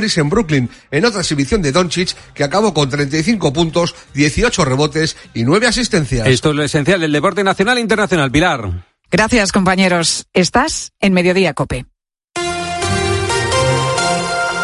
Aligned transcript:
En 0.00 0.30
Brooklyn, 0.30 0.70
en 0.90 1.04
otra 1.04 1.20
exhibición 1.20 1.60
de 1.60 1.72
Doncic 1.72 2.16
que 2.32 2.42
acabó 2.42 2.72
con 2.72 2.88
35 2.88 3.52
puntos, 3.52 3.94
18 4.14 4.64
rebotes 4.64 5.16
y 5.34 5.44
9 5.44 5.66
asistencias. 5.66 6.26
Esto 6.26 6.50
es 6.50 6.56
lo 6.56 6.62
esencial 6.62 7.00
del 7.00 7.12
deporte 7.12 7.44
nacional 7.44 7.76
e 7.76 7.82
internacional. 7.82 8.30
Pilar. 8.30 8.86
Gracias, 9.10 9.52
compañeros. 9.52 10.26
Estás 10.32 10.92
en 11.00 11.12
Mediodía 11.12 11.52
Cope. 11.52 11.84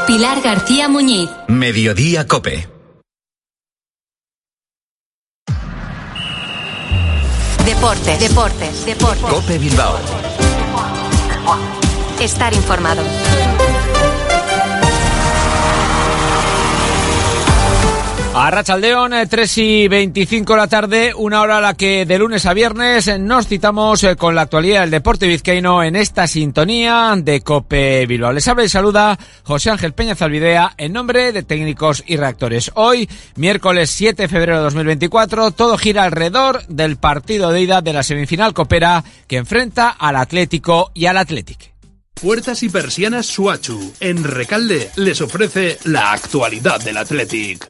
Pilar 0.07 0.41
García 0.41 0.88
Muñiz. 0.88 1.29
Mediodía 1.49 2.27
Cope. 2.27 2.67
Deportes, 7.67 8.21
deportes, 8.21 8.87
deportes. 8.87 9.27
Cope 9.29 9.59
Bilbao. 9.59 9.99
Estar 12.21 12.55
informado. 12.55 13.03
A 18.39 18.51
Rachaldeón, 18.51 19.13
3 19.31 19.59
y 19.59 19.89
25 19.89 20.53
de 20.53 20.59
la 20.59 20.69
tarde, 20.69 21.15
una 21.17 21.41
hora 21.41 21.57
a 21.57 21.61
la 21.63 21.73
que 21.73 22.05
de 22.05 22.19
lunes 22.19 22.45
a 22.45 22.53
viernes 22.53 23.19
nos 23.19 23.49
citamos 23.49 24.05
eh, 24.05 24.15
con 24.15 24.35
la 24.35 24.43
actualidad 24.43 24.83
del 24.83 24.91
deporte 24.91 25.27
vizcaíno 25.27 25.83
en 25.83 25.97
esta 25.97 26.27
sintonía 26.27 27.15
de 27.17 27.41
Cope 27.41 28.05
Bilbao. 28.05 28.35
Les 28.35 28.47
habla 28.47 28.65
y 28.65 28.69
saluda 28.69 29.19
José 29.43 29.71
Ángel 29.71 29.95
Peña 29.95 30.15
Zalvidea 30.15 30.75
en 30.77 30.93
nombre 30.93 31.33
de 31.33 31.45
técnicos 31.45 32.05
y 32.07 32.19
reactores. 32.19 32.71
Hoy, 32.75 33.09
miércoles 33.37 33.89
7 33.89 34.25
de 34.25 34.29
febrero 34.29 34.59
de 34.59 34.65
2024, 34.65 35.53
todo 35.53 35.79
gira 35.79 36.05
alrededor 36.05 36.63
del 36.66 36.99
partido 36.99 37.51
de 37.51 37.63
ida 37.63 37.80
de 37.80 37.95
la 37.95 38.03
semifinal 38.03 38.53
copera 38.53 39.03
que 39.27 39.39
enfrenta 39.39 39.89
al 39.89 40.16
Atlético 40.16 40.91
y 40.93 41.07
al 41.07 41.16
Atlético. 41.16 41.65
Puertas 42.13 42.63
y 42.63 42.69
persianas 42.69 43.25
Suachu. 43.25 43.95
En 43.99 44.25
Recalde 44.25 44.91
les 44.97 45.23
ofrece 45.23 45.79
la 45.85 46.13
actualidad 46.13 46.83
del 46.83 46.99
Athletic. 46.99 47.66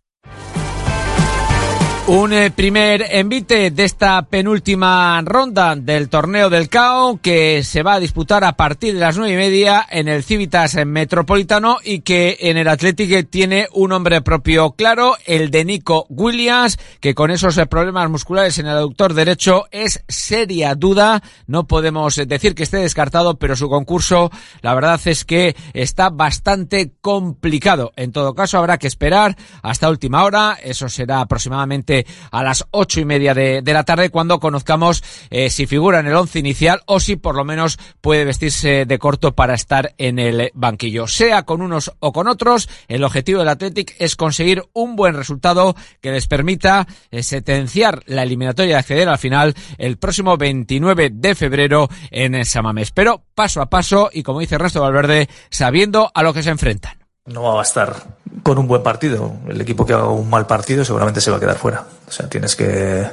Un 2.09 2.33
eh, 2.33 2.53
primer 2.53 3.05
envite 3.11 3.73
de 3.73 3.83
esta 3.83 4.23
penúltima 4.23 5.21
ronda 5.25 5.75
del 5.75 6.09
torneo 6.09 6.49
del 6.49 6.69
CAO 6.69 7.19
que 7.21 7.65
se 7.65 7.83
va 7.83 7.95
a 7.95 8.01
disputar 8.01 8.45
a 8.45 8.53
partir 8.53 8.95
de 8.95 9.01
las 9.01 9.19
nueve 9.19 9.35
y 9.35 9.37
media 9.37 9.85
en 9.91 10.07
el 10.07 10.23
Civitas 10.23 10.77
Metropolitano 10.87 11.79
y 11.83 12.03
que 12.03 12.37
en 12.43 12.59
el 12.59 12.69
Athletic 12.69 13.29
tiene 13.29 13.67
un 13.73 13.91
nombre 13.91 14.21
propio 14.21 14.71
claro, 14.71 15.17
el 15.25 15.51
de 15.51 15.65
Nico 15.65 16.07
Williams, 16.09 16.79
que 17.01 17.13
con 17.13 17.33
esos 17.33 17.59
eh, 17.59 17.67
problemas 17.67 18.09
musculares 18.09 18.57
en 18.61 18.67
el 18.67 18.77
aductor 18.77 19.13
derecho 19.13 19.65
es 19.73 20.05
seria 20.07 20.77
duda. 20.77 21.25
No 21.49 21.67
podemos 21.67 22.19
eh, 22.19 22.27
decir 22.27 22.55
que 22.55 22.63
esté 22.63 22.77
descartado, 22.77 23.37
pero 23.37 23.57
su 23.57 23.69
concurso, 23.69 24.31
la 24.63 24.75
verdad 24.75 25.01
es 25.07 25.25
que 25.25 25.57
está 25.75 26.11
bastante 26.11 26.93
complicado. 27.01 27.93
En 27.97 28.13
todo 28.13 28.33
caso, 28.37 28.59
habrá 28.59 28.79
que 28.79 28.87
esperar 28.87 29.37
hasta 29.61 29.91
última 29.91 30.23
hora. 30.23 30.57
Eso 30.63 30.89
será 30.89 31.23
aproximadamente 31.23 31.96
a 32.31 32.43
las 32.43 32.67
ocho 32.73 33.01
y 33.01 33.05
media 33.05 33.33
de, 33.33 33.63
la 33.65 33.85
tarde 33.85 34.11
cuando 34.11 34.41
conozcamos 34.41 35.03
eh, 35.31 35.51
si 35.51 35.67
figura 35.67 36.01
en 36.01 36.07
el 36.07 36.15
once 36.15 36.39
inicial 36.39 36.81
o 36.87 37.01
si 37.01 37.17
por 37.17 37.37
lo 37.37 37.45
menos 37.45 37.79
puede 38.01 38.25
vestirse 38.25 38.85
de 38.85 38.99
corto 38.99 39.35
para 39.35 39.55
estar 39.55 39.95
en 39.99 40.19
el 40.19 40.51
banquillo. 40.55 41.07
Sea 41.07 41.45
con 41.45 41.63
unos 41.63 41.93
o 42.01 42.13
con 42.13 42.29
otros, 42.29 42.69
el 42.89 43.05
objetivo 43.05 43.41
del 43.41 43.49
Athletic 43.49 43.95
es 43.99 44.17
conseguir 44.17 44.65
un 44.73 44.97
buen 44.97 45.15
resultado 45.15 45.77
que 46.01 46.11
les 46.11 46.27
permita 46.27 46.87
eh, 47.11 47.23
sentenciar 47.23 48.03
la 48.07 48.23
eliminatoria 48.23 48.75
de 48.75 48.81
acceder 48.81 49.09
al 49.09 49.19
final 49.19 49.55
el 49.79 49.97
próximo 49.97 50.37
29 50.37 51.11
de 51.13 51.35
febrero 51.35 51.89
en 52.11 52.45
Samamés. 52.45 52.91
Pero 52.91 53.25
paso 53.35 53.61
a 53.61 53.71
paso 53.71 54.11
y 54.13 54.23
como 54.23 54.41
dice 54.41 54.57
Ernesto 54.57 54.81
Valverde, 54.81 55.29
sabiendo 55.51 56.11
a 56.15 56.23
lo 56.23 56.35
que 56.35 56.43
se 56.43 56.51
enfrentan. 56.51 57.06
No 57.27 57.43
va 57.43 57.53
a 57.53 57.55
bastar 57.57 57.95
con 58.43 58.59
un 58.59 58.69
buen 58.69 58.83
partido. 58.83 59.35
El 59.49 59.61
equipo 59.61 59.85
que 59.85 59.93
haga 59.93 60.09
un 60.09 60.31
mal 60.31 60.47
partido 60.47 60.85
seguramente 60.85 61.21
se 61.21 61.31
va 61.31 61.39
a 61.39 61.41
quedar 61.41 61.57
fuera. 61.57 61.85
O 62.07 62.11
sea, 62.11 62.29
tienes 62.29 62.55
que 62.55 63.07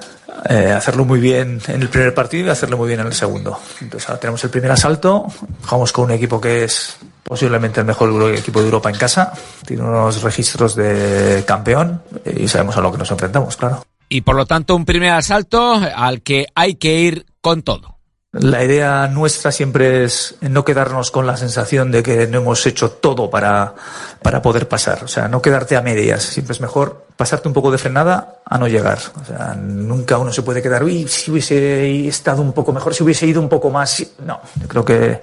eh, 0.49 0.71
hacerlo 0.71 1.05
muy 1.05 1.19
bien 1.19 1.59
en 1.67 1.81
el 1.81 1.89
primer 1.89 2.13
partido 2.13 2.47
y 2.47 2.49
hacerlo 2.49 2.77
muy 2.77 2.87
bien 2.87 2.99
en 2.99 3.07
el 3.07 3.13
segundo. 3.13 3.57
Entonces 3.81 4.09
ahora 4.09 4.19
tenemos 4.19 4.43
el 4.43 4.49
primer 4.49 4.71
asalto, 4.71 5.25
jugamos 5.65 5.91
con 5.91 6.05
un 6.05 6.11
equipo 6.11 6.39
que 6.39 6.65
es 6.65 6.97
posiblemente 7.23 7.79
el 7.79 7.85
mejor 7.85 8.33
equipo 8.33 8.59
de 8.59 8.65
Europa 8.65 8.89
en 8.89 8.97
casa, 8.97 9.33
tiene 9.65 9.83
unos 9.83 10.21
registros 10.21 10.75
de 10.75 11.43
campeón 11.47 12.01
y 12.25 12.47
sabemos 12.47 12.75
a 12.77 12.81
lo 12.81 12.91
que 12.91 12.97
nos 12.97 13.09
enfrentamos, 13.09 13.55
claro. 13.55 13.83
Y 14.09 14.21
por 14.21 14.35
lo 14.35 14.45
tanto 14.45 14.75
un 14.75 14.85
primer 14.85 15.11
asalto 15.11 15.73
al 15.73 16.21
que 16.21 16.47
hay 16.53 16.75
que 16.75 16.99
ir 16.99 17.25
con 17.41 17.63
todo. 17.63 17.92
La 18.33 18.63
idea 18.63 19.07
nuestra 19.07 19.51
siempre 19.51 20.03
es 20.03 20.35
no 20.41 20.65
quedarnos 20.65 21.11
con 21.11 21.27
la 21.27 21.37
sensación 21.37 21.91
de 21.91 22.01
que 22.01 22.25
no 22.25 22.39
hemos 22.39 22.65
hecho 22.65 22.89
todo 22.89 23.29
para, 23.29 23.75
para 24.23 24.41
poder 24.41 24.67
pasar. 24.67 25.03
O 25.03 25.07
sea, 25.07 25.27
no 25.27 25.39
quedarte 25.39 25.75
a 25.75 25.81
medias. 25.81 26.23
Siempre 26.23 26.53
es 26.53 26.59
mejor 26.59 27.05
pasarte 27.15 27.47
un 27.47 27.53
poco 27.53 27.69
de 27.69 27.77
frenada 27.77 28.39
a 28.43 28.57
no 28.57 28.67
llegar. 28.67 28.97
O 29.21 29.23
sea, 29.23 29.53
nunca 29.53 30.17
uno 30.17 30.33
se 30.33 30.41
puede 30.41 30.63
quedar, 30.63 30.83
uy, 30.83 31.07
si 31.07 31.29
hubiese 31.29 32.07
estado 32.07 32.41
un 32.41 32.53
poco 32.53 32.73
mejor, 32.73 32.95
si 32.95 33.03
hubiese 33.03 33.27
ido 33.27 33.39
un 33.39 33.49
poco 33.49 33.69
más. 33.69 34.03
No, 34.25 34.41
yo 34.59 34.67
creo 34.67 34.83
que 34.83 35.21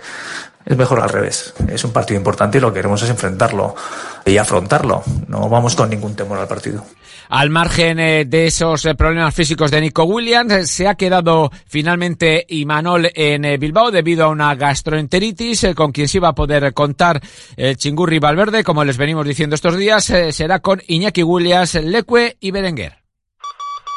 es 0.64 0.76
mejor 0.76 1.00
al 1.00 1.08
revés. 1.08 1.54
Es 1.68 1.84
un 1.84 1.92
partido 1.92 2.18
importante 2.18 2.58
y 2.58 2.60
lo 2.60 2.68
que 2.68 2.78
queremos 2.78 3.02
es 3.02 3.10
enfrentarlo 3.10 3.74
y 4.24 4.36
afrontarlo. 4.36 5.02
No 5.28 5.48
vamos 5.48 5.74
con 5.74 5.90
ningún 5.90 6.14
temor 6.14 6.38
al 6.38 6.48
partido. 6.48 6.84
Al 7.30 7.48
margen 7.48 8.00
eh, 8.00 8.24
de 8.24 8.46
esos 8.46 8.84
eh, 8.86 8.94
problemas 8.96 9.34
físicos 9.34 9.70
de 9.70 9.80
Nico 9.80 10.02
Williams, 10.02 10.52
eh, 10.52 10.66
se 10.66 10.88
ha 10.88 10.96
quedado 10.96 11.50
finalmente 11.66 12.44
Imanol 12.48 13.08
en 13.14 13.58
Bilbao 13.58 13.92
debido 13.92 14.24
a 14.24 14.28
una 14.28 14.54
gastroenteritis 14.56 15.68
con 15.76 15.92
quien 15.92 16.08
se 16.08 16.18
iba 16.18 16.28
a 16.28 16.34
poder 16.34 16.74
contar 16.74 17.20
el 17.56 17.76
Chingurri 17.76 18.18
Valverde, 18.18 18.64
como 18.64 18.84
les 18.84 18.96
venimos 18.96 19.24
diciendo 19.24 19.54
estos 19.54 19.76
días, 19.76 20.04
será 20.04 20.58
con 20.58 20.82
Iñaki 20.86 21.22
Williams, 21.22 21.74
Leque 21.74 22.36
y 22.40 22.50
Berenguer. 22.50 22.99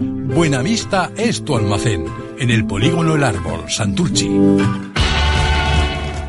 Buenavista 0.00 1.12
es 1.16 1.44
tu 1.44 1.56
almacén. 1.56 2.06
En 2.38 2.50
el 2.50 2.66
polígono 2.66 3.14
El 3.14 3.22
Árbol, 3.22 3.70
Santurchi. 3.70 4.91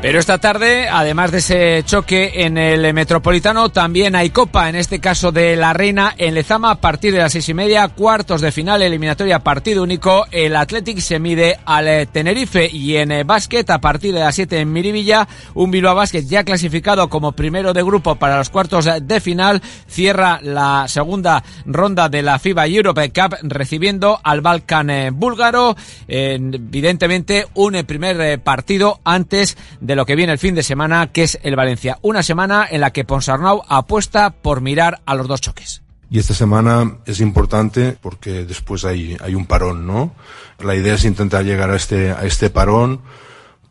Pero 0.04 0.18
esta 0.18 0.36
tarde, 0.36 0.86
además 0.86 1.32
de 1.32 1.38
ese 1.38 1.82
choque 1.86 2.44
en 2.44 2.58
el 2.58 2.92
Metropolitano, 2.92 3.70
también 3.70 4.14
hay 4.14 4.28
Copa, 4.28 4.68
en 4.68 4.76
este 4.76 5.00
caso 5.00 5.32
de 5.32 5.56
la 5.56 5.72
Reina 5.72 6.12
en 6.18 6.34
Lezama, 6.34 6.72
a 6.72 6.78
partir 6.78 7.14
de 7.14 7.20
las 7.20 7.32
seis 7.32 7.48
y 7.48 7.54
media, 7.54 7.88
cuartos 7.88 8.42
de 8.42 8.52
final, 8.52 8.82
eliminatoria 8.82 9.38
partido 9.38 9.82
único. 9.82 10.26
El 10.30 10.56
Athletic 10.56 10.98
se 10.98 11.18
mide 11.18 11.58
al 11.64 11.88
eh, 11.88 12.04
Tenerife 12.04 12.68
y 12.70 12.96
en 12.96 13.12
eh, 13.12 13.24
básquet, 13.24 13.70
a 13.70 13.80
partir 13.80 14.12
de 14.12 14.20
las 14.20 14.34
siete 14.34 14.60
en 14.60 14.70
Miribilla, 14.74 15.26
un 15.54 15.70
Bilbao 15.70 15.94
Basket 15.94 16.26
ya 16.26 16.44
clasificado 16.44 17.08
como 17.08 17.32
primero 17.32 17.72
de 17.72 17.82
grupo 17.82 18.16
para 18.16 18.36
los 18.36 18.50
cuartos 18.50 18.86
de 19.00 19.20
final, 19.20 19.62
cierra 19.86 20.38
la 20.42 20.84
segunda 20.86 21.42
ronda 21.64 22.10
de 22.10 22.20
la 22.20 22.38
FIBA 22.38 22.66
Europe 22.66 23.10
Cup 23.10 23.38
recibiendo 23.40 24.20
al 24.22 24.42
Balkan 24.42 24.90
eh, 24.90 25.10
búlgaro. 25.10 25.74
Evidentemente, 26.06 27.46
un 27.54 27.82
primer 27.86 28.38
partido 28.42 29.00
antes 29.02 29.56
de 29.80 29.93
lo 29.96 30.06
que 30.06 30.16
viene 30.16 30.32
el 30.32 30.38
fin 30.38 30.54
de 30.54 30.62
semana, 30.62 31.12
que 31.12 31.24
es 31.24 31.38
el 31.42 31.56
Valencia. 31.56 31.98
Una 32.02 32.22
semana 32.22 32.66
en 32.70 32.80
la 32.80 32.92
que 32.92 33.04
Ponsarnau 33.04 33.62
apuesta 33.68 34.30
por 34.30 34.60
mirar 34.60 35.00
a 35.06 35.14
los 35.14 35.28
dos 35.28 35.40
choques. 35.40 35.82
Y 36.10 36.18
esta 36.18 36.34
semana 36.34 36.98
es 37.06 37.20
importante 37.20 37.96
porque 38.00 38.44
después 38.44 38.84
hay, 38.84 39.16
hay 39.20 39.34
un 39.34 39.46
parón, 39.46 39.86
¿no? 39.86 40.14
La 40.60 40.74
idea 40.74 40.94
es 40.94 41.04
intentar 41.04 41.44
llegar 41.44 41.70
a 41.70 41.76
este, 41.76 42.12
a 42.12 42.24
este 42.24 42.50
parón 42.50 43.00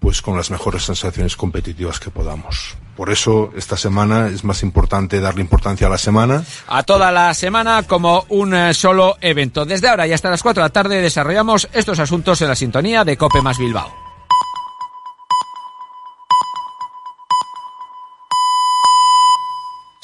pues 0.04 0.22
con 0.22 0.36
las 0.36 0.52
mejores 0.52 0.84
sensaciones 0.84 1.38
competitivas 1.38 1.98
que 2.02 2.10
podamos. 2.10 2.76
Por 2.98 3.10
eso 3.10 3.52
esta 3.56 3.78
semana 3.78 4.28
es 4.28 4.44
más 4.44 4.62
importante 4.62 5.22
darle 5.22 5.40
importancia 5.40 5.88
a 5.88 5.90
la 5.90 5.98
semana. 5.98 6.44
A 6.68 6.84
toda 6.84 7.10
la 7.10 7.34
semana 7.34 7.84
como 7.84 8.26
un 8.28 8.54
eh, 8.54 8.74
solo 8.74 9.16
evento. 9.22 9.64
Desde 9.64 9.88
ahora 9.88 10.06
y 10.06 10.12
hasta 10.12 10.30
las 10.30 10.44
4 10.44 10.62
de 10.62 10.66
la 10.68 10.74
tarde 10.74 11.02
desarrollamos 11.02 11.70
estos 11.72 12.00
asuntos 12.00 12.42
en 12.42 12.50
la 12.50 12.56
sintonía 12.56 13.06
de 13.06 13.16
Cope 13.16 13.42
más 13.42 13.58
Bilbao. 13.58 14.03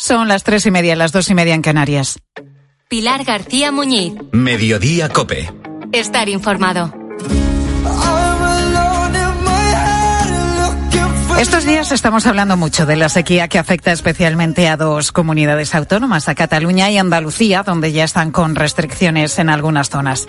Son 0.10 0.28
las 0.28 0.44
tres 0.44 0.66
y 0.66 0.72
media, 0.72 0.96
las 0.96 1.12
dos 1.12 1.30
y 1.30 1.36
media 1.36 1.54
en 1.54 1.62
Canarias. 1.62 2.18
Pilar 2.90 3.24
García 3.26 3.72
Muñiz. 3.72 4.16
Mediodía 4.32 5.08
Cope. 5.08 5.54
Estar 5.92 6.28
informado. 6.30 6.92
Estos 11.38 11.64
días 11.64 11.92
estamos 11.92 12.26
hablando 12.26 12.58
mucho 12.58 12.88
de 12.88 12.96
la 12.96 13.08
sequía 13.08 13.48
que 13.50 13.60
afecta 13.60 13.92
especialmente 13.92 14.68
a 14.68 14.78
dos 14.78 15.12
comunidades 15.12 15.76
autónomas, 15.76 16.28
a 16.28 16.34
Cataluña 16.34 16.90
y 16.90 16.98
Andalucía, 16.98 17.62
donde 17.62 17.92
ya 17.92 18.04
están 18.04 18.32
con 18.32 18.56
restricciones 18.56 19.38
en 19.38 19.52
algunas 19.52 19.92
zonas. 19.92 20.26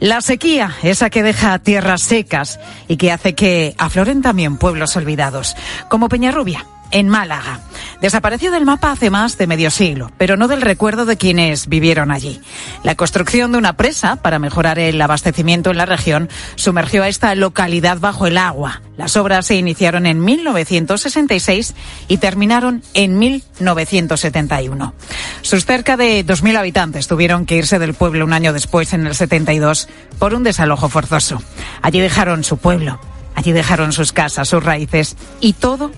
La 0.00 0.22
sequía, 0.22 0.74
esa 0.82 1.10
que 1.10 1.22
deja 1.22 1.58
tierras 1.58 2.00
secas 2.00 2.58
y 2.88 2.96
que 2.96 3.12
hace 3.12 3.34
que 3.34 3.74
afloren 3.76 4.22
también 4.22 4.56
pueblos 4.56 4.96
olvidados, 4.96 5.54
como 5.90 6.08
Peñarrubia 6.08 6.64
en 6.90 7.08
Málaga. 7.08 7.60
Desapareció 8.00 8.52
del 8.52 8.64
mapa 8.64 8.92
hace 8.92 9.10
más 9.10 9.38
de 9.38 9.48
medio 9.48 9.70
siglo, 9.70 10.12
pero 10.18 10.36
no 10.36 10.46
del 10.46 10.62
recuerdo 10.62 11.04
de 11.04 11.16
quienes 11.16 11.66
vivieron 11.66 12.12
allí. 12.12 12.40
La 12.84 12.94
construcción 12.94 13.50
de 13.50 13.58
una 13.58 13.72
presa 13.72 14.16
para 14.16 14.38
mejorar 14.38 14.78
el 14.78 15.00
abastecimiento 15.00 15.70
en 15.70 15.78
la 15.78 15.86
región 15.86 16.28
sumergió 16.54 17.02
a 17.02 17.08
esta 17.08 17.34
localidad 17.34 17.98
bajo 17.98 18.28
el 18.28 18.38
agua. 18.38 18.82
Las 18.96 19.16
obras 19.16 19.46
se 19.46 19.56
iniciaron 19.56 20.06
en 20.06 20.24
1966 20.24 21.74
y 22.06 22.18
terminaron 22.18 22.82
en 22.94 23.18
1971. 23.18 24.94
Sus 25.42 25.64
cerca 25.64 25.96
de 25.96 26.24
2.000 26.24 26.56
habitantes 26.56 27.08
tuvieron 27.08 27.46
que 27.46 27.56
irse 27.56 27.80
del 27.80 27.94
pueblo 27.94 28.24
un 28.24 28.32
año 28.32 28.52
después, 28.52 28.92
en 28.92 29.06
el 29.08 29.14
72, 29.14 29.88
por 30.20 30.34
un 30.34 30.44
desalojo 30.44 30.88
forzoso. 30.88 31.42
Allí 31.82 31.98
dejaron 31.98 32.44
su 32.44 32.58
pueblo, 32.58 33.00
allí 33.34 33.50
dejaron 33.50 33.92
sus 33.92 34.12
casas, 34.12 34.48
sus 34.48 34.62
raíces 34.62 35.16
y 35.40 35.54
todo 35.54 35.90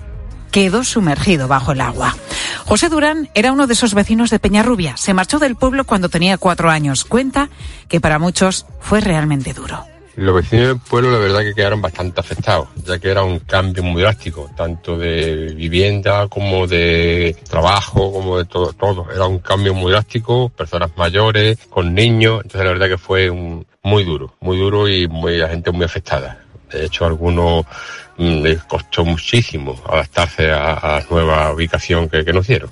quedó 0.50 0.84
sumergido 0.84 1.48
bajo 1.48 1.72
el 1.72 1.80
agua. 1.80 2.16
José 2.64 2.88
Durán 2.88 3.28
era 3.34 3.52
uno 3.52 3.66
de 3.66 3.74
esos 3.74 3.94
vecinos 3.94 4.30
de 4.30 4.38
Peñarrubia. 4.38 4.96
Se 4.96 5.14
marchó 5.14 5.38
del 5.38 5.56
pueblo 5.56 5.84
cuando 5.84 6.08
tenía 6.08 6.38
cuatro 6.38 6.70
años. 6.70 7.04
Cuenta 7.04 7.50
que 7.88 8.00
para 8.00 8.18
muchos 8.18 8.66
fue 8.80 9.00
realmente 9.00 9.52
duro. 9.52 9.84
Los 10.16 10.34
vecinos 10.34 10.66
del 10.66 10.78
pueblo 10.78 11.12
la 11.12 11.18
verdad 11.18 11.40
que 11.40 11.54
quedaron 11.54 11.80
bastante 11.80 12.20
afectados, 12.20 12.68
ya 12.84 12.98
que 12.98 13.08
era 13.10 13.22
un 13.22 13.38
cambio 13.38 13.82
muy 13.82 14.02
drástico, 14.02 14.50
tanto 14.56 14.98
de 14.98 15.54
vivienda 15.54 16.28
como 16.28 16.66
de 16.66 17.36
trabajo, 17.48 18.12
como 18.12 18.36
de 18.36 18.44
todo, 18.44 18.72
todo. 18.72 19.06
Era 19.10 19.26
un 19.26 19.38
cambio 19.38 19.72
muy 19.72 19.92
drástico, 19.92 20.50
personas 20.50 20.90
mayores, 20.96 21.58
con 21.70 21.94
niños, 21.94 22.42
entonces 22.42 22.64
la 22.64 22.72
verdad 22.72 22.88
que 22.88 22.98
fue 22.98 23.30
un, 23.30 23.66
muy 23.82 24.04
duro, 24.04 24.34
muy 24.40 24.58
duro 24.58 24.88
y 24.88 25.08
muy, 25.08 25.38
la 25.38 25.48
gente 25.48 25.70
muy 25.70 25.84
afectada. 25.84 26.44
De 26.72 26.84
hecho, 26.84 27.04
a 27.04 27.08
algunos 27.08 27.66
mm, 28.16 28.44
costó 28.68 29.04
muchísimo 29.04 29.80
adaptarse 29.88 30.50
a, 30.50 30.74
la 30.82 31.04
nueva 31.10 31.52
ubicación 31.52 32.08
que, 32.08 32.24
que 32.24 32.32
nos 32.32 32.46
dieron. 32.46 32.70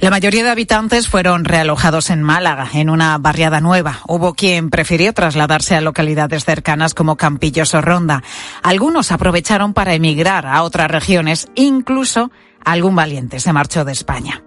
La 0.00 0.08
mayoría 0.08 0.42
de 0.42 0.50
habitantes 0.50 1.08
fueron 1.08 1.44
realojados 1.44 2.08
en 2.08 2.22
Málaga, 2.22 2.68
en 2.72 2.88
una 2.88 3.18
barriada 3.18 3.60
nueva. 3.60 4.00
Hubo 4.08 4.32
quien 4.32 4.70
prefirió 4.70 5.12
trasladarse 5.12 5.76
a 5.76 5.82
localidades 5.82 6.46
cercanas 6.46 6.94
como 6.94 7.16
Campillos 7.16 7.74
o 7.74 7.82
Ronda. 7.82 8.22
Algunos 8.62 9.12
aprovecharon 9.12 9.74
para 9.74 9.92
emigrar 9.92 10.46
a 10.46 10.62
otras 10.62 10.90
regiones, 10.90 11.48
incluso 11.54 12.30
algún 12.64 12.96
valiente 12.96 13.40
se 13.40 13.52
marchó 13.52 13.84
de 13.84 13.92
España. 13.92 14.42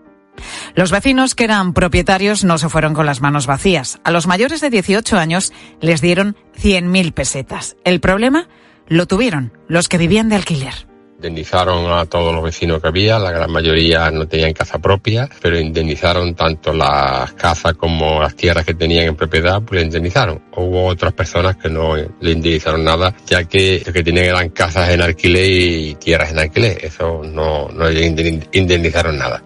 Los 0.74 0.90
vecinos 0.90 1.36
que 1.36 1.44
eran 1.44 1.74
propietarios 1.74 2.44
no 2.44 2.58
se 2.58 2.70
fueron 2.70 2.96
con 2.96 3.06
las 3.06 3.22
manos 3.22 3.46
vacías. 3.46 4.00
A 4.04 4.10
los 4.10 4.26
mayores 4.26 4.60
de 4.60 4.72
18 4.72 5.18
años 5.18 5.54
les 5.82 6.02
dieron 6.02 6.36
100.000 6.60 7.14
pesetas. 7.14 7.76
El 7.84 8.00
problema 8.00 8.48
lo 8.88 9.06
tuvieron 9.06 9.54
los 9.68 9.88
que 9.88 9.98
vivían 9.98 10.30
de 10.30 10.36
alquiler. 10.36 10.74
Indemnizaron 11.18 11.90
a 11.90 12.06
todos 12.06 12.34
los 12.34 12.44
vecinos 12.44 12.82
que 12.82 12.88
había, 12.90 13.18
la 13.18 13.32
gran 13.32 13.50
mayoría 13.50 14.12
no 14.12 14.28
tenían 14.28 14.52
casa 14.52 14.80
propia, 14.80 15.30
pero 15.42 15.58
indemnizaron 15.58 16.36
tanto 16.36 16.74
las 16.74 17.32
casas 17.34 17.76
como 17.76 18.20
las 18.20 18.36
tierras 18.36 18.66
que 18.66 18.74
tenían 18.74 19.06
en 19.06 19.16
propiedad, 19.16 19.62
pues 19.62 19.80
le 19.80 19.86
indemnizaron. 19.86 20.42
Hubo 20.58 20.86
otras 20.86 21.14
personas 21.14 21.56
que 21.56 21.70
no 21.70 21.96
le 21.96 22.32
indemnizaron 22.32 22.84
nada, 22.84 23.16
ya 23.26 23.46
que 23.46 23.82
lo 23.86 23.94
que 23.94 24.04
tenían 24.04 24.26
eran 24.26 24.50
casas 24.50 24.90
en 24.90 25.02
alquiler 25.02 25.46
y 25.46 25.96
tierras 25.96 26.32
en 26.32 26.40
alquiler. 26.40 26.84
Eso 26.84 27.22
no, 27.24 27.70
no 27.70 27.90
le 27.90 28.06
indemnizaron 28.52 29.18
nada. 29.18 29.42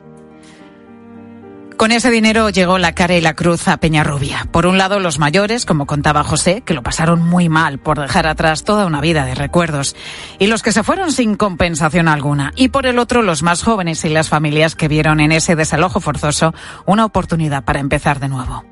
Con 1.78 1.92
ese 1.92 2.10
dinero 2.10 2.50
llegó 2.50 2.80
la 2.80 2.94
cara 2.94 3.16
y 3.16 3.22
la 3.22 3.36
cruz 3.36 3.68
a 3.68 3.78
Peñarrubia. 3.78 4.48
Por 4.52 4.66
un 4.66 4.80
lado, 4.80 5.00
los 5.00 5.20
mayores, 5.20 5.64
como 5.64 5.86
contaba 5.86 6.24
José, 6.24 6.62
que 6.62 6.74
lo 6.74 6.82
pasaron 6.82 7.22
muy 7.22 7.50
mal 7.50 7.78
por 7.78 8.00
dejar 8.00 8.26
atrás 8.26 8.64
toda 8.64 8.88
una 8.88 9.00
vida 9.00 9.26
de 9.26 9.36
recuerdos, 9.36 9.96
y 10.40 10.48
los 10.48 10.64
que 10.64 10.72
se 10.72 10.82
fueron 10.82 11.12
sin 11.12 11.36
compensación 11.36 12.08
alguna. 12.08 12.52
Y 12.56 12.70
por 12.70 12.88
el 12.88 12.98
otro, 12.98 13.22
los 13.22 13.44
más 13.44 13.62
jóvenes 13.62 14.04
y 14.06 14.10
las 14.10 14.28
familias 14.28 14.76
que 14.76 14.88
vieron 14.88 15.20
en 15.20 15.32
ese 15.32 15.56
desalojo 15.56 16.00
forzoso 16.00 16.52
una 16.88 17.06
oportunidad 17.06 17.64
para 17.64 17.80
empezar 17.80 18.20
de 18.20 18.30
nuevo 18.30 18.66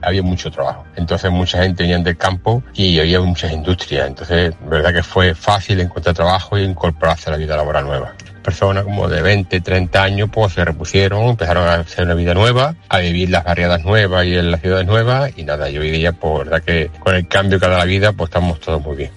había 0.00 0.22
mucho 0.22 0.48
trabajo. 0.50 0.84
Entonces 0.94 1.28
mucha 1.28 1.60
gente 1.62 1.82
venía 1.82 1.98
del 1.98 2.16
campo 2.16 2.62
y 2.72 3.00
había 3.00 3.20
muchas 3.20 3.52
industrias. 3.52 4.06
Entonces, 4.06 4.54
verdad 4.68 4.94
que 4.94 5.02
fue 5.02 5.34
fácil 5.34 5.80
encontrar 5.80 6.14
trabajo 6.14 6.56
y 6.56 6.62
incorporarse 6.62 7.30
a 7.30 7.32
la 7.32 7.36
vida 7.36 7.56
laboral 7.56 7.84
nueva. 7.84 8.14
Personas 8.48 8.84
como 8.84 9.10
de 9.10 9.20
20, 9.20 9.60
30 9.60 10.02
años 10.02 10.30
pues 10.32 10.54
se 10.54 10.64
repusieron, 10.64 11.22
empezaron 11.24 11.68
a 11.68 11.74
hacer 11.74 12.06
una 12.06 12.14
vida 12.14 12.32
nueva, 12.32 12.76
a 12.88 12.98
vivir 13.00 13.28
las 13.28 13.44
barriadas 13.44 13.84
nuevas 13.84 14.24
y 14.24 14.38
en 14.38 14.50
las 14.50 14.62
ciudades 14.62 14.86
nuevas 14.86 15.32
y 15.36 15.44
nada, 15.44 15.68
yo 15.68 15.82
día 15.82 16.12
pues 16.12 16.46
verdad 16.46 16.62
que 16.62 16.90
con 16.98 17.14
el 17.14 17.28
cambio 17.28 17.60
que 17.60 17.68
da 17.68 17.76
la 17.76 17.84
vida 17.84 18.14
pues 18.14 18.30
estamos 18.30 18.58
todos 18.58 18.80
muy 18.80 18.96
bien. 18.96 19.10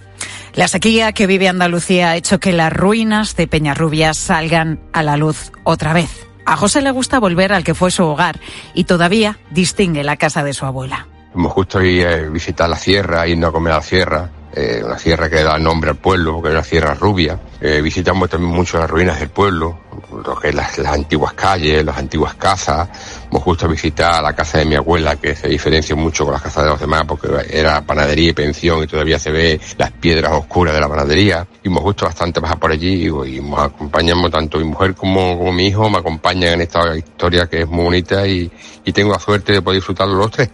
La 0.54 0.68
sequía 0.68 1.13
que 1.13 1.28
vive 1.28 1.48
Andalucía 1.48 2.10
ha 2.10 2.18
hecho 2.18 2.42
que 2.42 2.51
las 2.51 2.74
ruinas 2.74 3.38
de 3.38 3.48
Peñarrubia 3.48 4.13
salgan 4.13 4.81
a 4.92 5.01
la 5.01 5.16
luz 5.16 5.54
otra 5.63 5.94
vez. 5.94 6.27
A 6.45 6.57
José 6.57 6.81
le 6.81 6.92
gusta 6.92 7.18
volver 7.18 7.54
al 7.54 7.63
que 7.63 7.74
fue 7.74 7.89
su 7.89 8.04
hogar 8.04 8.38
y 8.74 8.84
todavía 8.84 9.39
distingue 9.50 10.04
la 10.04 10.18
casa 10.18 10.44
de 10.44 10.54
su 10.54 10.66
abuela. 10.66 11.07
Hemos 11.34 11.54
justo 11.54 11.81
ir 11.81 12.06
a 12.06 12.18
visitar 12.30 12.68
la 12.68 12.75
sierra, 12.75 13.25
irnos 13.25 13.51
a 13.51 13.54
comer 13.54 13.72
a 13.72 13.77
la 13.77 13.81
sierra, 13.81 14.30
eh, 14.53 14.81
una 14.83 15.00
sierra 15.00 15.30
que 15.30 15.44
da 15.44 15.57
nombre 15.57 15.92
al 15.92 15.95
pueblo, 15.95 16.33
porque 16.33 16.50
es 16.50 16.53
una 16.56 16.63
sierra 16.63 16.94
rubia. 16.94 17.39
Eh, 17.62 17.81
visitamos 17.81 18.30
también 18.30 18.51
mucho 18.51 18.77
las 18.80 18.89
ruinas 18.89 19.19
del 19.19 19.30
pueblo, 19.30 19.80
lo 20.25 20.36
que 20.36 20.50
es 20.50 20.56
las, 20.56 20.77
las, 20.80 20.94
antiguas 20.94 21.33
calles, 21.33 21.86
las 21.86 21.98
antiguas 21.98 22.36
casas. 22.36 22.89
Hemos 23.30 23.44
justo 23.44 23.68
visitar 23.68 24.21
la 24.21 24.33
casa 24.33 24.57
de 24.57 24.65
mi 24.65 24.75
abuela, 24.75 25.15
que 25.15 25.36
se 25.36 25.48
diferencia 25.48 25.95
mucho 25.95 26.25
con 26.25 26.33
las 26.33 26.42
casas 26.42 26.63
de 26.63 26.69
los 26.69 26.80
demás, 26.80 27.03
porque 27.07 27.30
era 27.50 27.81
panadería 27.81 28.30
y 28.30 28.33
pensión 28.33 28.83
y 28.83 28.88
todavía 28.88 29.19
se 29.19 29.31
ve 29.31 29.59
las 29.77 29.92
piedras 29.92 30.33
oscuras 30.33 30.74
de 30.74 30.81
la 30.81 30.89
panadería. 30.89 31.48
Y 31.63 31.68
hemos 31.68 31.83
justo 31.83 32.06
bastante 32.06 32.42
pasar 32.42 32.59
por 32.59 32.71
allí 32.71 33.08
y, 33.08 33.38
y 33.38 33.41
nos 33.41 33.60
acompañamos 33.60 34.31
tanto 34.31 34.58
mi 34.58 34.65
mujer 34.65 34.96
como, 34.96 35.38
como, 35.38 35.53
mi 35.53 35.67
hijo, 35.67 35.89
me 35.89 36.00
acompañan 36.00 36.53
en 36.53 36.62
esta 36.62 36.96
historia 36.98 37.48
que 37.48 37.62
es 37.62 37.67
muy 37.67 37.86
bonita 37.86 38.27
y, 38.27 38.51
y 38.84 38.91
tengo 38.91 39.13
la 39.13 39.20
suerte 39.20 39.53
de 39.53 39.62
poder 39.62 39.77
disfrutarlo 39.77 40.15
los 40.15 40.31
tres. 40.31 40.50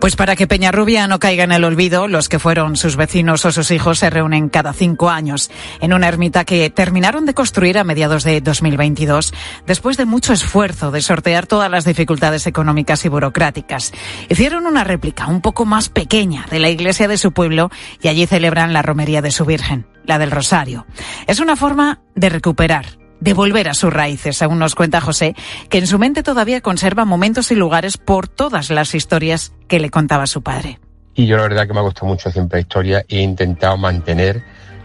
Pues 0.00 0.16
para 0.16 0.36
que 0.36 0.46
Peñarrubia 0.46 1.06
no 1.06 1.18
caiga 1.18 1.44
en 1.44 1.52
el 1.52 1.64
olvido, 1.64 2.08
los 2.08 2.28
que 2.28 2.38
fueron 2.38 2.76
sus 2.76 2.96
vecinos 2.96 3.44
o 3.44 3.52
sus 3.52 3.70
hijos 3.70 3.98
se 3.98 4.10
reúnen 4.10 4.48
cada 4.48 4.72
cinco 4.72 5.10
años 5.10 5.50
en 5.80 5.92
una 5.92 6.08
ermita 6.08 6.44
que 6.44 6.70
terminaron 6.70 7.26
de 7.26 7.34
construir 7.34 7.78
a 7.78 7.84
mediados 7.84 8.24
de 8.24 8.40
2022, 8.40 9.32
después 9.66 9.96
de 9.96 10.04
mucho 10.04 10.32
esfuerzo 10.32 10.90
de 10.90 11.02
sortear 11.02 11.46
todas 11.46 11.70
las 11.70 11.84
dificultades 11.84 12.46
económicas 12.46 13.04
y 13.04 13.08
burocráticas. 13.08 13.92
Hicieron 14.28 14.66
una 14.66 14.84
réplica 14.84 15.26
un 15.26 15.40
poco 15.40 15.64
más 15.64 15.88
pequeña 15.88 16.46
de 16.50 16.58
la 16.58 16.68
iglesia 16.68 17.08
de 17.08 17.18
su 17.18 17.32
pueblo 17.32 17.70
y 18.02 18.08
allí 18.08 18.26
celebran 18.26 18.72
la 18.72 18.82
romería 18.82 19.22
de 19.22 19.30
su 19.30 19.44
Virgen, 19.44 19.86
la 20.04 20.18
del 20.18 20.30
Rosario. 20.30 20.86
Es 21.26 21.40
una 21.40 21.56
forma 21.56 22.00
de 22.14 22.28
recuperar 22.28 22.97
de 23.20 23.34
volver 23.34 23.68
a 23.68 23.74
sus 23.74 23.92
raíces, 23.92 24.36
según 24.36 24.58
nos 24.58 24.74
cuenta 24.74 25.00
José, 25.00 25.34
que 25.68 25.78
en 25.78 25.86
su 25.86 25.98
mente 25.98 26.22
todavía 26.22 26.60
conserva 26.60 27.04
momentos 27.04 27.50
y 27.50 27.54
lugares 27.54 27.96
por 27.96 28.28
todas 28.28 28.70
las 28.70 28.94
historias 28.94 29.52
que 29.66 29.80
le 29.80 29.90
contaba 29.90 30.26
su 30.26 30.42
padre. 30.42 30.78
Y 31.14 31.26
yo 31.26 31.36
la 31.36 31.42
verdad 31.42 31.66
que 31.66 31.72
me 31.72 31.80
ha 31.80 31.82
gustado 31.82 32.06
mucho 32.06 32.30
siempre 32.30 32.58
la 32.58 32.60
historia 32.60 33.04
e 33.08 33.18
he 33.18 33.22
intentado 33.22 33.76
mantener 33.76 34.42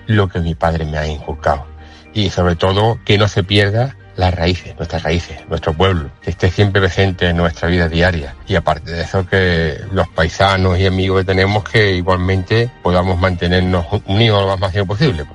lo 0.08 0.28
que 0.28 0.40
mi 0.40 0.56
padre 0.56 0.86
me 0.86 0.98
ha 0.98 1.08
inculcado. 1.08 1.66
Y 2.14 2.30
sobre 2.30 2.56
todo 2.56 3.00
que 3.06 3.18
no 3.18 3.28
se 3.28 3.44
pierda 3.44 3.96
las 4.16 4.34
raíces, 4.34 4.76
nuestras 4.78 5.04
raíces, 5.04 5.38
nuestro 5.50 5.74
pueblo, 5.74 6.10
que 6.22 6.32
esté 6.32 6.50
siempre 6.50 6.82
presente 6.82 7.28
en 7.30 7.38
nuestra 7.38 7.68
vida 7.68 7.90
diaria. 7.90 8.36
Y 8.48 8.56
aparte 8.56 8.92
de 8.92 9.02
eso, 9.02 9.28
que 9.28 9.80
los 9.92 10.08
paisanos 10.10 10.80
y 10.80 10.86
amigos 10.86 11.20
que 11.20 11.26
tenemos, 11.26 11.64
que 11.64 11.96
igualmente 11.96 12.70
podamos 12.82 13.20
mantenernos 13.20 13.86
unidos 14.06 14.42
lo 14.42 14.48
más 14.50 14.60
máximo 14.60 14.86
posible. 14.86 15.26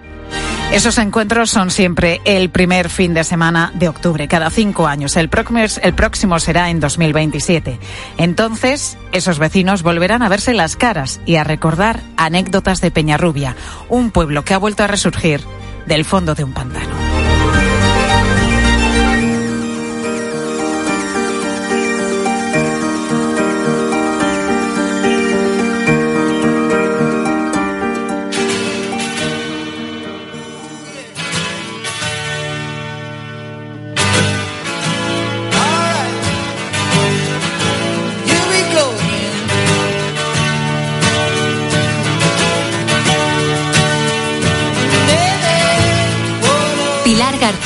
Esos 0.73 0.99
encuentros 0.99 1.51
son 1.51 1.71
siempre 1.71 2.21
el 2.25 2.51
primer 2.51 2.91
fin 2.91 3.15
de 3.15 3.25
semana 3.25 3.73
de 3.75 3.89
octubre, 3.89 4.29
cada 4.29 4.51
cinco 4.51 4.87
años. 4.87 5.17
El 5.17 5.29
próximo, 5.29 5.61
el 5.61 5.95
próximo 5.95 6.39
será 6.39 6.69
en 6.69 6.79
2027. 6.79 7.79
Entonces, 8.19 8.99
esos 9.13 9.39
vecinos 9.39 9.83
volverán 9.83 10.23
a 10.23 10.29
verse 10.29 10.53
las 10.53 10.77
caras 10.77 11.21
y 11.25 11.37
a 11.37 11.45
recordar 11.45 12.01
anécdotas 12.17 12.81
de 12.83 12.91
Peñarrubia, 12.91 13.57
un 13.89 14.11
pueblo 14.11 14.45
que 14.45 14.55
ha 14.55 14.59
vuelto 14.59 14.85
a 14.85 14.89
resurgir 14.89 15.41
del 15.87 16.05
fondo 16.05 16.35
de 16.35 16.45
un 16.45 16.53
pantano. 16.53 17.18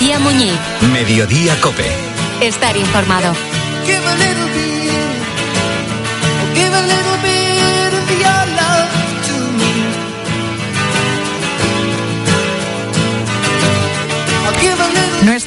García 0.02 0.18
Muñiz. 0.18 0.58
Mediodía 0.92 1.60
Cope. 1.60 1.86
Estar 2.40 2.76
informado. 2.76 3.32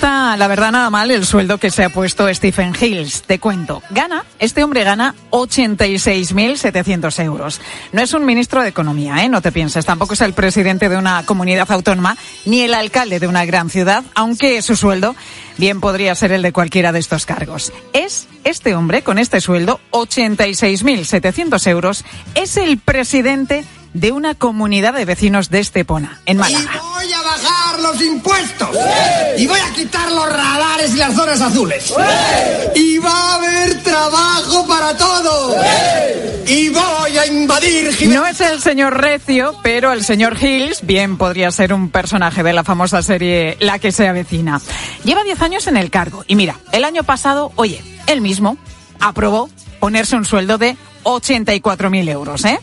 La 0.05 0.47
verdad, 0.47 0.71
nada 0.71 0.89
mal 0.91 1.09
el 1.09 1.25
sueldo 1.25 1.57
que 1.57 1.71
se 1.71 1.83
ha 1.83 1.89
puesto 1.89 2.31
Stephen 2.31 2.73
Hills. 2.79 3.23
Te 3.23 3.39
cuento. 3.39 3.81
Gana, 3.89 4.23
este 4.37 4.63
hombre 4.63 4.83
gana 4.83 5.15
86.700 5.31 7.23
euros. 7.23 7.59
No 7.91 8.01
es 8.01 8.13
un 8.13 8.23
ministro 8.23 8.61
de 8.61 8.69
Economía, 8.69 9.23
¿eh? 9.23 9.29
No 9.29 9.41
te 9.41 9.51
pienses. 9.51 9.85
Tampoco 9.85 10.13
es 10.13 10.21
el 10.21 10.33
presidente 10.33 10.89
de 10.89 10.97
una 10.97 11.25
comunidad 11.25 11.71
autónoma, 11.71 12.17
ni 12.45 12.61
el 12.61 12.75
alcalde 12.75 13.19
de 13.19 13.27
una 13.27 13.45
gran 13.45 13.71
ciudad, 13.71 14.03
aunque 14.13 14.61
su 14.61 14.75
sueldo 14.75 15.15
bien 15.57 15.81
podría 15.81 16.13
ser 16.13 16.31
el 16.33 16.43
de 16.43 16.53
cualquiera 16.53 16.91
de 16.91 16.99
estos 16.99 17.25
cargos. 17.25 17.73
Es 17.93 18.27
este 18.43 18.75
hombre, 18.75 19.01
con 19.01 19.17
este 19.17 19.41
sueldo, 19.41 19.79
86.700 19.91 21.67
euros, 21.67 22.05
es 22.35 22.57
el 22.57 22.77
presidente 22.77 23.65
de 23.95 24.11
una 24.11 24.35
comunidad 24.35 24.93
de 24.93 25.05
vecinos 25.05 25.49
de 25.49 25.61
Estepona, 25.61 26.19
en 26.25 26.37
Málaga. 26.37 26.81
Bajar 27.75 27.79
los 27.79 28.01
impuestos. 28.01 28.69
Y 29.37 29.47
voy 29.47 29.59
a 29.59 29.73
quitar 29.73 30.11
los 30.11 30.29
radares 30.29 30.93
y 30.93 30.97
las 30.97 31.13
zonas 31.13 31.41
azules. 31.41 31.93
Y 32.75 32.97
va 32.99 33.11
a 33.11 33.35
haber 33.35 33.83
trabajo 33.83 34.67
para 34.67 34.95
todos. 34.95 35.55
Y 36.47 36.69
voy 36.69 37.17
a 37.17 37.25
invadir 37.25 37.89
No 38.07 38.25
es 38.25 38.39
el 38.41 38.61
señor 38.61 39.01
Recio, 39.01 39.55
pero 39.63 39.91
el 39.91 40.03
señor 40.03 40.37
Hills 40.41 40.85
bien 40.85 41.17
podría 41.17 41.51
ser 41.51 41.73
un 41.73 41.89
personaje 41.89 42.43
de 42.43 42.53
la 42.53 42.63
famosa 42.63 43.01
serie 43.01 43.57
La 43.59 43.79
que 43.79 43.91
se 43.91 44.07
avecina. 44.07 44.61
Lleva 45.03 45.23
10 45.23 45.41
años 45.41 45.67
en 45.67 45.77
el 45.77 45.89
cargo. 45.89 46.23
Y 46.27 46.35
mira, 46.35 46.59
el 46.71 46.85
año 46.85 47.03
pasado, 47.03 47.51
oye, 47.55 47.83
él 48.07 48.21
mismo 48.21 48.57
aprobó 48.99 49.49
ponerse 49.79 50.15
un 50.15 50.25
sueldo 50.25 50.57
de 50.57 50.77
84.000 51.03 52.09
euros, 52.09 52.45
¿eh? 52.45 52.59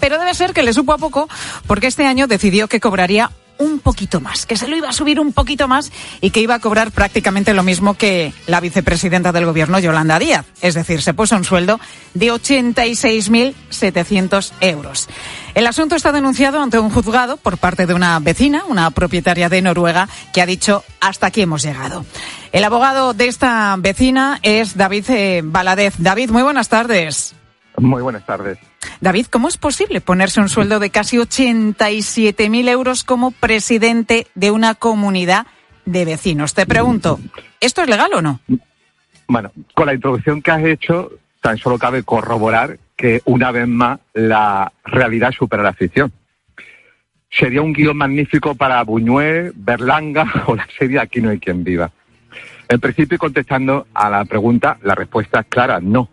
pero 0.00 0.18
debe 0.18 0.34
ser 0.34 0.52
que 0.52 0.62
le 0.62 0.72
supo 0.72 0.94
a 0.94 0.98
poco 0.98 1.28
porque 1.66 1.86
este 1.86 2.06
año 2.06 2.26
decidió 2.26 2.66
que 2.68 2.80
cobraría 2.80 3.30
un 3.60 3.78
poquito 3.78 4.20
más, 4.20 4.44
que 4.46 4.56
se 4.56 4.66
lo 4.66 4.76
iba 4.76 4.88
a 4.88 4.92
subir 4.92 5.20
un 5.20 5.32
poquito 5.32 5.68
más 5.68 5.92
y 6.20 6.30
que 6.30 6.40
iba 6.40 6.56
a 6.56 6.58
cobrar 6.58 6.90
prácticamente 6.90 7.54
lo 7.54 7.62
mismo 7.62 7.94
que 7.94 8.32
la 8.46 8.58
vicepresidenta 8.58 9.30
del 9.32 9.46
gobierno, 9.46 9.78
Yolanda 9.78 10.18
Díaz. 10.18 10.46
Es 10.62 10.74
decir, 10.74 11.02
se 11.02 11.14
puso 11.14 11.36
un 11.36 11.44
sueldo 11.44 11.78
de 12.14 12.32
86.700 12.32 14.52
euros. 14.60 15.08
El 15.54 15.66
asunto 15.66 15.94
está 15.94 16.10
denunciado 16.10 16.62
ante 16.62 16.78
un 16.78 16.88
juzgado 16.90 17.36
por 17.36 17.58
parte 17.58 17.84
de 17.86 17.92
una 17.94 18.18
vecina, 18.18 18.64
una 18.66 18.90
propietaria 18.90 19.50
de 19.50 19.62
Noruega, 19.62 20.08
que 20.32 20.40
ha 20.40 20.46
dicho 20.46 20.82
hasta 21.00 21.26
aquí 21.28 21.42
hemos 21.42 21.62
llegado. 21.62 22.04
El 22.52 22.64
abogado 22.64 23.14
de 23.14 23.28
esta 23.28 23.76
vecina 23.78 24.40
es 24.42 24.76
David 24.76 25.04
eh, 25.10 25.42
Baladez. 25.44 25.94
David, 25.98 26.30
muy 26.30 26.42
buenas 26.42 26.68
tardes. 26.68 27.36
Muy 27.76 28.02
buenas 28.02 28.24
tardes. 28.24 28.58
David, 29.00 29.26
¿cómo 29.26 29.48
es 29.48 29.56
posible 29.56 30.00
ponerse 30.00 30.40
un 30.40 30.48
sueldo 30.48 30.78
de 30.78 30.90
casi 30.90 31.16
87.000 31.16 32.68
euros 32.68 33.04
como 33.04 33.30
presidente 33.30 34.26
de 34.34 34.50
una 34.50 34.74
comunidad 34.74 35.46
de 35.84 36.04
vecinos? 36.04 36.54
Te 36.54 36.66
pregunto, 36.66 37.20
¿esto 37.60 37.82
es 37.82 37.88
legal 37.88 38.10
o 38.14 38.22
no? 38.22 38.40
Bueno, 39.28 39.52
con 39.74 39.86
la 39.86 39.94
introducción 39.94 40.42
que 40.42 40.50
has 40.50 40.64
hecho, 40.64 41.12
tan 41.40 41.58
solo 41.58 41.78
cabe 41.78 42.02
corroborar 42.02 42.78
que 42.96 43.22
una 43.24 43.50
vez 43.50 43.68
más 43.68 44.00
la 44.12 44.72
realidad 44.84 45.32
supera 45.32 45.62
la 45.62 45.72
ficción. 45.72 46.12
Sería 47.30 47.62
un 47.62 47.72
guion 47.72 47.96
magnífico 47.96 48.54
para 48.54 48.82
Buñuel, 48.82 49.52
Berlanga 49.54 50.24
o 50.46 50.56
la 50.56 50.66
serie 50.78 50.98
Aquí 50.98 51.20
no 51.20 51.30
hay 51.30 51.38
quien 51.38 51.62
viva. 51.62 51.90
En 52.68 52.80
principio, 52.80 53.18
contestando 53.18 53.86
a 53.94 54.10
la 54.10 54.24
pregunta, 54.24 54.78
la 54.82 54.94
respuesta 54.94 55.40
es 55.40 55.46
clara, 55.46 55.80
no 55.80 56.08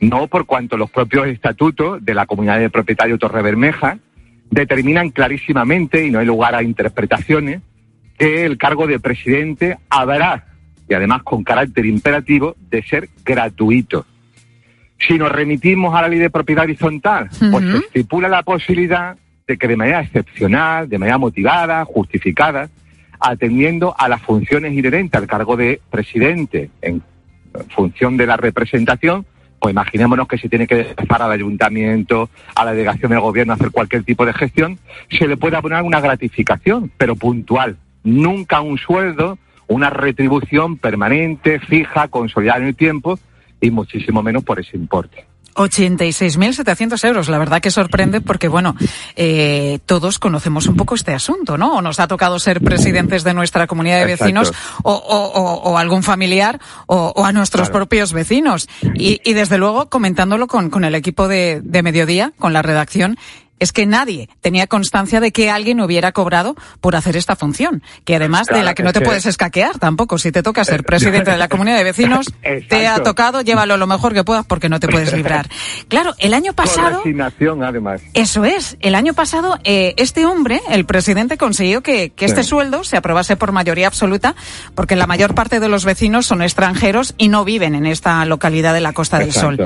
no 0.00 0.26
por 0.26 0.46
cuanto 0.46 0.76
los 0.76 0.90
propios 0.90 1.28
estatutos 1.28 2.04
de 2.04 2.14
la 2.14 2.26
comunidad 2.26 2.58
de 2.58 2.70
propietarios 2.70 3.18
Torre 3.18 3.42
Bermeja 3.42 3.98
determinan 4.50 5.10
clarísimamente, 5.10 6.04
y 6.04 6.10
no 6.10 6.18
hay 6.18 6.26
lugar 6.26 6.54
a 6.54 6.62
interpretaciones, 6.62 7.60
que 8.18 8.44
el 8.44 8.58
cargo 8.58 8.86
de 8.86 8.98
presidente 8.98 9.78
habrá, 9.88 10.46
y 10.88 10.94
además 10.94 11.22
con 11.22 11.44
carácter 11.44 11.86
imperativo, 11.86 12.56
de 12.68 12.82
ser 12.82 13.08
gratuito. 13.24 14.04
Si 14.98 15.16
nos 15.16 15.30
remitimos 15.30 15.94
a 15.94 16.02
la 16.02 16.08
ley 16.08 16.18
de 16.18 16.30
propiedad 16.30 16.64
horizontal, 16.64 17.30
pues 17.50 17.64
se 17.64 17.78
estipula 17.78 18.28
la 18.28 18.42
posibilidad 18.42 19.16
de 19.46 19.56
que 19.56 19.68
de 19.68 19.76
manera 19.76 20.00
excepcional, 20.02 20.88
de 20.88 20.98
manera 20.98 21.16
motivada, 21.16 21.84
justificada, 21.84 22.68
atendiendo 23.18 23.94
a 23.96 24.08
las 24.08 24.20
funciones 24.22 24.72
inherentes 24.72 25.18
al 25.20 25.26
cargo 25.26 25.56
de 25.56 25.80
presidente 25.90 26.70
en 26.82 27.02
función 27.70 28.16
de 28.16 28.26
la 28.26 28.36
representación, 28.36 29.26
pues 29.60 29.72
imaginémonos 29.72 30.26
que 30.26 30.38
se 30.38 30.48
tiene 30.48 30.66
que 30.66 30.76
desplazar 30.76 31.22
al 31.22 31.32
ayuntamiento, 31.32 32.30
a 32.54 32.64
la 32.64 32.72
delegación 32.72 33.10
del 33.10 33.20
gobierno 33.20 33.52
a 33.52 33.56
hacer 33.56 33.70
cualquier 33.70 34.04
tipo 34.04 34.24
de 34.24 34.32
gestión, 34.32 34.78
se 35.10 35.28
le 35.28 35.36
puede 35.36 35.56
abonar 35.56 35.82
una 35.82 36.00
gratificación, 36.00 36.90
pero 36.96 37.14
puntual, 37.14 37.76
nunca 38.02 38.62
un 38.62 38.78
sueldo, 38.78 39.38
una 39.68 39.90
retribución 39.90 40.78
permanente, 40.78 41.60
fija, 41.60 42.08
consolidada 42.08 42.60
en 42.60 42.68
el 42.68 42.74
tiempo 42.74 43.18
y 43.60 43.70
muchísimo 43.70 44.22
menos 44.22 44.42
por 44.42 44.58
ese 44.58 44.76
importe. 44.76 45.29
86.700 45.54 47.04
euros. 47.04 47.28
La 47.28 47.38
verdad 47.38 47.60
que 47.60 47.70
sorprende 47.70 48.20
porque, 48.20 48.48
bueno, 48.48 48.76
eh, 49.16 49.78
todos 49.86 50.18
conocemos 50.18 50.66
un 50.66 50.76
poco 50.76 50.94
este 50.94 51.12
asunto, 51.12 51.58
¿no? 51.58 51.76
O 51.76 51.82
nos 51.82 52.00
ha 52.00 52.08
tocado 52.08 52.38
ser 52.38 52.60
presidentes 52.60 53.24
de 53.24 53.34
nuestra 53.34 53.66
comunidad 53.66 53.98
de 53.98 54.06
vecinos 54.06 54.52
o, 54.82 54.92
o, 54.92 55.78
algún 55.78 56.02
familiar 56.02 56.60
o, 56.86 57.24
a 57.24 57.32
nuestros 57.32 57.70
propios 57.70 58.12
vecinos. 58.12 58.68
Y, 58.94 59.20
y, 59.24 59.32
desde 59.34 59.58
luego, 59.58 59.88
comentándolo 59.88 60.46
con, 60.46 60.70
con 60.70 60.84
el 60.84 60.94
equipo 60.94 61.28
de, 61.28 61.60
de 61.62 61.82
Mediodía, 61.82 62.32
con 62.38 62.52
la 62.52 62.62
redacción, 62.62 63.18
es 63.60 63.72
que 63.72 63.86
nadie 63.86 64.28
tenía 64.40 64.66
constancia 64.66 65.20
de 65.20 65.30
que 65.30 65.50
alguien 65.50 65.80
hubiera 65.80 66.12
cobrado 66.12 66.56
por 66.80 66.96
hacer 66.96 67.16
esta 67.16 67.36
función, 67.36 67.82
que 68.04 68.16
además 68.16 68.48
de 68.48 68.62
la 68.62 68.74
que 68.74 68.82
no 68.82 68.92
te 68.92 69.02
puedes 69.02 69.26
escaquear 69.26 69.78
tampoco. 69.78 70.18
Si 70.18 70.32
te 70.32 70.42
toca 70.42 70.64
ser 70.64 70.82
presidente 70.82 71.30
de 71.30 71.36
la 71.36 71.48
comunidad 71.50 71.76
de 71.76 71.84
vecinos, 71.84 72.32
te 72.68 72.88
ha 72.88 73.02
tocado, 73.02 73.42
llévalo 73.42 73.76
lo 73.76 73.86
mejor 73.86 74.14
que 74.14 74.24
puedas 74.24 74.44
porque 74.46 74.68
no 74.68 74.80
te 74.80 74.88
puedes 74.88 75.12
librar. 75.12 75.48
Claro, 75.88 76.14
el 76.18 76.34
año 76.34 76.54
pasado... 76.54 77.02
además. 77.62 78.00
Eso 78.14 78.44
es. 78.44 78.76
El 78.80 78.94
año 78.94 79.14
pasado, 79.14 79.58
eh, 79.64 79.94
este 79.98 80.24
hombre, 80.24 80.60
el 80.70 80.86
presidente, 80.86 81.36
consiguió 81.36 81.82
que, 81.82 82.12
este 82.18 82.42
sueldo 82.44 82.84
se 82.84 82.96
aprobase 82.96 83.36
por 83.36 83.52
mayoría 83.52 83.86
absoluta, 83.86 84.34
porque 84.74 84.96
la 84.96 85.06
mayor 85.06 85.34
parte 85.34 85.60
de 85.60 85.68
los 85.68 85.84
vecinos 85.84 86.26
son 86.26 86.42
extranjeros 86.42 87.14
y 87.18 87.28
no 87.28 87.44
viven 87.44 87.74
en 87.74 87.86
esta 87.86 88.24
localidad 88.24 88.72
de 88.72 88.80
la 88.80 88.92
Costa 88.92 89.18
del 89.18 89.32
Sol 89.32 89.58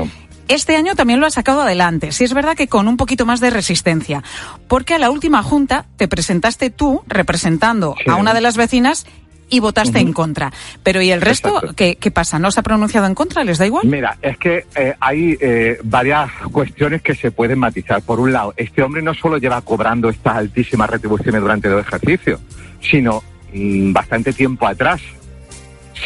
este 0.49 0.77
año 0.77 0.95
también 0.95 1.21
lo 1.21 1.27
ha 1.27 1.31
sacado 1.31 1.63
adelante. 1.63 2.13
Sí 2.13 2.25
es 2.25 2.35
verdad 2.35 2.57
que 2.57 2.69
con 2.69 2.89
un 2.89 2.97
poquito 2.97 3.27
más 3.27 3.41
de 3.41 3.51
resistencia, 3.51 4.23
porque 4.69 4.95
a 4.95 4.99
la 4.99 5.11
última 5.11 5.43
junta 5.43 5.87
te 5.97 6.09
presentaste 6.09 6.71
tú 6.71 7.03
representando 7.07 7.95
a 8.07 8.17
una 8.17 8.35
de 8.35 8.41
las 8.41 8.57
vecinas 8.57 9.07
y 9.49 9.61
votaste 9.61 9.99
en 9.99 10.13
contra. 10.13 10.53
Pero 10.83 11.03
¿y 11.03 11.11
el 11.11 11.21
resto 11.21 11.61
¿qué, 11.77 11.97
pasa? 12.13 12.39
¿No 12.39 12.51
se 12.51 12.61
ha 12.61 12.63
pronunciado 12.63 13.07
en 13.07 13.15
contra? 13.15 13.45
¿Les 13.45 13.59
da 13.59 13.67
igual? 13.67 13.87
Mira, 13.87 14.17
es 14.23 14.37
que 14.39 14.67
eh, 14.75 14.95
hay 15.01 15.37
eh, 15.41 15.79
varias 15.85 16.31
cuestiones 16.51 17.03
que 17.03 17.15
se 17.15 17.31
pueden 17.31 17.59
matizar. 17.59 18.03
Por 18.03 18.21
un 18.21 18.33
lado, 18.33 18.55
este 18.57 18.83
hombre 18.83 19.03
no 19.03 19.15
solo 19.15 19.39
lleva 19.39 19.61
cobrando 19.63 20.09
estas 20.09 20.37
altísimas 20.37 20.91
retribuciones 20.91 21.41
durante 21.41 21.69
los 21.69 21.87
ejercicios, 21.87 22.41
sino 22.81 23.23
mm, 23.53 23.93
bastante 23.93 24.33
tiempo 24.33 24.67
atrás, 24.67 25.01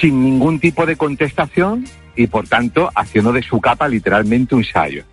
sin 0.01 0.23
ningún 0.23 0.61
tipo 0.61 0.85
de 0.85 0.97
contestación 0.97 1.85
y 2.19 2.27
por 2.27 2.47
tanto 2.47 2.91
haciendo 2.95 3.33
de 3.33 3.43
su 3.43 3.61
capa 3.61 3.89
literalmente 3.89 4.55
un 4.55 4.65
sallo. 4.65 5.05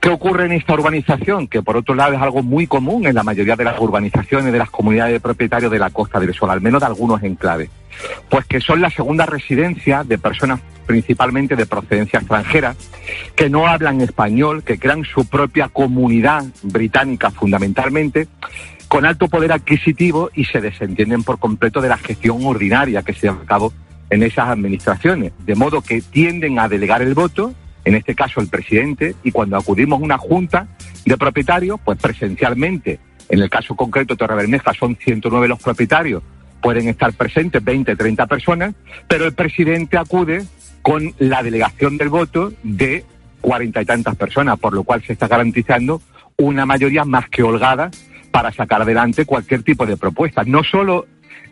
¿Qué 0.00 0.08
ocurre 0.08 0.46
en 0.46 0.52
esta 0.52 0.74
urbanización? 0.74 1.46
Que 1.46 1.62
por 1.62 1.76
otro 1.76 1.94
lado 1.94 2.14
es 2.14 2.20
algo 2.20 2.42
muy 2.42 2.66
común 2.66 3.06
en 3.06 3.14
la 3.14 3.22
mayoría 3.22 3.54
de 3.54 3.62
las 3.62 3.78
urbanizaciones 3.78 4.52
de 4.52 4.58
las 4.58 4.70
comunidades 4.70 5.12
de 5.12 5.20
propietarios 5.20 5.70
de 5.70 5.78
la 5.78 5.90
Costa 5.90 6.18
del 6.18 6.34
Sol, 6.34 6.50
al 6.50 6.60
menos 6.60 6.80
de 6.80 6.86
algunos 6.86 7.22
enclaves. 7.22 7.70
Pues 8.28 8.44
que 8.46 8.60
son 8.60 8.80
la 8.80 8.90
segunda 8.90 9.26
residencia 9.26 10.02
de 10.02 10.18
personas 10.18 10.58
principalmente 10.86 11.54
de 11.54 11.66
procedencia 11.66 12.18
extranjera, 12.18 12.74
que 13.36 13.48
no 13.48 13.68
hablan 13.68 14.00
español, 14.00 14.64
que 14.64 14.78
crean 14.78 15.04
su 15.04 15.24
propia 15.26 15.68
comunidad 15.68 16.44
británica 16.64 17.30
fundamentalmente, 17.30 18.26
con 18.88 19.06
alto 19.06 19.28
poder 19.28 19.52
adquisitivo 19.52 20.30
y 20.34 20.46
se 20.46 20.60
desentienden 20.60 21.22
por 21.22 21.38
completo 21.38 21.80
de 21.80 21.90
la 21.90 21.98
gestión 21.98 22.44
ordinaria 22.44 23.02
que 23.02 23.12
se 23.12 23.28
lleva 23.28 23.42
a 23.42 23.46
cabo 23.46 23.72
en 24.12 24.22
esas 24.22 24.50
administraciones, 24.50 25.32
de 25.46 25.54
modo 25.54 25.80
que 25.80 26.02
tienden 26.02 26.58
a 26.58 26.68
delegar 26.68 27.00
el 27.00 27.14
voto, 27.14 27.54
en 27.86 27.94
este 27.94 28.14
caso 28.14 28.42
el 28.42 28.48
presidente, 28.48 29.14
y 29.24 29.32
cuando 29.32 29.56
acudimos 29.56 29.98
a 29.98 30.04
una 30.04 30.18
junta 30.18 30.66
de 31.06 31.16
propietarios, 31.16 31.80
pues 31.82 31.98
presencialmente, 31.98 33.00
en 33.30 33.40
el 33.40 33.48
caso 33.48 33.74
concreto 33.74 34.12
de 34.12 34.18
Torre 34.18 34.34
Bermeja 34.34 34.74
son 34.74 34.96
109 34.96 35.48
los 35.48 35.62
propietarios, 35.62 36.22
pueden 36.60 36.88
estar 36.88 37.14
presentes 37.14 37.64
20, 37.64 37.96
30 37.96 38.26
personas, 38.26 38.74
pero 39.08 39.24
el 39.24 39.32
presidente 39.32 39.96
acude 39.96 40.44
con 40.82 41.14
la 41.18 41.42
delegación 41.42 41.96
del 41.96 42.10
voto 42.10 42.52
de 42.62 43.06
cuarenta 43.40 43.80
y 43.80 43.86
tantas 43.86 44.14
personas, 44.16 44.58
por 44.58 44.74
lo 44.74 44.84
cual 44.84 45.02
se 45.02 45.14
está 45.14 45.26
garantizando 45.26 46.02
una 46.36 46.66
mayoría 46.66 47.06
más 47.06 47.30
que 47.30 47.42
holgada 47.42 47.90
para 48.30 48.52
sacar 48.52 48.82
adelante 48.82 49.24
cualquier 49.24 49.62
tipo 49.62 49.86
de 49.86 49.96
propuesta, 49.96 50.44
no 50.44 50.62
solo 50.64 51.06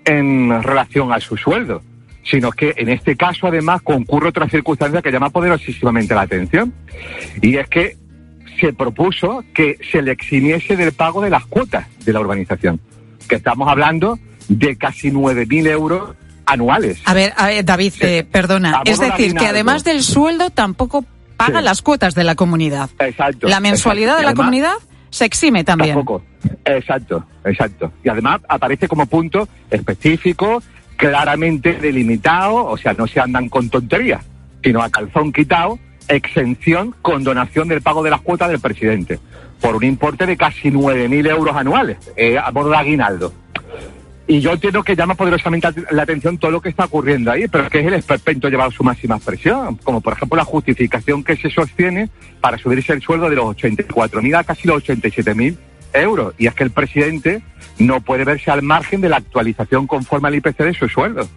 en 0.04 0.62
relación 0.62 1.10
a 1.14 1.20
su 1.20 1.38
sueldo, 1.38 1.82
sino 2.24 2.50
que 2.52 2.74
en 2.76 2.88
este 2.88 3.16
caso 3.16 3.46
además 3.46 3.82
concurre 3.82 4.28
otra 4.28 4.48
circunstancia 4.48 5.02
que 5.02 5.10
llama 5.10 5.30
poderosísimamente 5.30 6.14
la 6.14 6.22
atención, 6.22 6.72
y 7.40 7.56
es 7.56 7.68
que 7.68 7.96
se 8.60 8.72
propuso 8.72 9.44
que 9.54 9.78
se 9.90 10.02
le 10.02 10.12
eximiese 10.12 10.76
del 10.76 10.92
pago 10.92 11.22
de 11.22 11.30
las 11.30 11.46
cuotas 11.46 11.86
de 12.04 12.12
la 12.12 12.20
urbanización, 12.20 12.80
que 13.28 13.36
estamos 13.36 13.68
hablando 13.68 14.18
de 14.48 14.76
casi 14.76 15.10
9.000 15.10 15.68
euros 15.68 16.10
anuales. 16.46 17.00
A 17.04 17.14
ver, 17.14 17.32
a 17.36 17.46
ver 17.46 17.64
David, 17.64 17.92
eh, 18.00 18.26
perdona. 18.30 18.82
Es 18.84 18.98
decir, 18.98 19.34
que 19.34 19.46
además 19.46 19.84
del 19.84 20.02
sueldo 20.02 20.50
tampoco 20.50 21.04
paga 21.36 21.62
las 21.62 21.80
cuotas 21.80 22.14
de 22.14 22.24
la 22.24 22.34
comunidad. 22.34 22.90
Exacto. 22.98 23.48
La 23.48 23.60
mensualidad 23.60 24.18
de 24.18 24.24
la 24.24 24.34
comunidad 24.34 24.74
se 25.10 25.24
exime 25.24 25.64
también. 25.64 25.94
Tampoco. 25.94 26.22
Exacto, 26.64 27.24
exacto. 27.44 27.92
Y 28.04 28.08
además 28.08 28.40
aparece 28.48 28.88
como 28.88 29.06
punto 29.06 29.48
específico, 29.70 30.62
claramente 31.00 31.72
delimitado, 31.72 32.66
o 32.66 32.76
sea, 32.76 32.92
no 32.92 33.06
se 33.06 33.20
andan 33.20 33.48
con 33.48 33.70
tonterías, 33.70 34.22
sino 34.62 34.82
a 34.82 34.90
calzón 34.90 35.32
quitado, 35.32 35.78
exención 36.08 36.94
con 37.00 37.24
donación 37.24 37.68
del 37.68 37.80
pago 37.80 38.02
de 38.02 38.10
las 38.10 38.20
cuotas 38.20 38.50
del 38.50 38.60
presidente, 38.60 39.18
por 39.62 39.76
un 39.76 39.84
importe 39.84 40.26
de 40.26 40.36
casi 40.36 40.70
9.000 40.70 41.30
euros 41.30 41.56
anuales, 41.56 41.96
eh, 42.16 42.36
a 42.36 42.50
modo 42.50 42.68
de 42.68 42.76
aguinaldo. 42.76 43.32
Y 44.26 44.40
yo 44.40 44.52
entiendo 44.52 44.82
que 44.82 44.94
llama 44.94 45.14
poderosamente 45.14 45.68
la 45.90 46.02
atención 46.02 46.36
todo 46.36 46.50
lo 46.50 46.60
que 46.60 46.68
está 46.68 46.84
ocurriendo 46.84 47.30
ahí, 47.30 47.48
pero 47.48 47.70
que 47.70 47.80
es 47.80 47.86
el 47.86 47.94
esperpento 47.94 48.50
llevado 48.50 48.70
su 48.70 48.84
máxima 48.84 49.16
expresión, 49.16 49.76
como 49.76 50.02
por 50.02 50.12
ejemplo 50.12 50.36
la 50.36 50.44
justificación 50.44 51.24
que 51.24 51.36
se 51.36 51.48
sostiene 51.48 52.10
para 52.42 52.58
subirse 52.58 52.92
el 52.92 53.00
sueldo 53.00 53.30
de 53.30 53.36
los 53.36 53.56
84.000 53.56 54.36
a 54.36 54.44
casi 54.44 54.68
los 54.68 54.84
87.000 54.84 55.56
euros. 55.92 56.34
Y 56.38 56.46
es 56.46 56.54
que 56.54 56.64
el 56.64 56.70
presidente 56.70 57.42
no 57.78 58.00
puede 58.00 58.24
verse 58.24 58.50
al 58.50 58.62
margen 58.62 59.00
de 59.00 59.08
la 59.08 59.16
actualización 59.16 59.86
conforme 59.86 60.28
al 60.28 60.34
IPC 60.36 60.58
de 60.58 60.74
su 60.74 60.88
sueldo. 60.88 61.28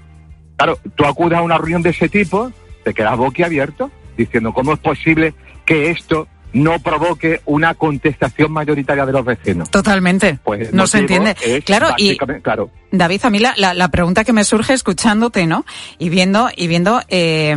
Claro, 0.58 0.78
tú 0.96 1.06
acudes 1.06 1.38
a 1.38 1.42
una 1.42 1.58
reunión 1.58 1.82
de 1.82 1.90
ese 1.90 2.10
tipo, 2.10 2.52
te 2.84 2.94
quedas 2.94 3.18
boquiabierto, 3.18 3.92
diciendo 4.18 4.54
cómo 4.54 4.74
es 4.74 4.80
posible 4.80 5.34
que 5.66 5.90
esto 5.90 6.28
no 6.54 6.80
provoque 6.80 7.42
una 7.46 7.74
contestación 7.74 8.52
mayoritaria 8.52 9.06
de 9.06 9.12
los 9.12 9.26
vecinos. 9.26 9.70
Totalmente. 9.72 10.40
Pues 10.44 10.72
no 10.72 10.86
se 10.88 11.00
entiende. 11.00 11.36
Claro, 11.66 11.90
y 11.98 12.16
claro. 12.16 12.70
David, 12.92 13.22
a 13.26 13.30
mí 13.32 13.40
la, 13.40 13.54
la, 13.58 13.74
la 13.74 13.90
pregunta 13.90 14.24
que 14.24 14.34
me 14.34 14.44
surge 14.44 14.74
escuchándote, 14.74 15.48
¿no? 15.48 15.66
Y 15.98 16.10
viendo, 16.10 16.50
y 16.56 16.68
viendo, 16.68 17.02
eh, 17.10 17.56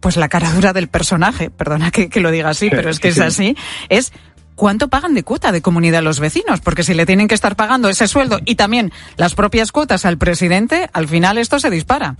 pues 0.00 0.16
la 0.16 0.28
cara 0.28 0.50
dura 0.50 0.72
del 0.72 0.88
personaje, 0.88 1.50
perdona 1.50 1.92
que, 1.92 2.08
que 2.08 2.20
lo 2.20 2.32
diga 2.32 2.50
así, 2.50 2.66
Sí, 2.66 2.70
pero 2.74 2.90
es 2.90 2.98
que 2.98 3.12
sí, 3.12 3.20
es 3.20 3.34
sí. 3.34 3.50
así, 3.50 3.56
es 3.88 4.12
¿cuánto 4.56 4.88
pagan 4.88 5.14
de 5.14 5.22
cuota 5.22 5.52
de 5.52 5.62
comunidad 5.62 6.02
los 6.02 6.18
vecinos? 6.18 6.60
Porque 6.60 6.82
si 6.82 6.94
le 6.94 7.06
tienen 7.06 7.28
que 7.28 7.34
estar 7.36 7.54
pagando 7.54 7.88
ese 7.88 8.08
sueldo 8.08 8.40
y 8.44 8.56
también 8.56 8.90
las 9.16 9.34
propias 9.34 9.70
cuotas 9.70 10.04
al 10.04 10.18
presidente, 10.18 10.88
al 10.92 11.06
final 11.06 11.38
esto 11.38 11.60
se 11.60 11.70
dispara. 11.70 12.16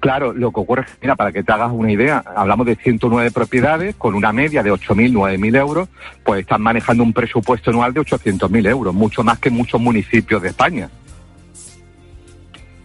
Claro, 0.00 0.34
lo 0.34 0.52
que 0.52 0.60
ocurre 0.60 0.84
mira, 1.00 1.16
para 1.16 1.32
que 1.32 1.42
te 1.42 1.52
hagas 1.52 1.70
una 1.72 1.90
idea, 1.90 2.22
hablamos 2.36 2.66
de 2.66 2.76
109 2.76 3.30
propiedades 3.30 3.94
con 3.96 4.14
una 4.14 4.32
media 4.32 4.62
de 4.62 4.70
8.000, 4.70 5.12
9.000 5.12 5.56
euros, 5.58 5.88
pues 6.22 6.42
están 6.42 6.60
manejando 6.60 7.02
un 7.02 7.14
presupuesto 7.14 7.70
anual 7.70 7.94
de 7.94 8.02
800.000 8.02 8.68
euros, 8.68 8.94
mucho 8.94 9.24
más 9.24 9.38
que 9.38 9.48
muchos 9.48 9.80
municipios 9.80 10.42
de 10.42 10.48
España. 10.48 10.90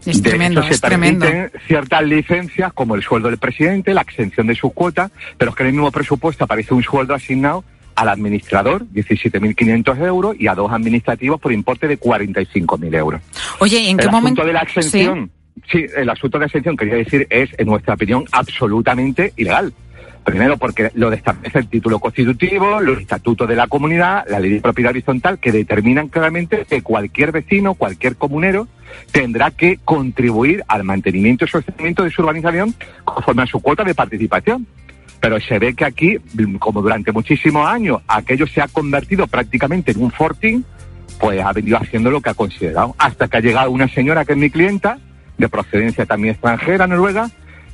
Es 0.06 0.24
de 0.24 0.30
tremendo, 0.30 0.62
hecho, 0.62 0.70
se 0.70 0.74
es 0.76 0.82
tremendo. 0.82 1.26
permiten 1.26 1.52
ciertas 1.68 2.04
licencias 2.04 2.74
como 2.74 2.96
el 2.96 3.04
sueldo 3.04 3.30
del 3.30 3.38
presidente, 3.38 3.94
la 3.94 4.02
exención 4.02 4.48
de 4.48 4.56
sus 4.56 4.74
cuotas, 4.74 5.12
pero 5.38 5.52
es 5.52 5.58
que 5.58 5.64
en 5.64 5.68
el 5.68 5.74
mismo 5.74 5.92
presupuesto 5.92 6.46
aparece 6.46 6.74
un 6.74 6.82
sueldo 6.82 7.14
asignado 7.14 7.64
al 7.96 8.10
administrador, 8.10 8.86
17.500 8.88 10.06
euros, 10.06 10.36
y 10.40 10.48
a 10.48 10.56
dos 10.56 10.72
administrativos 10.72 11.40
por 11.40 11.52
importe 11.52 11.88
de 11.88 12.00
45.000 12.00 12.96
euros. 12.96 13.22
Oye, 13.60 13.80
¿y 13.80 13.90
en 13.90 13.98
qué 13.98 14.06
el 14.06 14.12
momento? 14.12 14.42
asunto 14.42 14.48
de 14.48 14.54
la 14.54 14.62
exención, 14.62 15.32
sí. 15.72 15.86
el 15.96 16.10
asunto 16.10 16.38
de 16.38 16.42
la 16.42 16.46
exención, 16.48 16.78
quería 16.78 16.96
decir, 16.96 17.28
es, 17.30 17.50
en 17.58 17.68
nuestra 17.68 17.94
opinión, 17.94 18.26
absolutamente 18.32 19.34
ilegal. 19.38 19.74
Primero, 20.24 20.58
porque 20.58 20.92
lo 20.94 21.12
establece 21.12 21.58
el 21.58 21.68
título 21.68 21.98
constitutivo, 22.00 22.80
los 22.80 23.00
estatutos 23.00 23.48
de 23.48 23.56
la 23.56 23.68
comunidad, 23.68 24.24
la 24.30 24.40
ley 24.40 24.52
de 24.52 24.62
propiedad 24.62 24.92
horizontal, 24.92 25.40
que 25.40 25.52
determinan 25.52 26.10
claramente 26.10 26.66
que 26.70 26.84
cualquier 26.84 27.32
vecino, 27.32 27.74
cualquier 27.74 28.16
comunero, 28.16 28.68
tendrá 29.12 29.50
que 29.50 29.80
contribuir 29.84 30.64
al 30.68 30.84
mantenimiento 30.84 31.46
y 31.46 31.48
sostenimiento 31.48 32.04
de 32.04 32.12
su 32.12 32.22
urbanización 32.22 32.76
conforme 33.04 33.44
a 33.44 33.48
su 33.48 33.60
cuota 33.62 33.84
de 33.84 33.96
participación. 33.96 34.68
Pero 35.22 35.40
se 35.40 35.60
ve 35.60 35.74
que 35.76 35.86
aquí, 35.86 36.18
como 36.60 36.82
durante 36.82 37.12
muchísimos 37.12 37.68
años, 37.68 38.02
aquello 38.08 38.48
se 38.48 38.62
ha 38.62 38.68
convertido 38.68 39.28
prácticamente 39.28 39.92
en 39.92 40.02
un 40.02 40.12
fortín, 40.12 40.66
pues 41.20 41.40
ha 41.42 41.54
venido 41.54 41.78
haciendo 41.78 42.10
lo 42.12 42.20
que 42.20 42.32
ha 42.32 42.34
considerado. 42.34 42.96
Hasta 42.98 43.28
que 43.28 43.38
ha 43.38 43.42
llegado 43.42 43.72
una 43.72 43.88
señora 43.88 44.26
que 44.26 44.34
es 44.34 44.38
mi 44.38 44.50
clienta, 44.50 44.98
de 45.38 45.48
procedencia 45.48 46.06
también 46.06 46.34
extranjera, 46.34 46.88
noruega, 46.88 47.30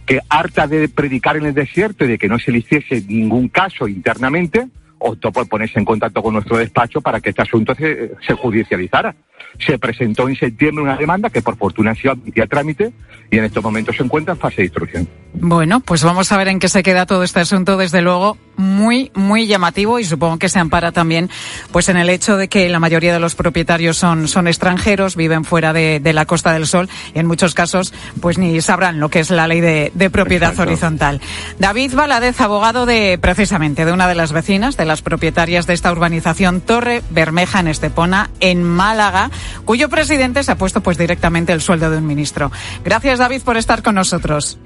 que 0.05 0.19
harta 0.29 0.67
de 0.67 0.89
predicar 0.89 1.37
en 1.37 1.45
el 1.45 1.53
desierto 1.53 2.05
y 2.05 2.09
de 2.09 2.17
que 2.17 2.27
no 2.27 2.37
se 2.37 2.51
le 2.51 2.59
hiciese 2.59 3.01
ningún 3.07 3.49
caso 3.49 3.87
internamente, 3.87 4.67
optó 4.99 5.31
por 5.31 5.47
ponerse 5.47 5.79
en 5.79 5.85
contacto 5.85 6.21
con 6.21 6.33
nuestro 6.33 6.57
despacho 6.57 7.01
para 7.01 7.19
que 7.19 7.29
este 7.29 7.41
asunto 7.41 7.75
se, 7.75 8.11
se 8.25 8.33
judicializara. 8.33 9.15
Se 9.59 9.79
presentó 9.79 10.29
en 10.29 10.35
septiembre 10.35 10.83
una 10.83 10.95
demanda 10.97 11.29
que 11.29 11.41
por 11.41 11.57
fortuna 11.57 11.91
ha 11.91 11.95
sido 11.95 12.11
admitida 12.11 12.43
a 12.43 12.47
trámite 12.47 12.91
y 13.31 13.37
en 13.37 13.45
estos 13.45 13.63
momentos 13.63 13.95
se 13.97 14.03
encuentra 14.03 14.33
en 14.33 14.39
fase 14.39 14.57
de 14.57 14.63
instrucción. 14.65 15.07
Bueno, 15.33 15.81
pues 15.81 16.03
vamos 16.03 16.31
a 16.31 16.37
ver 16.37 16.47
en 16.47 16.59
qué 16.59 16.69
se 16.69 16.83
queda 16.83 17.05
todo 17.05 17.23
este 17.23 17.39
asunto, 17.39 17.77
desde 17.77 18.01
luego 18.01 18.37
muy, 18.55 19.11
muy 19.13 19.45
llamativo 19.45 19.99
y 19.99 20.03
supongo 20.03 20.37
que 20.39 20.49
se 20.49 20.57
ampara 20.59 20.91
también 20.91 21.29
pues 21.71 21.89
en 21.89 21.97
el 21.97 22.09
hecho 22.09 22.37
de 22.37 22.47
que 22.47 22.67
la 22.69 22.79
mayoría 22.79 23.13
de 23.13 23.19
los 23.19 23.35
propietarios 23.35 23.97
son, 23.97 24.27
son 24.27 24.47
extranjeros, 24.47 25.15
viven 25.15 25.43
fuera 25.43 25.73
de, 25.73 25.99
de 25.99 26.13
la 26.13 26.25
Costa 26.25 26.53
del 26.53 26.65
Sol 26.65 26.89
y 27.13 27.19
en 27.19 27.27
muchos 27.27 27.53
casos 27.53 27.93
pues 28.19 28.37
ni 28.37 28.59
sabrán 28.61 28.99
lo 28.99 29.09
que 29.09 29.19
es 29.19 29.29
la 29.29 29.47
ley 29.47 29.61
de, 29.61 29.91
de 29.93 30.09
propiedad 30.09 30.51
Exacto. 30.51 30.71
horizontal. 30.71 31.21
David 31.59 31.93
Valadez, 31.93 32.41
abogado 32.41 32.85
de 32.85 33.19
precisamente 33.21 33.85
de 33.85 33.91
una 33.91 34.07
de 34.07 34.15
las 34.15 34.31
vecinas, 34.31 34.75
de 34.75 34.85
las 34.85 35.01
propietarias 35.03 35.67
de 35.67 35.73
esta 35.73 35.91
urbanización 35.91 36.61
Torre 36.61 37.03
Bermeja 37.11 37.59
en 37.59 37.67
Estepona, 37.67 38.31
en 38.39 38.63
Málaga, 38.63 39.26
cuyo 39.65 39.89
presidente 39.89 40.43
se 40.43 40.51
ha 40.51 40.57
puesto 40.57 40.81
pues 40.81 40.97
directamente 40.97 41.53
el 41.53 41.61
sueldo 41.61 41.89
de 41.89 41.97
un 41.97 42.07
ministro. 42.07 42.51
Gracias 42.83 43.19
David 43.19 43.41
por 43.43 43.57
estar 43.57 43.83
con 43.83 43.95
nosotros. 43.95 44.59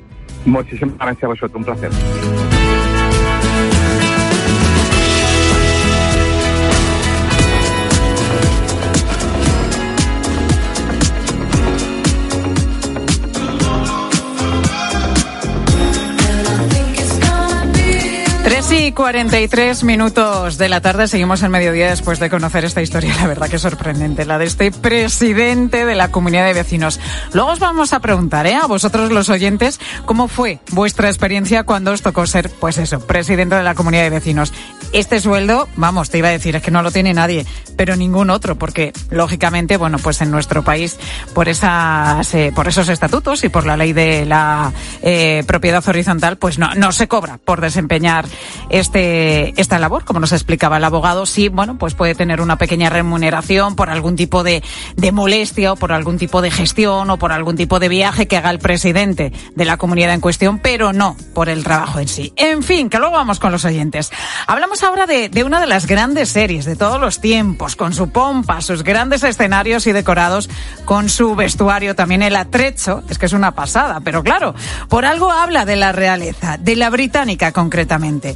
Muchísimas 0.46 0.98
gracias 0.98 1.24
a 1.24 1.28
vosotros, 1.28 1.56
un 1.56 1.64
placer. 1.64 2.61
Tres 18.72 18.84
y 18.84 18.92
43 18.94 19.84
minutos 19.84 20.58
de 20.58 20.70
la 20.70 20.80
tarde, 20.80 21.10
seguimos 21.10 21.44
en 21.44 21.52
mediodía 21.52 21.90
después 21.90 22.20
de 22.20 22.30
conocer 22.30 22.64
esta 22.64 22.82
historia, 22.82 23.14
la 23.20 23.28
verdad 23.28 23.50
que 23.50 23.60
sorprendente, 23.60 24.24
la 24.24 24.38
de 24.38 24.46
este 24.46 24.72
presidente 24.72 25.84
de 25.84 25.94
la 25.94 26.10
comunidad 26.10 26.46
de 26.46 26.54
vecinos. 26.54 26.98
Luego 27.34 27.50
os 27.50 27.60
vamos 27.60 27.92
a 27.92 28.00
preguntar, 28.00 28.48
¿eh? 28.48 28.56
A 28.56 28.68
vosotros 28.68 29.12
los 29.12 29.28
oyentes, 29.28 29.80
¿cómo 30.06 30.30
fue 30.30 30.60
vuestra 30.72 31.10
experiencia 31.10 31.64
cuando 31.64 31.92
os 31.92 32.02
tocó 32.02 32.26
ser, 32.26 32.50
pues 32.50 32.78
eso, 32.78 33.06
presidente 33.06 33.56
de 33.56 33.64
la 33.64 33.76
comunidad 33.76 34.04
de 34.04 34.10
vecinos? 34.10 34.54
Este 34.94 35.20
sueldo, 35.20 35.68
vamos, 35.76 36.10
te 36.10 36.20
iba 36.20 36.30
a 36.30 36.32
decir, 36.32 36.56
es 36.56 36.62
que 36.62 36.72
no 36.72 36.82
lo 36.82 36.92
tiene 36.92 37.14
nadie, 37.14 37.46
pero 37.76 37.96
ningún 37.98 38.30
otro, 38.30 38.58
porque 38.58 38.94
lógicamente, 39.10 39.76
bueno, 39.76 39.98
pues 40.00 40.22
en 40.22 40.32
nuestro 40.32 40.64
país, 40.64 40.98
por 41.34 41.50
esas, 41.50 42.34
eh, 42.36 42.54
por 42.56 42.68
esos 42.70 42.88
estatutos 42.88 43.44
y 43.44 43.50
por 43.50 43.66
la 43.66 43.76
ley 43.76 43.92
de 43.92 44.26
la 44.26 44.72
eh, 45.02 45.44
propiedad 45.46 45.86
horizontal, 45.88 46.38
pues 46.38 46.58
no, 46.58 46.74
no 46.76 46.92
se 46.94 47.08
cobra 47.08 47.38
por 47.38 47.60
desempeñar 47.60 48.26
este, 48.72 49.60
esta 49.60 49.80
labor, 49.80 50.06
como 50.06 50.20
nos 50.20 50.32
explicaba 50.32 50.78
el 50.78 50.84
abogado, 50.84 51.26
sí, 51.26 51.50
bueno, 51.50 51.78
pues 51.78 51.94
puede 51.94 52.16
tener 52.16 52.42
una 52.42 52.58
pequeña 52.58 52.90
remuneración 52.90 53.76
por 53.76 53.90
algún 53.90 54.16
tipo 54.16 54.44
de, 54.44 54.64
de 54.96 55.12
molestia 55.12 55.74
o 55.74 55.76
por 55.76 55.92
algún 55.92 56.18
tipo 56.18 56.42
de 56.42 56.52
gestión 56.52 57.10
o 57.10 57.18
por 57.18 57.32
algún 57.32 57.56
tipo 57.56 57.80
de 57.80 57.90
viaje 57.90 58.28
que 58.28 58.38
haga 58.38 58.50
el 58.50 58.60
presidente 58.60 59.32
de 59.56 59.66
la 59.66 59.78
comunidad 59.78 60.14
en 60.14 60.22
cuestión, 60.22 60.60
pero 60.60 60.94
no 60.94 61.16
por 61.34 61.50
el 61.50 61.64
trabajo 61.64 62.00
en 62.00 62.08
sí. 62.08 62.34
En 62.36 62.64
fin, 62.64 62.90
que 62.90 63.00
luego 63.00 63.16
vamos 63.16 63.40
con 63.40 63.52
los 63.52 63.66
oyentes. 63.66 64.12
Hablamos 64.48 64.84
ahora 64.84 65.06
de, 65.06 65.30
de 65.30 65.44
una 65.44 65.60
de 65.60 65.68
las 65.68 65.88
grandes 65.88 66.30
series 66.30 66.66
de 66.66 66.76
todos 66.76 67.00
los 67.00 67.20
tiempos, 67.20 67.76
con 67.76 67.94
su 67.94 68.10
pompa, 68.10 68.62
sus 68.62 68.84
grandes 68.84 69.24
escenarios 69.24 69.88
y 69.88 69.92
decorados, 69.92 70.50
con 70.86 71.10
su 71.10 71.36
vestuario, 71.36 71.96
también 71.96 72.22
el 72.22 72.36
atrecho, 72.36 73.04
es 73.10 73.18
que 73.18 73.26
es 73.26 73.34
una 73.34 73.52
pasada, 73.52 74.00
pero 74.02 74.24
claro, 74.24 74.56
por 74.90 75.06
algo 75.06 75.32
habla 75.32 75.66
de 75.66 75.76
la 75.76 75.92
realeza, 75.92 76.58
de 76.58 76.76
la 76.76 76.90
británica 76.90 77.52
concretamente. 77.52 78.36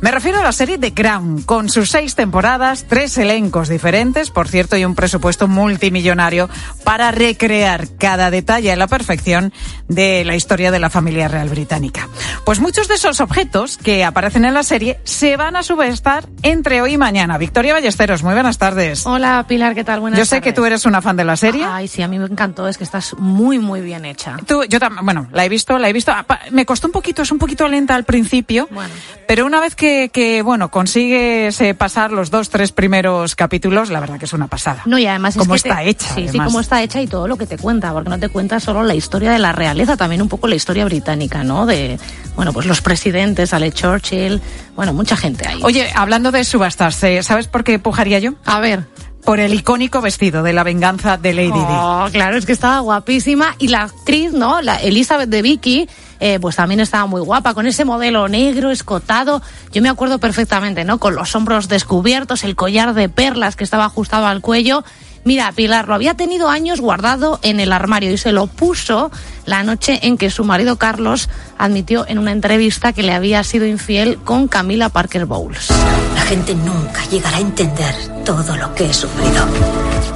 Me 0.00 0.10
refiero 0.10 0.38
a 0.40 0.42
la 0.42 0.52
serie 0.52 0.76
The 0.76 0.92
Crown, 0.92 1.42
con 1.42 1.70
sus 1.70 1.90
seis 1.90 2.14
temporadas, 2.14 2.84
tres 2.86 3.16
elencos 3.16 3.68
diferentes, 3.68 4.30
por 4.30 4.46
cierto, 4.46 4.76
y 4.76 4.84
un 4.84 4.94
presupuesto 4.94 5.48
multimillonario 5.48 6.50
para 6.84 7.10
recrear 7.12 7.88
cada 7.98 8.30
detalle 8.30 8.70
a 8.70 8.76
la 8.76 8.86
perfección 8.88 9.54
de 9.88 10.22
la 10.26 10.36
historia 10.36 10.70
de 10.70 10.78
la 10.80 10.90
familia 10.90 11.28
real 11.28 11.48
británica. 11.48 12.08
Pues 12.44 12.60
muchos 12.60 12.88
de 12.88 12.94
esos 12.94 13.20
objetos 13.20 13.78
que 13.78 14.04
aparecen 14.04 14.44
en 14.44 14.52
la 14.54 14.62
serie 14.62 15.00
se 15.04 15.36
van 15.38 15.56
a 15.56 15.62
subestar 15.62 16.28
entre 16.42 16.82
hoy 16.82 16.92
y 16.92 16.98
mañana. 16.98 17.38
Victoria 17.38 17.72
Ballesteros, 17.72 18.22
muy 18.22 18.34
buenas 18.34 18.58
tardes. 18.58 19.06
Hola 19.06 19.46
Pilar, 19.48 19.74
¿qué 19.74 19.82
tal? 19.82 20.00
Buenas 20.00 20.18
Yo 20.18 20.26
sé 20.26 20.42
que 20.42 20.52
tú 20.52 20.66
eres 20.66 20.84
una 20.84 21.00
fan 21.00 21.16
de 21.16 21.24
la 21.24 21.36
serie. 21.36 21.64
Ay, 21.66 21.88
sí, 21.88 22.02
a 22.02 22.08
mí 22.08 22.18
me 22.18 22.26
encantó, 22.26 22.68
es 22.68 22.76
que 22.76 22.84
estás 22.84 23.14
muy, 23.18 23.58
muy 23.58 23.80
bien 23.80 24.04
hecha. 24.04 24.36
Tú, 24.46 24.62
yo 24.64 24.78
también, 24.78 25.04
bueno, 25.06 25.26
la 25.32 25.44
he 25.46 25.48
visto, 25.48 25.78
la 25.78 25.88
he 25.88 25.92
visto. 25.94 26.12
Ah, 26.12 26.26
Me 26.50 26.66
costó 26.66 26.86
un 26.86 26.92
poquito, 26.92 27.22
es 27.22 27.32
un 27.32 27.38
poquito 27.38 27.66
lenta 27.66 27.94
al 27.94 28.04
principio, 28.04 28.68
Bueno. 28.70 28.92
pero 29.26 29.46
una 29.46 29.58
vez 29.60 29.74
que, 29.74 29.85
que, 30.12 30.42
bueno, 30.42 30.70
consigues 30.70 31.60
eh, 31.60 31.74
pasar 31.74 32.12
los 32.12 32.30
dos, 32.30 32.50
tres 32.50 32.72
primeros 32.72 33.34
capítulos, 33.36 33.90
la 33.90 34.00
verdad 34.00 34.18
que 34.18 34.24
es 34.24 34.32
una 34.32 34.46
pasada. 34.46 34.82
No, 34.86 34.98
y 34.98 35.06
además 35.06 35.36
es 35.36 35.40
Cómo 35.42 35.54
que 35.54 35.60
te- 35.60 35.68
está 35.68 35.82
hecha, 35.82 36.08
Sí, 36.14 36.22
sí, 36.22 36.28
además. 36.28 36.46
cómo 36.46 36.60
está 36.60 36.82
hecha 36.82 37.00
y 37.02 37.06
todo 37.06 37.28
lo 37.28 37.36
que 37.36 37.46
te 37.46 37.58
cuenta, 37.58 37.92
porque 37.92 38.10
no 38.10 38.18
te 38.18 38.28
cuenta 38.28 38.60
solo 38.60 38.82
la 38.82 38.94
historia 38.94 39.30
de 39.32 39.38
la 39.38 39.52
realeza, 39.52 39.96
también 39.96 40.22
un 40.22 40.28
poco 40.28 40.48
la 40.48 40.54
historia 40.54 40.84
británica, 40.84 41.44
¿no? 41.44 41.66
De, 41.66 41.98
bueno, 42.34 42.52
pues 42.52 42.66
los 42.66 42.80
presidentes, 42.80 43.52
Ale 43.54 43.72
Churchill, 43.72 44.40
bueno, 44.74 44.92
mucha 44.92 45.16
gente 45.16 45.46
ahí. 45.48 45.60
Oye, 45.62 45.90
hablando 45.94 46.30
de 46.32 46.44
subastas, 46.44 47.02
eh, 47.04 47.22
¿sabes 47.22 47.46
por 47.48 47.64
qué 47.64 47.78
pujaría 47.78 48.18
yo? 48.18 48.32
A 48.44 48.60
ver. 48.60 48.84
Por 49.24 49.40
el 49.40 49.54
icónico 49.54 50.00
vestido 50.00 50.44
de 50.44 50.52
la 50.52 50.62
venganza 50.62 51.16
de 51.16 51.34
Lady 51.34 51.48
Di. 51.50 51.58
Oh, 51.58 52.06
claro, 52.12 52.36
es 52.36 52.46
que 52.46 52.52
estaba 52.52 52.78
guapísima. 52.78 53.56
Y 53.58 53.66
la 53.66 53.82
actriz, 53.82 54.32
¿no? 54.32 54.62
La 54.62 54.76
Elizabeth 54.76 55.28
de 55.28 55.42
Vicky, 55.42 55.88
eh, 56.20 56.38
pues 56.40 56.56
también 56.56 56.80
estaba 56.80 57.06
muy 57.06 57.20
guapa, 57.20 57.54
con 57.54 57.66
ese 57.66 57.84
modelo 57.84 58.28
negro, 58.28 58.70
escotado. 58.70 59.42
Yo 59.72 59.82
me 59.82 59.88
acuerdo 59.88 60.18
perfectamente, 60.18 60.84
¿no? 60.84 60.98
Con 60.98 61.14
los 61.14 61.34
hombros 61.34 61.68
descubiertos, 61.68 62.44
el 62.44 62.56
collar 62.56 62.94
de 62.94 63.08
perlas 63.08 63.56
que 63.56 63.64
estaba 63.64 63.84
ajustado 63.84 64.26
al 64.26 64.40
cuello. 64.40 64.84
Mira, 65.24 65.50
Pilar 65.50 65.88
lo 65.88 65.94
había 65.94 66.14
tenido 66.14 66.48
años 66.48 66.80
guardado 66.80 67.40
en 67.42 67.58
el 67.58 67.72
armario 67.72 68.12
y 68.12 68.16
se 68.16 68.30
lo 68.30 68.46
puso 68.46 69.10
la 69.44 69.64
noche 69.64 69.98
en 70.02 70.18
que 70.18 70.30
su 70.30 70.44
marido 70.44 70.76
Carlos 70.76 71.28
admitió 71.58 72.06
en 72.08 72.18
una 72.18 72.32
entrevista 72.32 72.92
que 72.92 73.02
le 73.02 73.12
había 73.12 73.42
sido 73.44 73.66
infiel 73.66 74.18
con 74.18 74.48
Camila 74.48 74.88
Parker 74.88 75.26
Bowles. 75.26 75.68
La 76.14 76.20
gente 76.22 76.54
nunca 76.54 77.04
llegará 77.10 77.36
a 77.38 77.40
entender 77.40 77.94
todo 78.24 78.56
lo 78.56 78.74
que 78.74 78.86
he 78.86 78.92
sufrido. 78.94 79.46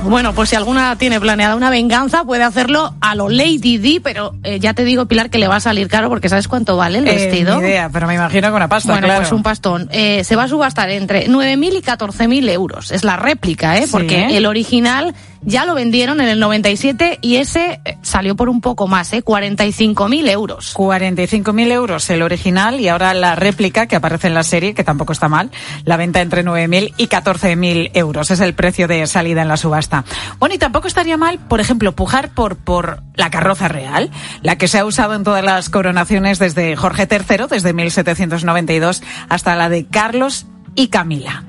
Bueno, 0.05 0.33
pues 0.35 0.49
si 0.49 0.57
alguna 0.57 0.97
tiene 0.97 1.21
planeada 1.21 1.55
una 1.55 1.69
venganza, 1.69 2.25
puede 2.25 2.43
hacerlo 2.43 2.95
a 3.03 3.15
lo 3.15 3.29
Lady 3.29 3.77
Di, 3.77 4.01
pero 4.01 4.35
eh, 4.43 4.59
ya 4.59 4.73
te 4.73 4.83
digo, 4.85 5.05
Pilar, 5.07 5.29
que 5.29 5.39
le 5.39 5.47
va 5.47 5.57
a 5.57 5.61
salir 5.61 5.89
caro 5.89 6.09
porque 6.09 6.31
¿sabes 6.31 6.49
cuánto 6.49 6.77
vale 6.79 6.99
el 6.99 7.07
Eh, 7.09 7.15
vestido? 7.15 7.61
ni 7.61 7.67
idea, 7.69 7.91
pero 7.93 8.07
me 8.07 8.15
imagino 8.15 8.49
que 8.49 8.55
una 8.57 8.69
pasta, 8.69 8.93
Bueno, 8.93 9.07
claro. 9.09 9.21
pues 9.21 9.33
un 9.33 9.43
pastón. 9.43 9.89
Eh, 9.93 10.25
se 10.25 10.37
va 10.37 10.45
a 10.45 10.49
subastar 10.49 10.89
entre 10.91 11.29
9.000 11.29 11.77
y 11.77 11.83
14.000 11.83 12.49
euros. 12.49 12.91
Es 12.93 13.05
la 13.05 13.17
réplica, 13.17 13.77
¿eh? 13.77 13.83
Sí. 13.87 13.93
Porque 13.93 14.37
el 14.39 14.47
original 14.47 15.15
ya 15.43 15.65
lo 15.65 15.75
vendieron 15.75 16.21
en 16.21 16.29
el 16.29 16.39
97 16.41 17.19
y 17.23 17.37
ese 17.37 17.81
eh, 17.85 17.97
salió 18.03 18.37
por 18.37 18.49
un 18.49 18.61
poco 18.61 18.87
más, 18.87 19.13
¿eh? 19.13 19.25
45.000 19.25 20.29
euros. 20.29 20.75
45.000 20.77 21.73
euros 21.73 22.11
el 22.11 22.23
original 22.23 22.81
y 22.81 22.89
ahora 22.89 23.15
la 23.15 23.37
réplica 23.37 23.87
que 23.87 23.97
aparece 23.97 24.27
en 24.29 24.35
la 24.35 24.43
serie, 24.43 24.75
que 24.75 24.85
tampoco 24.85 25.13
está 25.13 25.29
mal, 25.29 25.51
la 25.85 25.97
venta 25.97 26.21
entre 26.21 26.45
9.000 26.45 26.95
y 26.97 27.09
14.000 27.09 27.91
euros. 27.95 28.31
Es 28.31 28.41
el 28.41 28.55
precio 28.55 28.89
de 28.89 29.07
salida 29.07 29.43
en 29.43 29.49
la 29.49 29.57
subasta. 29.57 30.05
Bueno, 30.39 30.55
y 30.55 30.59
tampoco 30.59 30.89
estaría 30.89 31.17
mal, 31.17 31.39
por 31.39 31.61
ejemplo, 31.61 31.93
pujar 31.93 32.31
por, 32.31 32.57
por 32.57 33.03
la 33.15 33.31
carroza 33.31 33.69
real, 33.69 34.11
la 34.43 34.57
que 34.57 34.69
se 34.69 34.79
ha 34.79 34.85
usado 34.85 35.15
en 35.15 35.25
todas 35.25 35.45
las 35.45 35.71
coronaciones 35.71 36.39
desde 36.39 36.77
Jorge 36.77 37.09
III, 37.11 37.47
desde 37.51 37.73
1792, 37.73 39.03
hasta 39.29 39.57
la 39.57 39.69
de 39.69 39.87
Carlos 39.87 40.47
y 40.75 40.89
Camila. 40.89 41.45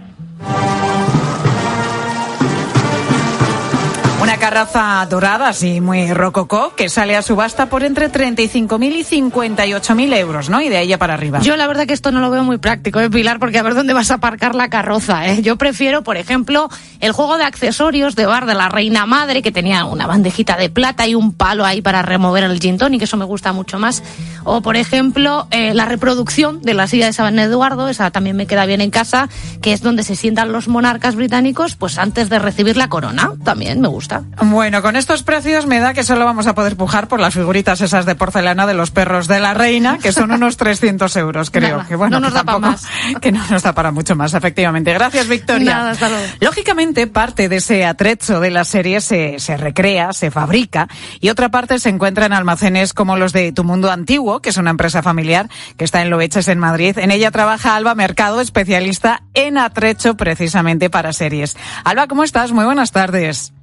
Carroza 4.51 5.07
dorada, 5.09 5.47
así 5.47 5.79
muy 5.79 6.11
rococó, 6.11 6.75
que 6.75 6.89
sale 6.89 7.15
a 7.15 7.21
subasta 7.21 7.67
por 7.67 7.85
entre 7.85 8.11
35.000 8.11 8.91
y 8.91 9.21
58.000 9.21 10.13
euros, 10.17 10.49
¿no? 10.49 10.59
Y 10.59 10.67
de 10.67 10.85
ya 10.85 10.97
para 10.97 11.13
arriba. 11.13 11.39
Yo 11.39 11.55
la 11.55 11.67
verdad 11.67 11.87
que 11.87 11.93
esto 11.93 12.11
no 12.11 12.19
lo 12.19 12.29
veo 12.29 12.43
muy 12.43 12.57
práctico, 12.57 12.99
¿eh, 12.99 13.09
Pilar? 13.09 13.39
Porque 13.39 13.59
a 13.59 13.63
ver 13.63 13.75
dónde 13.75 13.93
vas 13.93 14.11
a 14.11 14.15
aparcar 14.15 14.53
la 14.53 14.69
carroza, 14.69 15.25
¿eh? 15.25 15.41
Yo 15.41 15.55
prefiero, 15.55 16.03
por 16.03 16.17
ejemplo, 16.17 16.67
el 16.99 17.13
juego 17.13 17.37
de 17.37 17.45
accesorios 17.45 18.17
de 18.17 18.25
bar 18.25 18.45
de 18.45 18.53
la 18.53 18.67
reina 18.67 19.05
madre, 19.05 19.41
que 19.41 19.53
tenía 19.53 19.85
una 19.85 20.05
bandejita 20.05 20.57
de 20.57 20.69
plata 20.69 21.07
y 21.07 21.15
un 21.15 21.31
palo 21.31 21.63
ahí 21.63 21.81
para 21.81 22.01
remover 22.01 22.43
el 22.43 22.59
gin 22.59 22.77
tonic, 22.77 23.03
eso 23.03 23.15
me 23.15 23.23
gusta 23.23 23.53
mucho 23.53 23.79
más. 23.79 24.03
O, 24.43 24.59
por 24.59 24.75
ejemplo, 24.75 25.47
eh, 25.51 25.73
la 25.73 25.85
reproducción 25.85 26.61
de 26.61 26.73
la 26.73 26.87
silla 26.87 27.05
de 27.05 27.13
San 27.13 27.39
Eduardo, 27.39 27.87
esa 27.87 28.11
también 28.11 28.35
me 28.35 28.47
queda 28.47 28.65
bien 28.65 28.81
en 28.81 28.91
casa, 28.91 29.29
que 29.61 29.71
es 29.71 29.81
donde 29.81 30.03
se 30.03 30.17
sientan 30.17 30.51
los 30.51 30.67
monarcas 30.67 31.15
británicos, 31.15 31.77
pues 31.77 31.97
antes 31.97 32.27
de 32.27 32.37
recibir 32.37 32.75
la 32.75 32.89
corona. 32.89 33.31
También 33.45 33.79
me 33.79 33.87
gusta. 33.87 34.23
Bueno, 34.43 34.81
con 34.81 34.95
estos 34.95 35.23
precios 35.23 35.65
me 35.67 35.79
da 35.79 35.93
que 35.93 36.03
solo 36.03 36.25
vamos 36.25 36.47
a 36.47 36.55
poder 36.55 36.75
pujar 36.75 37.07
por 37.07 37.19
las 37.19 37.33
figuritas 37.33 37.79
esas 37.81 38.05
de 38.05 38.15
porcelana 38.15 38.65
de 38.65 38.73
los 38.73 38.89
perros 38.91 39.27
de 39.27 39.39
la 39.39 39.53
reina, 39.53 39.97
que 39.99 40.11
son 40.11 40.31
unos 40.31 40.57
300 40.57 41.15
euros, 41.17 41.51
creo. 41.51 41.77
Nada, 41.77 41.87
que 41.87 41.95
bueno, 41.95 42.19
no 42.19 42.29
nos 42.29 42.31
que 42.31 42.37
da 42.37 42.43
pa' 42.43 42.51
tampoco- 42.53 42.71
más. 42.71 42.87
Que 43.21 43.31
no 43.31 43.45
nos 43.49 43.61
da 43.63 43.73
para 43.73 43.91
mucho 43.91 44.15
más, 44.15 44.33
efectivamente. 44.33 44.93
Gracias, 44.93 45.27
Victoria. 45.27 45.75
Nada, 45.75 45.91
hasta 45.91 46.09
luego. 46.09 46.25
Lógicamente, 46.39 47.07
parte 47.07 47.49
de 47.49 47.57
ese 47.57 47.85
atrecho 47.85 48.39
de 48.39 48.49
la 48.51 48.65
serie 48.65 48.99
se, 49.01 49.39
se 49.39 49.57
recrea, 49.57 50.11
se 50.13 50.31
fabrica, 50.31 50.87
y 51.19 51.29
otra 51.29 51.49
parte 51.49 51.77
se 51.79 51.89
encuentra 51.89 52.25
en 52.25 52.33
almacenes 52.33 52.93
como 52.93 53.17
los 53.17 53.33
de 53.33 53.51
Tu 53.51 53.63
Mundo 53.63 53.91
Antiguo, 53.91 54.41
que 54.41 54.49
es 54.49 54.57
una 54.57 54.71
empresa 54.71 55.03
familiar 55.03 55.49
que 55.77 55.85
está 55.85 56.01
en 56.01 56.09
Loeches, 56.09 56.47
en 56.47 56.57
Madrid. 56.59 56.97
En 56.97 57.11
ella 57.11 57.31
trabaja 57.31 57.75
Alba 57.75 57.95
Mercado, 57.95 58.41
especialista 58.41 59.21
en 59.33 59.57
atrecho 59.57 60.15
precisamente 60.15 60.89
para 60.89 61.13
series. 61.13 61.55
Alba, 61.83 62.07
¿cómo 62.07 62.23
estás? 62.23 62.51
Muy 62.51 62.65
buenas 62.65 62.91
tardes. 62.91 63.53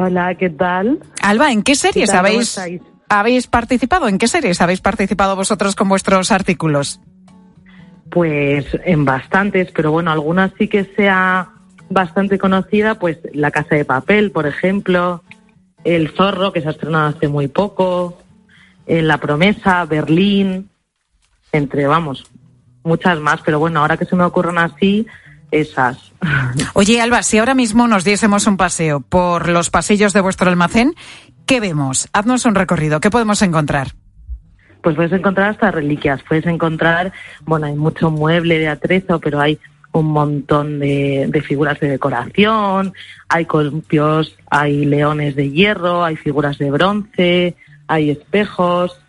Hola, 0.00 0.36
¿qué 0.36 0.48
tal? 0.48 1.00
Alba, 1.22 1.50
¿en 1.50 1.64
qué 1.64 1.74
series 1.74 2.08
¿Qué 2.08 2.16
tal? 2.16 2.24
¿Cómo 2.24 2.36
habéis, 2.36 2.60
habéis 3.08 3.46
participado? 3.48 4.06
¿En 4.06 4.16
qué 4.16 4.28
series 4.28 4.60
habéis 4.60 4.80
participado 4.80 5.34
vosotros 5.34 5.74
con 5.74 5.88
vuestros 5.88 6.30
artículos? 6.30 7.00
Pues 8.08 8.64
en 8.84 9.04
bastantes, 9.04 9.72
pero 9.72 9.90
bueno, 9.90 10.12
algunas 10.12 10.52
sí 10.56 10.68
que 10.68 10.84
sea 10.94 11.48
bastante 11.90 12.38
conocida, 12.38 12.94
pues 12.94 13.18
La 13.34 13.50
Casa 13.50 13.74
de 13.74 13.84
Papel, 13.84 14.30
por 14.30 14.46
ejemplo, 14.46 15.24
El 15.82 16.10
Zorro, 16.10 16.52
que 16.52 16.60
se 16.60 16.68
ha 16.68 16.70
estrenado 16.70 17.08
hace 17.08 17.26
muy 17.26 17.48
poco, 17.48 18.22
eh, 18.86 19.02
La 19.02 19.18
Promesa, 19.18 19.84
Berlín, 19.84 20.70
entre, 21.50 21.88
vamos, 21.88 22.24
muchas 22.84 23.18
más, 23.18 23.40
pero 23.44 23.58
bueno, 23.58 23.80
ahora 23.80 23.96
que 23.96 24.04
se 24.04 24.14
me 24.14 24.22
ocurren 24.22 24.58
así, 24.58 25.08
esas. 25.50 26.12
Oye, 26.74 27.00
Alba, 27.00 27.22
si 27.22 27.38
ahora 27.38 27.54
mismo 27.54 27.88
nos 27.88 28.04
diésemos 28.04 28.46
un 28.46 28.56
paseo 28.56 29.00
por 29.00 29.48
los 29.48 29.70
pasillos 29.70 30.12
de 30.12 30.20
vuestro 30.20 30.50
almacén, 30.50 30.94
¿qué 31.46 31.60
vemos? 31.60 32.08
Haznos 32.12 32.44
un 32.44 32.54
recorrido. 32.54 33.00
¿Qué 33.00 33.10
podemos 33.10 33.42
encontrar? 33.42 33.88
Pues 34.82 34.94
puedes 34.94 35.12
encontrar 35.12 35.50
hasta 35.50 35.70
reliquias, 35.70 36.22
puedes 36.28 36.46
encontrar, 36.46 37.12
bueno, 37.44 37.66
hay 37.66 37.74
mucho 37.74 38.10
mueble 38.10 38.58
de 38.58 38.68
atrezo, 38.68 39.18
pero 39.18 39.40
hay 39.40 39.58
un 39.92 40.06
montón 40.06 40.78
de, 40.78 41.26
de 41.28 41.42
figuras 41.42 41.80
de 41.80 41.88
decoración, 41.88 42.92
hay 43.28 43.44
columpios, 43.46 44.36
hay 44.50 44.84
leones 44.84 45.34
de 45.34 45.50
hierro, 45.50 46.04
hay 46.04 46.14
figuras 46.16 46.58
de 46.58 46.70
bronce, 46.70 47.56
hay 47.88 48.10
espejos, 48.10 49.00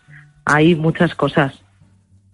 hay 0.44 0.74
muchas 0.74 1.14
cosas. 1.14 1.62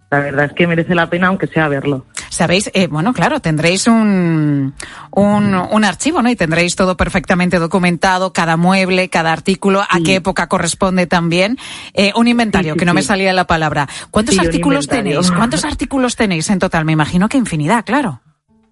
La 0.09 0.19
verdad 0.19 0.45
es 0.45 0.53
que 0.53 0.67
merece 0.67 0.95
la 0.95 1.09
pena 1.09 1.27
aunque 1.27 1.47
sea 1.47 1.67
verlo. 1.67 2.05
Sabéis, 2.29 2.69
eh, 2.73 2.87
bueno, 2.87 3.13
claro, 3.13 3.39
tendréis 3.39 3.87
un, 3.87 4.73
un, 5.11 5.55
un 5.55 5.83
archivo, 5.83 6.21
¿no? 6.21 6.29
Y 6.29 6.35
tendréis 6.35 6.75
todo 6.75 6.97
perfectamente 6.97 7.59
documentado, 7.59 8.33
cada 8.33 8.57
mueble, 8.57 9.09
cada 9.09 9.31
artículo, 9.31 9.81
a 9.81 9.99
qué 10.03 10.15
época 10.15 10.47
corresponde 10.47 11.07
también. 11.07 11.57
Eh, 11.93 12.11
un 12.15 12.27
inventario, 12.27 12.73
Sí, 12.73 12.79
que 12.79 12.85
no 12.85 12.93
me 12.93 13.01
salía 13.01 13.33
la 13.33 13.47
palabra. 13.47 13.87
¿Cuántos 14.11 14.37
artículos 14.39 14.87
tenéis? 14.87 15.31
¿Cuántos 15.31 15.65
artículos 15.65 16.15
tenéis 16.15 16.49
en 16.49 16.59
total? 16.59 16.85
Me 16.85 16.93
imagino 16.93 17.29
que 17.29 17.37
infinidad, 17.37 17.85
claro. 17.85 18.21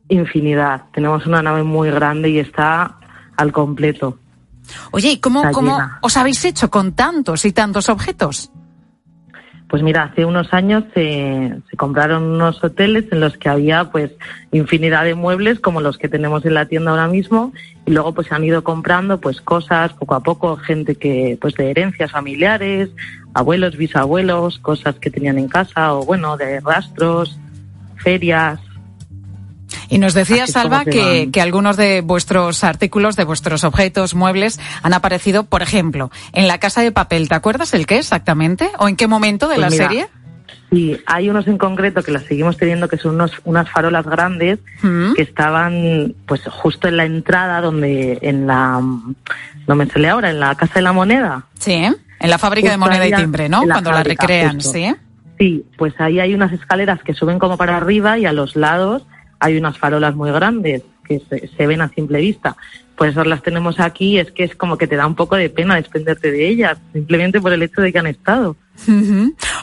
Infinidad. 0.10 0.84
Tenemos 0.94 1.26
una 1.26 1.42
nave 1.42 1.64
muy 1.64 1.90
grande 1.90 2.30
y 2.30 2.40
está 2.40 2.98
al 3.38 3.52
completo. 3.52 4.20
Oye, 4.92 5.12
¿y 5.12 5.18
cómo, 5.20 5.52
cómo 5.52 5.80
os 6.02 6.18
habéis 6.18 6.44
hecho 6.46 6.70
con 6.70 6.94
tantos 6.94 7.46
y 7.46 7.52
tantos 7.52 7.90
objetos? 7.90 8.52
Pues 9.68 9.82
mira, 9.82 10.04
hace 10.04 10.26
unos 10.26 10.54
años 10.54 10.84
se, 10.94 11.56
se 11.70 11.78
compraron 11.78 12.24
unos 12.24 12.64
hoteles 12.64 13.06
en 13.12 13.20
los 13.20 13.36
que 13.38 13.50
había 13.50 13.86
pues 13.86 14.12
infinidad 14.52 15.04
de 15.06 15.16
muebles 15.16 15.60
como 15.60 15.82
los 15.82 15.98
que 15.98 16.08
tenemos 16.08 16.46
en 16.46 16.54
la 16.54 16.68
tienda 16.68 16.92
ahora 16.92 17.08
mismo. 17.08 17.52
Y 17.86 17.92
luego 17.92 18.14
pues 18.14 18.28
se 18.28 18.36
han 18.36 18.44
ido 18.44 18.64
comprando 18.64 19.20
pues 19.20 19.42
cosas 19.42 19.94
poco 19.94 20.16
a 20.16 20.22
poco, 20.22 20.56
gente 20.58 20.96
que 20.96 21.38
pues 21.42 21.56
de 21.56 21.72
herencias 21.72 22.12
familiares, 22.12 22.90
abuelos, 23.34 23.76
bisabuelos, 23.76 24.60
cosas 24.60 24.96
que 24.96 25.10
tenían 25.10 25.40
en 25.40 25.48
casa 25.48 25.94
o 25.94 26.06
bueno, 26.06 26.38
de 26.38 26.60
rastros, 26.60 27.40
ferias, 27.98 28.60
y 29.90 29.98
nos 30.00 30.14
decía, 30.14 30.44
Así 30.44 30.54
Salva, 30.54 30.86
que, 30.86 31.30
que 31.32 31.42
algunos 31.42 31.78
de 31.78 32.02
vuestros 32.02 32.64
artículos, 32.64 33.16
de 33.16 33.24
vuestros 33.26 33.64
objetos, 33.64 34.16
muebles, 34.16 34.60
han 34.84 34.94
aparecido, 34.94 35.44
por 35.46 35.62
ejemplo, 35.62 36.12
en 36.34 36.48
la 36.48 36.58
casa 36.60 36.82
de 36.82 36.92
papel. 36.92 37.30
¿Te 37.30 37.36
acuerdas 37.36 37.74
el 37.74 37.86
qué 37.86 37.98
exactamente? 38.00 38.70
¿O 38.80 38.88
en 38.88 38.96
qué 38.96 39.08
momento 39.08 39.48
de 39.48 39.56
Pues 39.56 39.62
la 39.62 39.70
mira, 39.70 39.88
serie? 39.88 40.08
Sí, 40.72 40.98
hay 41.06 41.30
unos 41.30 41.48
en 41.48 41.58
concreto 41.58 42.02
que 42.04 42.12
las 42.12 42.24
seguimos 42.24 42.58
teniendo 42.58 42.88
que 42.90 42.98
son 42.98 43.16
unos, 43.16 43.32
unas 43.46 43.70
farolas 43.70 44.06
grandes 44.06 44.60
Mm. 44.82 45.14
que 45.14 45.22
estaban 45.22 46.16
pues 46.28 46.42
justo 46.50 46.88
en 46.88 46.98
la 46.98 47.06
entrada 47.06 47.62
donde 47.62 48.18
en 48.22 48.46
la 48.48 48.82
no 48.82 49.76
me 49.76 49.86
sale 49.88 50.10
ahora 50.10 50.30
en 50.32 50.40
la 50.40 50.56
casa 50.56 50.76
de 50.76 50.82
la 50.82 50.92
moneda. 50.94 51.46
Sí, 51.60 51.74
en 51.74 51.96
la 52.30 52.38
fábrica 52.38 52.72
de 52.72 52.78
moneda 52.78 53.08
y 53.08 53.14
timbre, 53.14 53.48
¿no? 53.48 53.62
Cuando 53.64 53.92
la 53.92 54.04
recrean, 54.04 54.56
justo. 54.56 54.74
¿sí? 54.74 54.94
Sí, 55.40 55.66
pues 55.78 55.94
ahí 56.00 56.20
hay 56.20 56.34
unas 56.34 56.52
escaleras 56.52 57.02
que 57.04 57.14
suben 57.14 57.40
como 57.40 57.58
para 57.58 57.78
arriba 57.78 58.18
y 58.18 58.26
a 58.26 58.34
los 58.34 58.56
lados 58.56 59.06
hay 59.40 59.58
unas 59.58 59.78
farolas 59.78 60.16
muy 60.16 60.32
grandes 60.32 60.84
que 61.08 61.22
se, 61.30 61.48
se 61.56 61.68
ven 61.68 61.82
a 61.82 61.90
simple 61.90 62.20
vista. 62.20 62.56
Pues 62.98 63.12
esas 63.12 63.28
las 63.28 63.44
tenemos 63.44 63.80
aquí, 63.80 64.18
es 64.20 64.32
que 64.32 64.46
es 64.46 64.56
como 64.56 64.78
que 64.78 64.88
te 64.88 64.96
da 64.96 65.06
un 65.06 65.16
poco 65.16 65.36
de 65.36 65.50
pena 65.50 65.76
desprenderte 65.76 66.32
de 66.32 66.48
ellas, 66.48 66.78
simplemente 66.94 67.42
por 67.42 67.52
el 67.52 67.62
hecho 67.62 67.82
de 67.82 67.92
que 67.92 68.00
han 68.00 68.08
estado. 68.08 68.56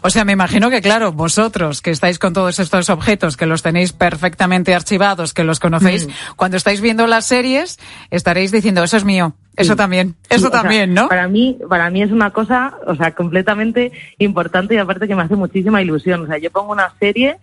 O 0.03 0.11
sea, 0.11 0.25
me 0.25 0.33
imagino 0.33 0.69
que, 0.71 0.81
claro, 0.83 1.13
vosotros 1.13 1.81
que 1.81 1.91
estáis 1.91 2.19
con 2.19 2.33
todos 2.33 2.59
estos 2.59 2.91
objetos, 2.91 3.37
que 3.37 3.47
los 3.47 3.63
tenéis 3.63 3.93
perfectamente 3.93 4.75
archivados, 4.75 5.33
que 5.33 5.45
los 5.45 5.61
conocéis, 5.61 6.09
cuando 6.37 6.57
estáis 6.57 6.81
viendo 6.81 7.07
las 7.07 7.25
series, 7.27 7.79
estaréis 8.11 8.53
diciendo, 8.53 8.83
eso 8.85 8.97
es 8.99 9.05
mío, 9.05 9.35
eso 9.57 9.73
Sí. 9.73 9.77
también, 9.77 10.17
Sí, 10.29 10.37
eso 10.37 10.49
o 10.49 10.51
sea, 10.51 10.61
también, 10.61 10.93
¿no? 10.95 11.09
Para 11.09 11.29
mí, 11.29 11.59
para 11.69 11.89
mí 11.91 12.03
es 12.03 12.11
una 12.11 12.31
cosa, 12.31 12.75
o 12.87 12.95
sea, 12.97 13.13
completamente 13.15 13.93
importante 14.19 14.75
y 14.75 14.79
aparte 14.79 15.09
que 15.09 15.15
me 15.15 15.23
hace 15.23 15.37
muchísima 15.37 15.81
ilusión. 15.81 16.25
O 16.25 16.27
sea, 16.27 16.39
yo 16.39 16.51
pongo 16.51 16.73
una 16.73 16.93
serie 17.01 17.39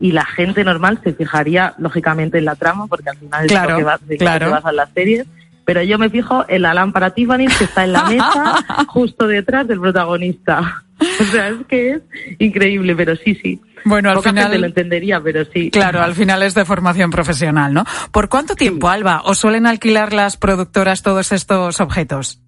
y 0.00 0.12
la 0.12 0.24
gente 0.24 0.64
normal 0.64 0.98
se 1.04 1.12
fijaría 1.12 1.74
lógicamente 1.78 2.38
en 2.38 2.46
la 2.46 2.56
trama 2.56 2.86
porque 2.86 3.10
al 3.10 3.18
final 3.18 3.44
es 3.44 3.52
lo 3.52 3.76
que 3.76 3.84
va, 3.84 3.98
de 3.98 4.14
lo 4.14 4.18
claro. 4.18 4.46
que 4.46 4.52
basan 4.52 4.76
las 4.76 4.90
series. 4.92 5.26
Pero 5.66 5.82
yo 5.82 5.98
me 5.98 6.08
fijo 6.10 6.44
en 6.48 6.62
la 6.62 6.74
lámpara 6.74 7.10
Tiffany 7.10 7.46
que 7.46 7.64
está 7.64 7.84
en 7.84 7.92
la 7.92 8.04
mesa 8.04 8.56
justo 8.88 9.26
detrás 9.28 9.68
del 9.68 9.78
protagonista. 9.78 10.82
O 11.20 11.24
sea, 11.24 11.48
es 11.48 11.66
que 11.68 11.90
es 11.92 12.02
increíble, 12.38 12.96
pero 12.96 13.14
sí, 13.14 13.34
sí. 13.40 13.60
Bueno, 13.84 14.10
al 14.10 14.16
Poca 14.16 14.30
final- 14.30 14.44
gente 14.44 14.58
lo 14.58 14.66
entendería, 14.66 15.20
pero 15.20 15.44
sí. 15.44 15.70
Claro, 15.70 16.02
al 16.02 16.14
final 16.14 16.42
es 16.42 16.54
de 16.54 16.64
formación 16.64 17.10
profesional, 17.10 17.72
¿no? 17.72 17.84
¿Por 18.10 18.28
cuánto 18.28 18.56
tiempo, 18.56 18.88
Alba, 18.88 19.22
os 19.24 19.38
suelen 19.38 19.66
alquilar 19.66 20.12
las 20.12 20.36
productoras 20.36 21.02
todos 21.02 21.30
estos 21.32 21.80
objetos? 21.80 22.40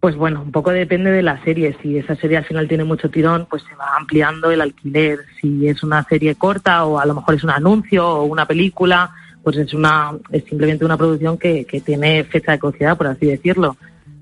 Pues 0.00 0.16
bueno, 0.16 0.40
un 0.40 0.50
poco 0.50 0.70
depende 0.70 1.10
de 1.10 1.22
la 1.22 1.42
serie. 1.44 1.76
Si 1.82 1.98
esa 1.98 2.16
serie 2.16 2.38
al 2.38 2.46
final 2.46 2.66
tiene 2.66 2.84
mucho 2.84 3.10
tirón, 3.10 3.46
pues 3.48 3.62
se 3.64 3.74
va 3.74 3.96
ampliando 3.98 4.50
el 4.50 4.62
alquiler. 4.62 5.20
Si 5.38 5.68
es 5.68 5.82
una 5.82 6.02
serie 6.04 6.34
corta 6.36 6.86
o 6.86 6.98
a 6.98 7.04
lo 7.04 7.14
mejor 7.14 7.34
es 7.34 7.44
un 7.44 7.50
anuncio 7.50 8.08
o 8.08 8.24
una 8.24 8.46
película, 8.46 9.10
pues 9.42 9.58
es 9.58 9.74
una 9.74 10.12
es 10.30 10.44
simplemente 10.44 10.86
una 10.86 10.96
producción 10.96 11.36
que, 11.36 11.66
que 11.66 11.82
tiene 11.82 12.24
fecha 12.24 12.52
de 12.52 12.58
caducidad, 12.58 12.96
por 12.96 13.08
así 13.08 13.26
decirlo. 13.26 13.76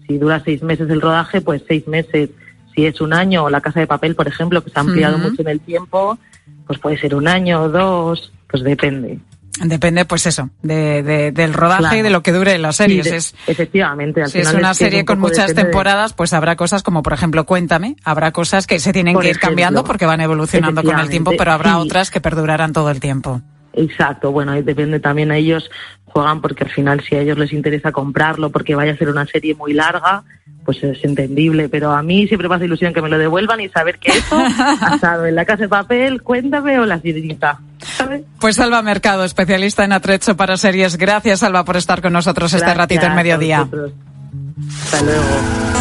Si 0.09 0.19
dura 0.19 0.43
seis 0.45 0.65
meses 0.65 0.91
el 0.91 1.01
rodaje, 1.01 1.41
pues 1.41 1.63
seis 1.69 1.87
meses. 1.87 2.31
Si 2.75 2.85
es 2.85 3.01
un 3.01 3.13
año 3.13 3.45
o 3.45 3.51
La 3.51 3.61
Casa 3.61 3.79
de 3.79 3.87
Papel, 3.87 4.17
por 4.17 4.27
ejemplo, 4.27 4.63
que 4.65 4.71
se 4.71 4.79
ha 4.79 4.83
ampliado 4.83 5.19
mucho 5.19 5.43
en 5.43 5.49
el 5.49 5.61
tiempo, 5.61 6.19
pues 6.67 6.79
puede 6.81 6.99
ser 6.99 7.15
un 7.15 7.29
año 7.29 7.63
o 7.63 7.69
dos, 7.69 8.33
pues 8.49 8.65
depende. 8.65 9.21
Depende, 9.61 10.05
pues 10.05 10.27
eso, 10.27 10.51
de, 10.63 11.03
de- 11.03 11.33
del 11.33 11.53
rodaje 11.55 11.81
Claro. 11.81 11.97
y 11.97 12.03
de 12.03 12.11
lo 12.11 12.23
que 12.23 12.33
dure 12.33 12.57
las 12.59 12.77
series. 12.77 13.05
Sí, 13.05 13.11
de- 13.11 13.17
es, 13.17 13.35
efectivamente. 13.47 14.23
Al 14.23 14.29
si 14.31 14.39
es 14.39 14.47
final 14.49 14.61
una 14.63 14.69
que 14.71 14.75
serie 14.77 15.01
un 15.01 15.07
con 15.07 15.19
muchas 15.21 15.55
temporadas, 15.55 16.13
pues 16.13 16.33
habrá 16.33 16.57
cosas 16.57 16.83
como, 16.83 17.03
por 17.03 17.13
ejemplo, 17.13 17.45
Cuéntame, 17.45 17.97
habrá 18.05 18.33
cosas 18.33 18.67
que 18.67 18.79
se 18.79 18.93
tienen 18.93 19.15
Por 19.15 19.23
que 19.23 19.29
ir 19.29 19.33
ejemplo, 19.33 19.49
cambiando 19.49 19.85
porque 19.85 20.07
van 20.07 20.21
evolucionando 20.21 20.83
con 20.83 20.99
el 20.99 21.09
tiempo, 21.09 21.33
pero 21.37 21.53
habrá 21.53 21.73
sí. 21.73 21.77
otras 21.81 22.11
que 22.11 22.21
perdurarán 22.21 22.73
todo 22.73 22.91
el 22.91 23.01
tiempo. 23.01 23.41
Exacto, 23.75 24.33
bueno, 24.33 24.53
ahí 24.53 24.63
depende 24.63 24.99
también 24.99 25.31
a 25.31 25.37
ellos, 25.37 25.71
juegan 26.07 26.41
porque 26.41 26.65
al 26.65 26.71
final 26.71 27.01
si 27.09 27.15
a 27.15 27.21
ellos 27.21 27.39
les 27.39 27.53
interesa 27.53 27.93
comprarlo 27.93 28.51
porque 28.51 28.75
vaya 28.75 28.93
a 28.93 28.97
ser 28.97 29.09
una 29.09 29.25
serie 29.27 29.55
muy 29.55 29.73
larga, 29.73 30.25
pues 30.69 30.85
es 30.85 31.03
entendible, 31.03 31.71
pero 31.71 31.93
a 31.93 32.03
mí 32.03 32.29
siempre 32.29 32.47
me 32.47 32.57
hace 32.57 32.67
ilusión 32.67 32.93
que 32.93 33.01
me 33.01 33.09
lo 33.09 33.17
devuelvan 33.17 33.59
y 33.59 33.71
saber 33.71 33.99
que 33.99 34.13
eso 34.13 34.37
ha 34.39 34.97
estado 34.97 35.25
en 35.25 35.35
la 35.35 35.47
casa 35.47 35.63
de 35.63 35.69
papel, 35.71 36.23
cuéntame 36.23 36.79
o 36.79 36.85
la 36.85 37.01
sirenita. 37.01 37.59
¿sabes? 37.97 38.21
Pues 38.39 38.61
Alba 38.61 38.83
Mercado, 38.83 39.25
especialista 39.25 39.85
en 39.85 39.95
atrecho 39.95 40.37
para 40.37 40.59
series. 40.59 40.99
Gracias, 40.99 41.43
Alba, 41.43 41.65
por 41.65 41.79
estar 41.79 42.03
con 42.03 42.13
nosotros 42.13 42.53
este 42.53 42.75
ratito 42.75 43.07
en 43.07 43.15
mediodía. 43.15 43.61
Hasta 43.63 45.01
luego. 45.01 45.78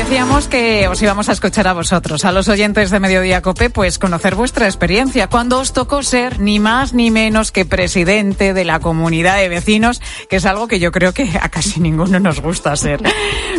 Decíamos 0.00 0.48
que 0.48 0.88
os 0.88 1.00
íbamos 1.02 1.28
a 1.28 1.32
escuchar 1.32 1.68
a 1.68 1.74
vosotros, 1.74 2.24
a 2.24 2.32
los 2.32 2.48
oyentes 2.48 2.90
de 2.90 2.98
Mediodía 2.98 3.42
Cope, 3.42 3.68
pues 3.68 3.98
conocer 3.98 4.34
vuestra 4.34 4.64
experiencia. 4.64 5.28
Cuando 5.28 5.58
os 5.58 5.74
tocó 5.74 6.02
ser 6.02 6.40
ni 6.40 6.58
más 6.58 6.94
ni 6.94 7.10
menos 7.10 7.52
que 7.52 7.66
presidente 7.66 8.54
de 8.54 8.64
la 8.64 8.80
comunidad 8.80 9.36
de 9.36 9.50
vecinos, 9.50 10.00
que 10.30 10.36
es 10.36 10.46
algo 10.46 10.68
que 10.68 10.80
yo 10.80 10.90
creo 10.90 11.12
que 11.12 11.28
a 11.40 11.50
casi 11.50 11.80
ninguno 11.80 12.18
nos 12.18 12.40
gusta 12.40 12.74
ser. 12.76 13.02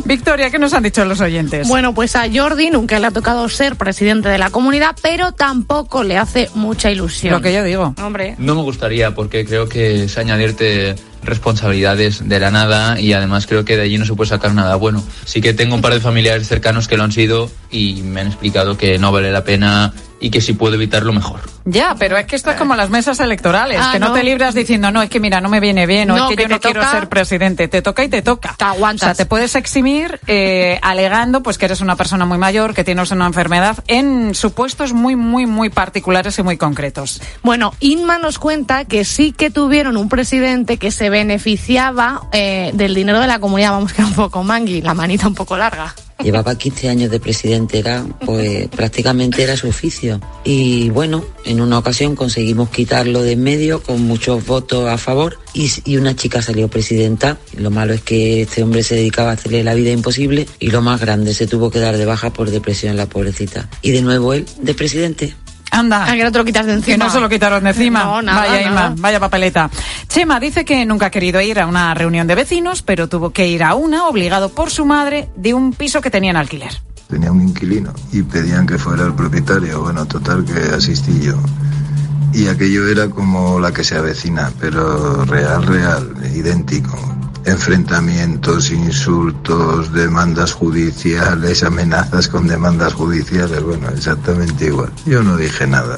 Victoria, 0.06 0.50
¿qué 0.50 0.58
nos 0.58 0.74
han 0.74 0.82
dicho 0.82 1.06
los 1.06 1.22
oyentes? 1.22 1.68
Bueno, 1.68 1.94
pues 1.94 2.16
a 2.16 2.24
Jordi 2.34 2.72
nunca 2.72 2.98
le 3.00 3.06
ha 3.06 3.12
tocado 3.12 3.48
ser 3.48 3.76
presidente 3.76 4.28
de 4.28 4.40
la 4.40 4.50
comunidad, 4.50 4.96
pero 5.00 5.34
tampoco 5.34 6.04
le 6.04 6.18
hace 6.18 6.50
mucha 6.56 6.90
ilusión. 6.90 7.34
Lo 7.34 7.42
que 7.42 7.54
yo 7.54 7.64
digo. 7.64 7.94
Hombre. 8.04 8.34
No 8.40 8.56
me 8.56 8.64
gustaría 8.64 9.14
porque 9.14 9.46
creo 9.46 9.70
que 9.70 10.06
es 10.06 10.18
añadirte 10.18 10.96
responsabilidades 11.24 12.28
de 12.28 12.40
la 12.40 12.52
nada 12.52 13.00
y 13.00 13.14
además 13.14 13.48
creo 13.48 13.66
que 13.66 13.78
de 13.78 13.84
allí 13.84 13.98
no 13.98 14.06
se 14.06 14.14
puede 14.14 14.30
sacar 14.30 14.54
nada 14.54 14.76
bueno. 14.76 15.04
Sí 15.26 15.42
que 15.42 15.54
tengo 15.54 15.76
un 15.76 15.82
par 15.82 15.94
de 15.94 16.00
familiares 16.00 16.48
cercanos 16.48 16.88
que 16.88 16.98
lo 16.98 17.04
han 17.04 17.12
sido 17.12 17.50
y 17.70 18.02
me 18.04 18.22
han 18.22 18.28
explicado 18.28 18.78
que 18.78 18.98
no 18.98 19.12
vale 19.12 19.32
la 19.32 19.44
pena 19.44 19.94
y 20.22 20.30
que 20.30 20.40
si 20.40 20.54
puedo 20.54 20.76
evitarlo 20.76 21.12
mejor. 21.12 21.42
Ya, 21.66 21.96
pero 22.00 22.16
es 22.18 22.26
que 22.28 22.36
esto 22.36 22.52
es 22.52 22.56
como 22.58 22.76
las 22.76 22.90
mesas 22.90 23.20
electorales, 23.20 23.80
Ah, 23.82 23.90
que 23.92 24.00
no, 24.00 24.10
no. 24.10 24.14
te 24.14 24.24
libras 24.24 24.54
diciendo, 24.54 24.92
no, 24.92 25.02
es 25.02 25.10
que 25.10 25.20
mira, 25.20 25.42
no 25.42 25.50
me 25.50 25.60
viene 25.60 25.86
bien, 25.88 26.10
o 26.12 26.16
No, 26.16 26.24
es 26.26 26.30
que, 26.30 26.36
que 26.36 26.44
yo 26.44 26.50
no 26.50 26.60
quiero 26.60 26.90
ser 26.90 27.10
presidente. 27.10 27.68
Te 27.68 27.82
toca 27.82 28.04
y 28.04 28.10
te 28.10 28.22
toca. 28.22 28.56
Te 28.58 28.64
aguantas. 28.66 29.04
O 29.04 29.06
sea, 29.08 29.16
te 29.16 29.26
puedes 29.26 29.56
eximir 29.56 30.20
eh, 30.28 30.80
alegando 30.84 31.42
pues 31.44 31.58
que 31.58 31.66
eres 31.66 31.82
una 31.82 31.96
persona 31.96 32.26
muy 32.26 32.38
mayor, 32.38 32.74
que 32.74 32.84
tienes 32.84 33.12
una 33.12 33.26
enfermedad, 33.26 33.84
en 33.88 34.36
supuestos 34.36 34.94
muy, 34.94 35.16
muy, 35.16 35.46
muy 35.48 35.70
particulares 35.70 36.38
y 36.40 36.44
muy 36.44 36.58
concretos. 36.58 37.22
Bueno, 37.42 37.74
Inma 37.80 38.20
nos 38.20 38.38
cuenta 38.40 38.86
que 38.86 39.04
sí 39.06 39.32
que 39.34 39.50
tuvieron 39.50 39.98
un 39.98 40.08
presidente 40.08 40.78
que 40.78 40.92
se 40.92 41.10
beneficiaba 41.10 42.22
eh, 42.32 42.72
del 42.74 42.94
dinero 42.94 43.20
de 43.20 43.28
la 43.28 43.40
comunidad. 43.40 43.72
Vamos, 43.72 43.94
que 43.94 44.02
era 44.02 44.08
un 44.08 44.16
poco 44.16 44.44
mangui, 44.44 44.82
la 44.82 44.94
manita 44.94 45.28
un 45.28 45.36
poco 45.36 45.58
larga. 45.58 45.94
Llevaba 46.24 46.58
15 46.58 46.90
años 46.90 47.12
de 47.12 47.20
presidente, 47.20 47.80
era, 47.80 48.06
pues 48.26 48.68
prácticamente 48.70 49.44
era 49.44 49.58
su 49.58 49.68
oficio. 49.68 50.20
Y 50.44 50.90
bueno, 50.90 51.24
en 51.46 51.62
una 51.62 51.78
ocasión 51.80 52.16
conseguimos 52.16 52.70
quitarlo 52.70 53.24
de 53.24 53.32
en 53.32 53.44
medio 53.44 53.82
con 53.82 54.02
muchos 54.02 54.46
votos 54.46 54.90
a 54.90 54.98
favor 54.98 55.40
y, 55.54 55.72
y 55.86 55.98
una 55.98 56.16
chica 56.16 56.42
salió 56.42 56.68
presidenta. 56.68 57.38
Lo 57.58 57.72
malo 57.72 57.94
es 57.94 58.02
que 58.02 58.42
este 58.42 58.62
hombre 58.62 58.84
se 58.84 58.96
dedicaba 58.96 59.32
a 59.32 59.34
hacerle 59.34 59.64
la 59.64 59.74
vida 59.74 59.92
imposible 59.92 60.48
y 60.60 60.70
lo 60.70 60.82
más 60.82 61.00
grande, 61.00 61.34
se 61.34 61.48
tuvo 61.48 61.72
que 61.72 61.80
dar 61.80 61.98
de 61.98 62.06
baja 62.06 62.34
por 62.34 62.52
depresión 62.52 62.98
la 62.98 63.08
pobrecita. 63.08 63.70
Y 63.82 63.92
de 63.92 64.02
nuevo 64.02 64.34
él, 64.34 64.46
de 64.62 64.74
presidente. 64.74 65.34
Anda. 65.72 66.06
Ah, 66.08 66.16
que 66.16 66.24
no 66.24 66.32
te 66.32 66.38
lo 66.38 66.46
quitas 66.46 66.66
de 66.66 66.74
encima. 66.74 66.98
Que 66.98 67.04
no 67.04 67.10
se 67.10 67.20
lo 67.20 67.30
quitaron 67.30 67.64
de 67.64 67.70
encima. 67.70 68.04
No, 68.04 68.22
nada, 68.22 68.42
vaya, 68.42 68.70
nada. 68.70 68.88
Inma, 68.88 69.02
vaya 69.02 69.20
papeleta. 69.20 69.70
Chema 70.08 70.40
dice 70.40 70.66
que 70.66 70.86
nunca 70.86 71.08
ha 71.08 71.10
querido 71.10 71.40
ir 71.40 71.60
a 71.60 71.66
una 71.66 71.94
reunión 71.94 72.28
de 72.28 72.36
vecinos, 72.36 72.82
pero 72.82 73.08
tuvo 73.08 73.32
que 73.32 73.48
ir 73.48 73.64
a 73.64 73.74
una 73.76 74.08
obligado 74.08 74.50
por 74.50 74.70
su 74.70 74.86
madre 74.86 75.30
de 75.38 75.54
un 75.54 75.74
piso 75.74 76.02
que 76.02 76.12
tenía 76.12 76.32
en 76.32 76.38
alquiler. 76.38 76.82
Tenía 77.08 77.32
un 77.32 77.42
inquilino 77.42 77.94
y 78.12 78.22
pedían 78.24 78.68
que 78.68 78.78
fuera 78.78 79.06
el 79.06 79.14
propietario. 79.14 79.82
Bueno, 79.82 80.06
total 80.06 80.46
que 80.46 80.76
asistí 80.76 81.22
yo. 81.22 81.36
Y 82.34 82.48
aquello 82.48 82.88
era 82.88 83.10
como 83.10 83.60
la 83.60 83.74
que 83.74 83.84
se 83.84 83.98
avecina, 83.98 84.52
pero 84.60 85.26
real, 85.26 85.66
real, 85.66 86.14
idéntico. 86.36 86.98
Enfrentamientos, 87.46 88.72
insultos, 88.72 89.92
demandas 89.94 90.54
judiciales, 90.54 91.64
amenazas 91.64 92.28
con 92.28 92.48
demandas 92.48 92.94
judiciales, 92.94 93.64
bueno, 93.64 93.90
exactamente 93.90 94.66
igual. 94.66 94.92
Yo 95.06 95.24
no 95.24 95.38
dije 95.38 95.66
nada. 95.68 95.98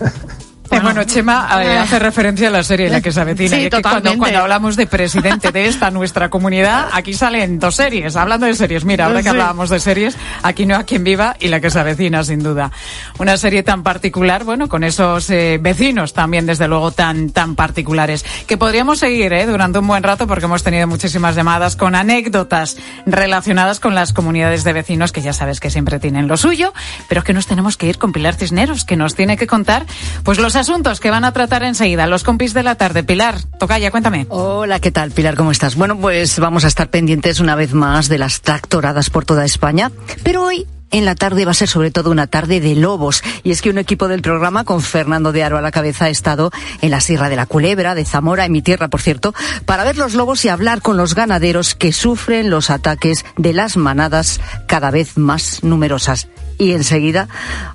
Te 0.68 0.80
Bueno, 0.80 1.04
Chema 1.04 1.48
eh, 1.62 1.78
hace 1.78 1.98
referencia 1.98 2.48
a 2.48 2.50
la 2.50 2.62
serie 2.62 2.88
La 2.88 3.00
que 3.00 3.12
se 3.12 3.20
avecina. 3.20 3.56
Sí, 3.56 3.64
y 3.66 3.70
que 3.70 3.82
cuando, 3.82 4.16
cuando 4.16 4.38
hablamos 4.40 4.76
de 4.76 4.86
presidente 4.86 5.52
de 5.52 5.66
esta 5.66 5.90
nuestra 5.90 6.30
comunidad, 6.30 6.88
aquí 6.92 7.12
salen 7.14 7.58
dos 7.58 7.76
series. 7.76 8.16
Hablando 8.16 8.46
de 8.46 8.54
series, 8.54 8.84
mira, 8.84 9.06
ahora 9.06 9.18
que 9.18 9.24
Sí. 9.24 9.28
hablábamos 9.28 9.68
de 9.70 9.78
series, 9.78 10.16
aquí 10.42 10.64
no 10.66 10.74
a 10.76 10.84
quien 10.84 11.04
viva 11.04 11.36
y 11.38 11.48
La 11.48 11.60
que 11.60 11.70
se 11.70 11.78
avecina, 11.78 12.24
sin 12.24 12.42
duda. 12.42 12.70
Una 13.18 13.36
serie 13.36 13.62
tan 13.62 13.82
particular, 13.82 14.44
bueno, 14.44 14.68
con 14.68 14.84
esos 14.84 15.28
eh, 15.30 15.58
vecinos 15.60 16.12
también, 16.14 16.46
desde 16.46 16.66
luego, 16.66 16.90
tan, 16.92 17.30
tan 17.30 17.54
particulares. 17.56 18.24
Que 18.46 18.56
podríamos 18.56 18.98
seguir 18.98 19.32
eh, 19.34 19.46
durante 19.46 19.78
un 19.78 19.86
buen 19.86 20.02
rato 20.02 20.26
porque 20.26 20.46
hemos 20.46 20.62
tenido 20.62 20.86
muchísimas 20.86 21.34
llamadas 21.36 21.76
con 21.76 21.94
anécdotas 21.94 22.76
relacionadas 23.06 23.80
con 23.80 23.94
las 23.94 24.12
comunidades 24.12 24.64
de 24.64 24.72
vecinos 24.72 25.12
que 25.12 25.20
ya 25.22 25.32
sabes 25.34 25.60
que 25.60 25.70
siempre 25.70 25.98
tienen 25.98 26.26
lo 26.26 26.36
suyo, 26.36 26.72
pero 27.08 27.22
que 27.22 27.32
nos 27.34 27.46
tenemos 27.46 27.76
que 27.76 27.86
ir 27.86 27.98
con 27.98 28.12
Pilar 28.12 28.34
Cisneros, 28.34 28.84
que 28.84 28.96
nos 28.96 29.14
tiene 29.14 29.36
que 29.36 29.46
contar 29.46 29.84
pues 30.22 30.38
los 30.38 30.54
asuntos 30.64 30.98
que 30.98 31.10
van 31.10 31.24
a 31.24 31.32
tratar 31.32 31.62
enseguida 31.62 32.06
los 32.06 32.24
compis 32.24 32.54
de 32.54 32.62
la 32.62 32.76
tarde. 32.76 33.04
Pilar, 33.04 33.36
toca 33.58 33.78
ya, 33.78 33.90
cuéntame. 33.90 34.26
Hola, 34.30 34.80
¿qué 34.80 34.90
tal, 34.90 35.10
Pilar? 35.10 35.36
¿Cómo 35.36 35.50
estás? 35.50 35.76
Bueno, 35.76 35.98
pues 35.98 36.38
vamos 36.38 36.64
a 36.64 36.68
estar 36.68 36.88
pendientes 36.88 37.38
una 37.38 37.54
vez 37.54 37.74
más 37.74 38.08
de 38.08 38.16
las 38.16 38.40
tractoradas 38.40 39.10
por 39.10 39.26
toda 39.26 39.44
España, 39.44 39.92
pero 40.22 40.42
hoy 40.42 40.66
en 40.90 41.04
la 41.04 41.14
tarde 41.14 41.44
va 41.44 41.50
a 41.50 41.54
ser 41.54 41.68
sobre 41.68 41.90
todo 41.90 42.10
una 42.10 42.26
tarde 42.26 42.60
de 42.60 42.74
lobos. 42.74 43.22
Y 43.42 43.50
es 43.50 43.62
que 43.62 43.70
un 43.70 43.78
equipo 43.78 44.08
del 44.08 44.22
programa, 44.22 44.64
con 44.64 44.80
Fernando 44.80 45.32
de 45.32 45.42
Aro 45.42 45.58
a 45.58 45.62
la 45.62 45.70
cabeza, 45.70 46.06
ha 46.06 46.08
estado 46.08 46.50
en 46.80 46.90
la 46.90 47.00
Sierra 47.00 47.28
de 47.28 47.36
la 47.36 47.46
Culebra, 47.46 47.94
de 47.94 48.04
Zamora, 48.04 48.44
en 48.44 48.52
mi 48.52 48.62
tierra, 48.62 48.88
por 48.88 49.02
cierto, 49.02 49.34
para 49.66 49.84
ver 49.84 49.96
los 49.96 50.14
lobos 50.14 50.44
y 50.44 50.48
hablar 50.48 50.82
con 50.82 50.96
los 50.96 51.14
ganaderos 51.14 51.74
que 51.74 51.92
sufren 51.92 52.50
los 52.50 52.70
ataques 52.70 53.24
de 53.36 53.52
las 53.52 53.76
manadas 53.76 54.40
cada 54.66 54.90
vez 54.90 55.16
más 55.18 55.62
numerosas. 55.62 56.28
Y 56.58 56.72
enseguida 56.72 57.28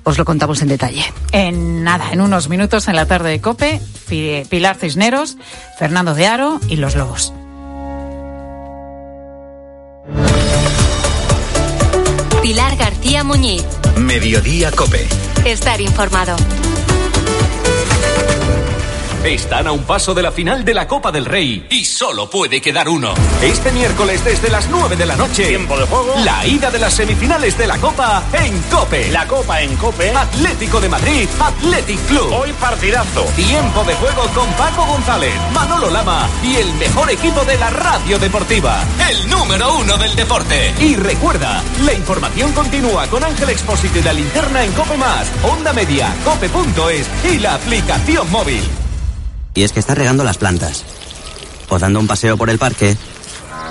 os 0.04 0.16
lo 0.16 0.24
contamos 0.24 0.62
en 0.62 0.68
detalle. 0.68 1.04
En 1.32 1.84
nada, 1.84 2.12
en 2.12 2.20
unos 2.20 2.48
minutos 2.48 2.88
en 2.88 2.96
la 2.96 3.06
tarde 3.06 3.30
de 3.30 3.40
Cope, 3.40 3.80
Pilar 4.48 4.76
Cisneros, 4.76 5.36
Fernando 5.78 6.14
de 6.14 6.26
Aro 6.26 6.60
y 6.68 6.76
los 6.76 6.96
lobos. 6.96 7.34
García 13.20 13.24
Muñiz. 13.24 13.64
Mediodía 13.98 14.70
Cope. 14.70 15.06
Estar 15.44 15.80
informado. 15.80 16.36
Están 19.24 19.66
a 19.66 19.72
un 19.72 19.84
paso 19.84 20.14
de 20.14 20.22
la 20.22 20.32
final 20.32 20.64
de 20.64 20.72
la 20.72 20.86
Copa 20.86 21.12
del 21.12 21.26
Rey 21.26 21.66
y 21.68 21.84
solo 21.84 22.30
puede 22.30 22.62
quedar 22.62 22.88
uno. 22.88 23.12
Este 23.42 23.70
miércoles 23.70 24.24
desde 24.24 24.48
las 24.48 24.70
9 24.70 24.96
de 24.96 25.04
la 25.04 25.14
noche. 25.14 25.44
Tiempo 25.44 25.76
de 25.76 25.84
juego. 25.84 26.14
La 26.24 26.46
ida 26.46 26.70
de 26.70 26.78
las 26.78 26.94
semifinales 26.94 27.58
de 27.58 27.66
la 27.66 27.76
Copa 27.76 28.22
en 28.32 28.58
Cope. 28.70 29.10
La 29.10 29.26
Copa 29.26 29.60
en 29.60 29.76
Cope. 29.76 30.10
Atlético 30.16 30.80
de 30.80 30.88
Madrid, 30.88 31.28
Athletic 31.38 32.00
Club. 32.06 32.32
Hoy 32.32 32.50
partidazo. 32.54 33.24
Tiempo 33.36 33.84
de 33.84 33.94
juego 33.96 34.22
con 34.34 34.48
Paco 34.54 34.86
González, 34.86 35.34
Manolo 35.52 35.90
Lama 35.90 36.26
y 36.42 36.56
el 36.56 36.72
mejor 36.74 37.10
equipo 37.10 37.44
de 37.44 37.58
la 37.58 37.68
radio 37.68 38.18
deportiva. 38.18 38.82
El 39.10 39.28
número 39.28 39.76
uno 39.76 39.98
del 39.98 40.16
deporte. 40.16 40.72
Y 40.80 40.96
recuerda, 40.96 41.62
la 41.84 41.92
información 41.92 42.52
continúa 42.52 43.06
con 43.08 43.22
Ángel 43.22 43.50
Expósito 43.50 43.98
y 43.98 44.02
la 44.02 44.14
linterna 44.14 44.64
en 44.64 44.72
Cope 44.72 44.96
Más, 44.96 45.30
Onda 45.42 45.74
Media, 45.74 46.10
Cope.es 46.24 47.06
y 47.30 47.38
la 47.38 47.56
aplicación 47.56 48.30
móvil. 48.30 48.62
Y 49.54 49.62
es 49.62 49.72
que 49.72 49.80
estás 49.80 49.98
regando 49.98 50.24
las 50.24 50.38
plantas, 50.38 50.84
o 51.68 51.78
dando 51.78 52.00
un 52.00 52.06
paseo 52.06 52.36
por 52.36 52.50
el 52.50 52.58
parque, 52.58 52.96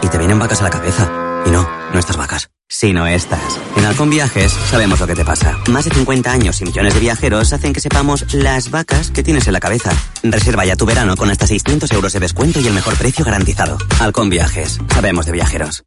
y 0.01 0.07
te 0.07 0.17
vienen 0.17 0.39
vacas 0.39 0.61
a 0.61 0.63
la 0.63 0.69
cabeza. 0.69 1.09
Y 1.45 1.51
no, 1.51 1.67
no 1.93 1.99
estas 1.99 2.17
vacas, 2.17 2.49
sino 2.67 3.07
estas. 3.07 3.59
En 3.77 3.85
Halcón 3.85 4.09
Viajes 4.09 4.51
sabemos 4.51 4.99
lo 4.99 5.07
que 5.07 5.15
te 5.15 5.25
pasa. 5.25 5.57
Más 5.69 5.85
de 5.85 5.91
50 5.91 6.31
años 6.31 6.61
y 6.61 6.65
millones 6.65 6.93
de 6.93 6.99
viajeros 6.99 7.53
hacen 7.53 7.73
que 7.73 7.79
sepamos 7.79 8.33
las 8.33 8.71
vacas 8.71 9.11
que 9.11 9.23
tienes 9.23 9.47
en 9.47 9.53
la 9.53 9.59
cabeza. 9.59 9.91
Reserva 10.23 10.65
ya 10.65 10.75
tu 10.75 10.85
verano 10.85 11.15
con 11.15 11.29
hasta 11.29 11.47
600 11.47 11.91
euros 11.91 12.13
de 12.13 12.19
descuento 12.19 12.59
y 12.59 12.67
el 12.67 12.73
mejor 12.73 12.95
precio 12.95 13.23
garantizado. 13.23 13.77
Halcón 13.99 14.29
Viajes, 14.29 14.79
sabemos 14.93 15.25
de 15.25 15.31
viajeros. 15.31 15.83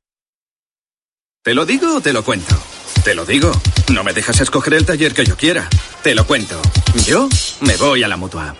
¿Te 1.44 1.54
lo 1.54 1.66
digo 1.66 1.96
o 1.96 2.00
te 2.00 2.12
lo 2.12 2.24
cuento? 2.24 2.56
Te 3.04 3.14
lo 3.14 3.24
digo. 3.24 3.50
No 3.92 4.04
me 4.04 4.12
dejas 4.12 4.40
escoger 4.40 4.74
el 4.74 4.86
taller 4.86 5.12
que 5.12 5.24
yo 5.24 5.36
quiera. 5.36 5.68
Te 6.02 6.14
lo 6.14 6.24
cuento. 6.24 6.60
Yo 7.04 7.28
me 7.60 7.76
voy 7.76 8.04
a 8.04 8.08
la 8.08 8.16
mutua. 8.16 8.54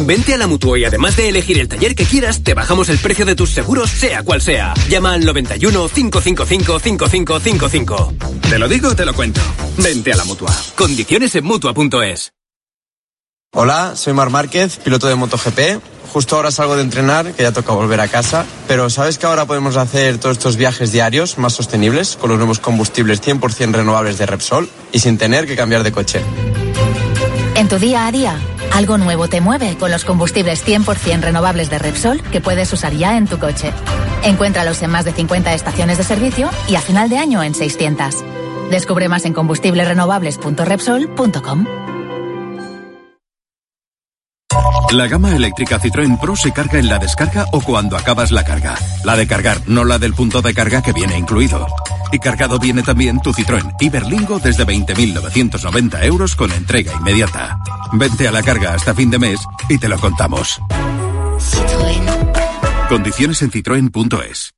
Vente 0.00 0.34
a 0.34 0.38
la 0.38 0.46
Mutua 0.46 0.78
y 0.78 0.84
además 0.84 1.16
de 1.16 1.28
elegir 1.28 1.58
el 1.58 1.68
taller 1.68 1.94
que 1.94 2.04
quieras, 2.04 2.42
te 2.42 2.54
bajamos 2.54 2.88
el 2.88 2.98
precio 2.98 3.24
de 3.24 3.34
tus 3.34 3.50
seguros, 3.50 3.90
sea 3.90 4.22
cual 4.22 4.40
sea. 4.40 4.74
Llama 4.88 5.12
al 5.14 5.24
91 5.24 5.88
555 5.88 6.78
5555. 6.78 8.14
Te 8.48 8.58
lo 8.58 8.68
digo 8.68 8.88
o 8.90 8.96
te 8.96 9.04
lo 9.04 9.14
cuento. 9.14 9.40
Vente 9.78 10.12
a 10.12 10.16
la 10.16 10.24
mutua. 10.24 10.54
Condiciones 10.76 11.34
en 11.34 11.44
Mutua.es. 11.44 12.32
Hola, 13.54 13.96
soy 13.96 14.12
Mar 14.12 14.28
Márquez, 14.28 14.76
piloto 14.76 15.08
de 15.08 15.14
MotoGP. 15.14 15.80
Justo 16.12 16.36
ahora 16.36 16.50
salgo 16.50 16.76
de 16.76 16.82
entrenar, 16.82 17.32
que 17.32 17.42
ya 17.42 17.52
toca 17.52 17.72
volver 17.72 18.00
a 18.00 18.08
casa. 18.08 18.44
Pero 18.66 18.90
¿sabes 18.90 19.18
que 19.18 19.26
ahora 19.26 19.46
podemos 19.46 19.76
hacer 19.76 20.18
todos 20.18 20.36
estos 20.36 20.56
viajes 20.56 20.92
diarios 20.92 21.38
más 21.38 21.54
sostenibles 21.54 22.16
con 22.16 22.30
los 22.30 22.38
nuevos 22.38 22.58
combustibles 22.58 23.22
100% 23.22 23.72
renovables 23.72 24.18
de 24.18 24.26
Repsol 24.26 24.68
y 24.92 24.98
sin 24.98 25.18
tener 25.18 25.46
que 25.46 25.56
cambiar 25.56 25.82
de 25.82 25.92
coche? 25.92 26.20
En 27.54 27.68
tu 27.68 27.78
día 27.78 28.06
a 28.06 28.12
día, 28.12 28.38
algo 28.72 28.98
nuevo 28.98 29.28
te 29.28 29.40
mueve 29.40 29.76
con 29.78 29.90
los 29.90 30.04
combustibles 30.04 30.64
100% 30.66 31.20
renovables 31.20 31.70
de 31.70 31.78
Repsol 31.78 32.22
que 32.22 32.40
puedes 32.40 32.72
usar 32.72 32.92
ya 32.92 33.16
en 33.16 33.26
tu 33.26 33.38
coche. 33.38 33.72
Encuéntralos 34.24 34.82
en 34.82 34.90
más 34.90 35.04
de 35.04 35.12
50 35.12 35.54
estaciones 35.54 35.98
de 35.98 36.04
servicio 36.04 36.50
y 36.68 36.76
a 36.76 36.80
final 36.80 37.08
de 37.08 37.18
año 37.18 37.42
en 37.42 37.54
600. 37.54 38.24
Descubre 38.70 39.08
más 39.08 39.24
en 39.24 39.32
combustiblesrenovables.repsol.com. 39.32 41.66
La 44.92 45.06
gama 45.06 45.36
eléctrica 45.36 45.78
Citroën 45.78 46.18
Pro 46.18 46.34
se 46.34 46.50
carga 46.50 46.78
en 46.78 46.88
la 46.88 46.98
descarga 46.98 47.44
o 47.52 47.60
cuando 47.60 47.96
acabas 47.96 48.32
la 48.32 48.44
carga. 48.44 48.74
La 49.04 49.16
de 49.16 49.26
cargar, 49.26 49.58
no 49.66 49.84
la 49.84 49.98
del 49.98 50.14
punto 50.14 50.40
de 50.40 50.54
carga 50.54 50.80
que 50.80 50.94
viene 50.94 51.18
incluido. 51.18 51.66
Y 52.12 52.18
cargado 52.18 52.58
viene 52.58 52.82
también 52.82 53.20
tu 53.20 53.32
Citroën 53.32 53.74
Iberlingo 53.80 54.38
desde 54.38 54.66
20.990 54.66 56.04
euros 56.04 56.34
con 56.34 56.52
entrega 56.52 56.94
inmediata. 56.94 57.58
Vente 57.92 58.28
a 58.28 58.32
la 58.32 58.42
carga 58.42 58.74
hasta 58.74 58.94
fin 58.94 59.10
de 59.10 59.18
mes 59.18 59.40
y 59.68 59.78
te 59.78 59.88
lo 59.88 59.98
contamos. 59.98 60.60
Condiciones 62.88 63.42
en 63.42 63.50
citroen.es. 63.50 64.57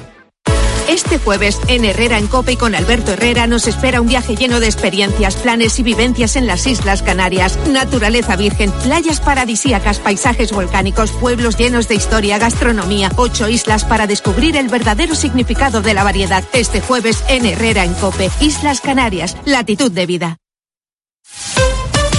Este 0.91 1.19
jueves, 1.19 1.57
en 1.69 1.85
Herrera 1.85 2.17
en 2.17 2.27
Cope 2.27 2.51
y 2.51 2.57
con 2.57 2.75
Alberto 2.75 3.13
Herrera, 3.13 3.47
nos 3.47 3.65
espera 3.65 4.01
un 4.01 4.07
viaje 4.07 4.35
lleno 4.35 4.59
de 4.59 4.65
experiencias, 4.65 5.37
planes 5.37 5.79
y 5.79 5.83
vivencias 5.83 6.35
en 6.35 6.47
las 6.47 6.67
Islas 6.67 7.01
Canarias. 7.01 7.57
Naturaleza 7.69 8.35
virgen, 8.35 8.73
playas 8.83 9.21
paradisíacas, 9.21 9.99
paisajes 9.99 10.51
volcánicos, 10.51 11.13
pueblos 11.13 11.55
llenos 11.55 11.87
de 11.87 11.95
historia, 11.95 12.39
gastronomía, 12.39 13.09
ocho 13.15 13.47
islas 13.47 13.85
para 13.85 14.05
descubrir 14.05 14.57
el 14.57 14.67
verdadero 14.67 15.15
significado 15.15 15.81
de 15.81 15.93
la 15.93 16.03
variedad. 16.03 16.43
Este 16.51 16.81
jueves, 16.81 17.23
en 17.29 17.45
Herrera 17.45 17.85
en 17.85 17.93
Cope, 17.93 18.29
Islas 18.41 18.81
Canarias, 18.81 19.37
latitud 19.45 19.93
de 19.93 20.05
vida. 20.05 20.37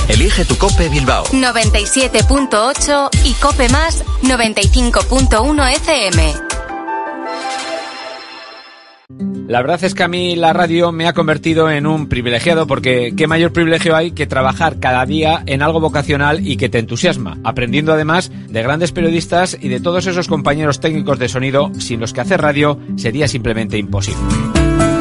Elige 0.09 0.47
tu 0.47 0.57
Cope 0.57 0.89
Bilbao. 0.89 1.27
97.8 1.27 3.11
y 3.25 3.35
Cope 3.35 3.69
Más 3.69 4.03
95.1 4.23 5.77
FM. 5.77 6.62
La 9.49 9.61
verdad 9.61 9.83
es 9.85 9.95
que 9.95 10.03
a 10.03 10.09
mí 10.09 10.37
la 10.37 10.53
radio 10.53 10.93
me 10.93 11.07
ha 11.07 11.13
convertido 11.13 11.71
en 11.71 11.87
un 11.87 12.09
privilegiado 12.09 12.67
porque 12.67 13.13
qué 13.17 13.27
mayor 13.27 13.53
privilegio 13.53 13.97
hay 13.97 14.13
que 14.13 14.27
trabajar 14.27 14.79
cada 14.79 15.05
día 15.05 15.43
en 15.47 15.63
algo 15.63 15.81
vocacional 15.81 16.47
y 16.47 16.57
que 16.57 16.69
te 16.69 16.79
entusiasma, 16.79 17.39
aprendiendo 17.45 17.93
además 17.93 18.31
de 18.49 18.63
grandes 18.63 18.93
periodistas 18.93 19.57
y 19.61 19.69
de 19.69 19.81
todos 19.81 20.07
esos 20.07 20.29
compañeros 20.29 20.81
técnicos 20.81 21.19
de 21.19 21.29
sonido 21.29 21.73
sin 21.79 22.01
los 22.01 22.13
que 22.13 22.21
hacer 22.21 22.41
radio 22.41 22.79
sería 22.97 23.29
simplemente 23.29 23.79
imposible. 23.79 24.23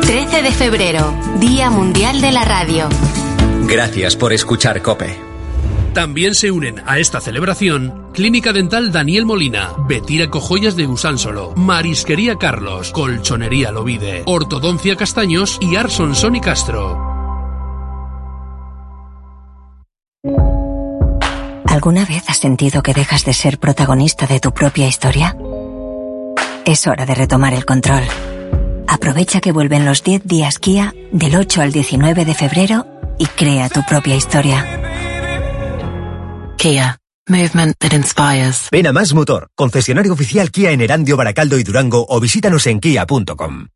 13 0.01 0.41
de 0.41 0.51
febrero, 0.51 1.13
Día 1.39 1.69
Mundial 1.69 2.19
de 2.19 2.31
la 2.31 2.43
Radio. 2.43 2.89
Gracias 3.67 4.15
por 4.15 4.33
escuchar 4.33 4.81
Cope. 4.81 5.31
También 5.93 6.35
se 6.35 6.51
unen 6.51 6.81
a 6.85 6.99
esta 6.99 7.19
celebración 7.19 8.07
Clínica 8.13 8.53
Dental 8.53 8.93
Daniel 8.93 9.25
Molina, 9.25 9.71
Betira 9.89 10.29
Cojoyas 10.29 10.77
de 10.77 10.87
Usánsolo, 10.87 11.53
Marisquería 11.57 12.37
Carlos, 12.37 12.91
Colchonería 12.91 13.71
Lovide, 13.71 14.23
Ortodoncia 14.25 14.95
Castaños 14.95 15.57
y 15.59 15.75
Arson 15.75 16.15
Sony 16.15 16.39
Castro. 16.41 17.11
¿Alguna 21.65 22.05
vez 22.05 22.29
has 22.29 22.37
sentido 22.37 22.83
que 22.83 22.93
dejas 22.93 23.25
de 23.25 23.33
ser 23.33 23.59
protagonista 23.59 24.27
de 24.27 24.39
tu 24.39 24.53
propia 24.53 24.87
historia? 24.87 25.35
Es 26.65 26.87
hora 26.87 27.05
de 27.05 27.15
retomar 27.15 27.53
el 27.53 27.65
control. 27.65 28.03
Aprovecha 28.87 29.41
que 29.41 29.51
vuelven 29.51 29.85
los 29.85 30.03
10 30.03 30.23
días 30.23 30.57
Kia 30.59 30.93
del 31.11 31.35
8 31.35 31.61
al 31.61 31.71
19 31.73 32.23
de 32.23 32.33
febrero 32.33 32.85
y 33.17 33.25
crea 33.25 33.67
tu 33.67 33.81
propia 33.85 34.15
historia. 34.15 34.80
Kia. 36.61 36.99
Movement 37.27 37.75
that 37.79 37.91
inspires. 37.91 38.67
Ven 38.71 38.85
a 38.85 38.93
Más 38.93 39.15
Motor, 39.15 39.49
concesionario 39.55 40.13
oficial 40.13 40.51
Kia 40.51 40.69
en 40.69 40.81
Erandio, 40.81 41.17
Baracaldo 41.17 41.57
y 41.57 41.63
Durango 41.63 42.05
o 42.07 42.19
visítanos 42.19 42.67
en 42.67 42.79
kia.com. 42.79 43.69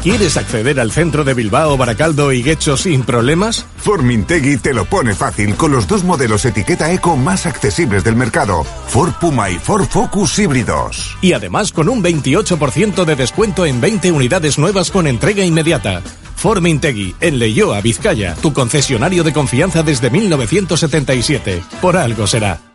¿Quieres 0.00 0.36
acceder 0.36 0.78
al 0.78 0.92
centro 0.92 1.24
de 1.24 1.34
Bilbao, 1.34 1.76
Baracaldo 1.76 2.32
y 2.32 2.44
Guecho 2.44 2.76
sin 2.76 3.02
problemas? 3.02 3.66
Formintegui 3.78 4.58
te 4.58 4.72
lo 4.72 4.84
pone 4.84 5.12
fácil 5.12 5.56
con 5.56 5.72
los 5.72 5.88
dos 5.88 6.04
modelos 6.04 6.44
etiqueta 6.44 6.92
eco 6.92 7.16
más 7.16 7.44
accesibles 7.46 8.04
del 8.04 8.14
mercado, 8.14 8.62
Ford 8.62 9.14
Puma 9.20 9.50
y 9.50 9.58
Ford 9.58 9.88
Focus 9.88 10.38
híbridos. 10.38 11.16
Y 11.20 11.32
además 11.32 11.72
con 11.72 11.88
un 11.88 12.00
28% 12.00 13.04
de 13.04 13.16
descuento 13.16 13.66
en 13.66 13.80
20 13.80 14.12
unidades 14.12 14.56
nuevas 14.56 14.92
con 14.92 15.08
entrega 15.08 15.44
inmediata. 15.44 16.00
Formintegui, 16.42 17.14
en 17.20 17.38
Leyoa, 17.38 17.80
Vizcaya, 17.80 18.34
tu 18.34 18.52
concesionario 18.52 19.22
de 19.22 19.32
confianza 19.32 19.84
desde 19.84 20.10
1977. 20.10 21.62
Por 21.80 21.96
algo 21.96 22.26
será. 22.26 22.71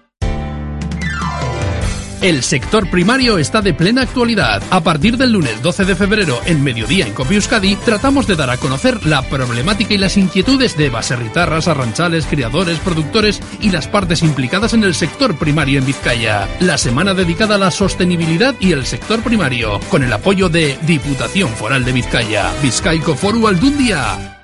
El 2.22 2.42
sector 2.42 2.90
primario 2.90 3.38
está 3.38 3.62
de 3.62 3.76
plena 3.76 4.02
actualidad. 4.02 4.64
A 4.72 4.82
partir 4.82 5.18
del 5.18 5.34
lunes 5.34 5.62
12 5.62 5.86
de 5.86 5.96
febrero, 5.96 6.40
en 6.46 6.64
mediodía 6.64 7.06
en 7.06 7.14
Copi 7.14 7.36
Euskadi, 7.36 7.76
tratamos 7.76 8.26
de 8.26 8.36
dar 8.36 8.50
a 8.50 8.58
conocer 8.58 9.06
la 9.06 9.22
problemática 9.22 9.94
y 9.94 10.00
las 10.00 10.18
inquietudes 10.18 10.76
de 10.76 10.90
baserritarras, 10.90 11.68
arranchales, 11.68 12.26
criadores, 12.26 12.80
productores 12.80 13.40
y 13.62 13.70
las 13.70 13.88
partes 13.88 14.24
implicadas 14.24 14.74
en 14.74 14.84
el 14.84 14.96
sector 14.96 15.38
primario 15.38 15.78
en 15.78 15.86
Vizcaya. 15.86 16.48
La 16.60 16.80
semana 16.80 17.14
dedicada 17.14 17.56
a 17.56 17.60
la 17.60 17.70
sostenibilidad 17.70 18.56
y 18.60 18.72
el 18.72 18.88
sector 18.88 19.22
primario, 19.22 19.80
con 19.92 20.04
el 20.04 20.12
apoyo 20.12 20.50
de 20.50 20.76
Diputación 20.88 21.50
Foral 21.50 21.86
de 21.86 21.92
Vizcaya, 21.92 22.52
Vizcaico 22.64 23.16
Foru 23.16 23.48
Aldundia. 23.48 24.37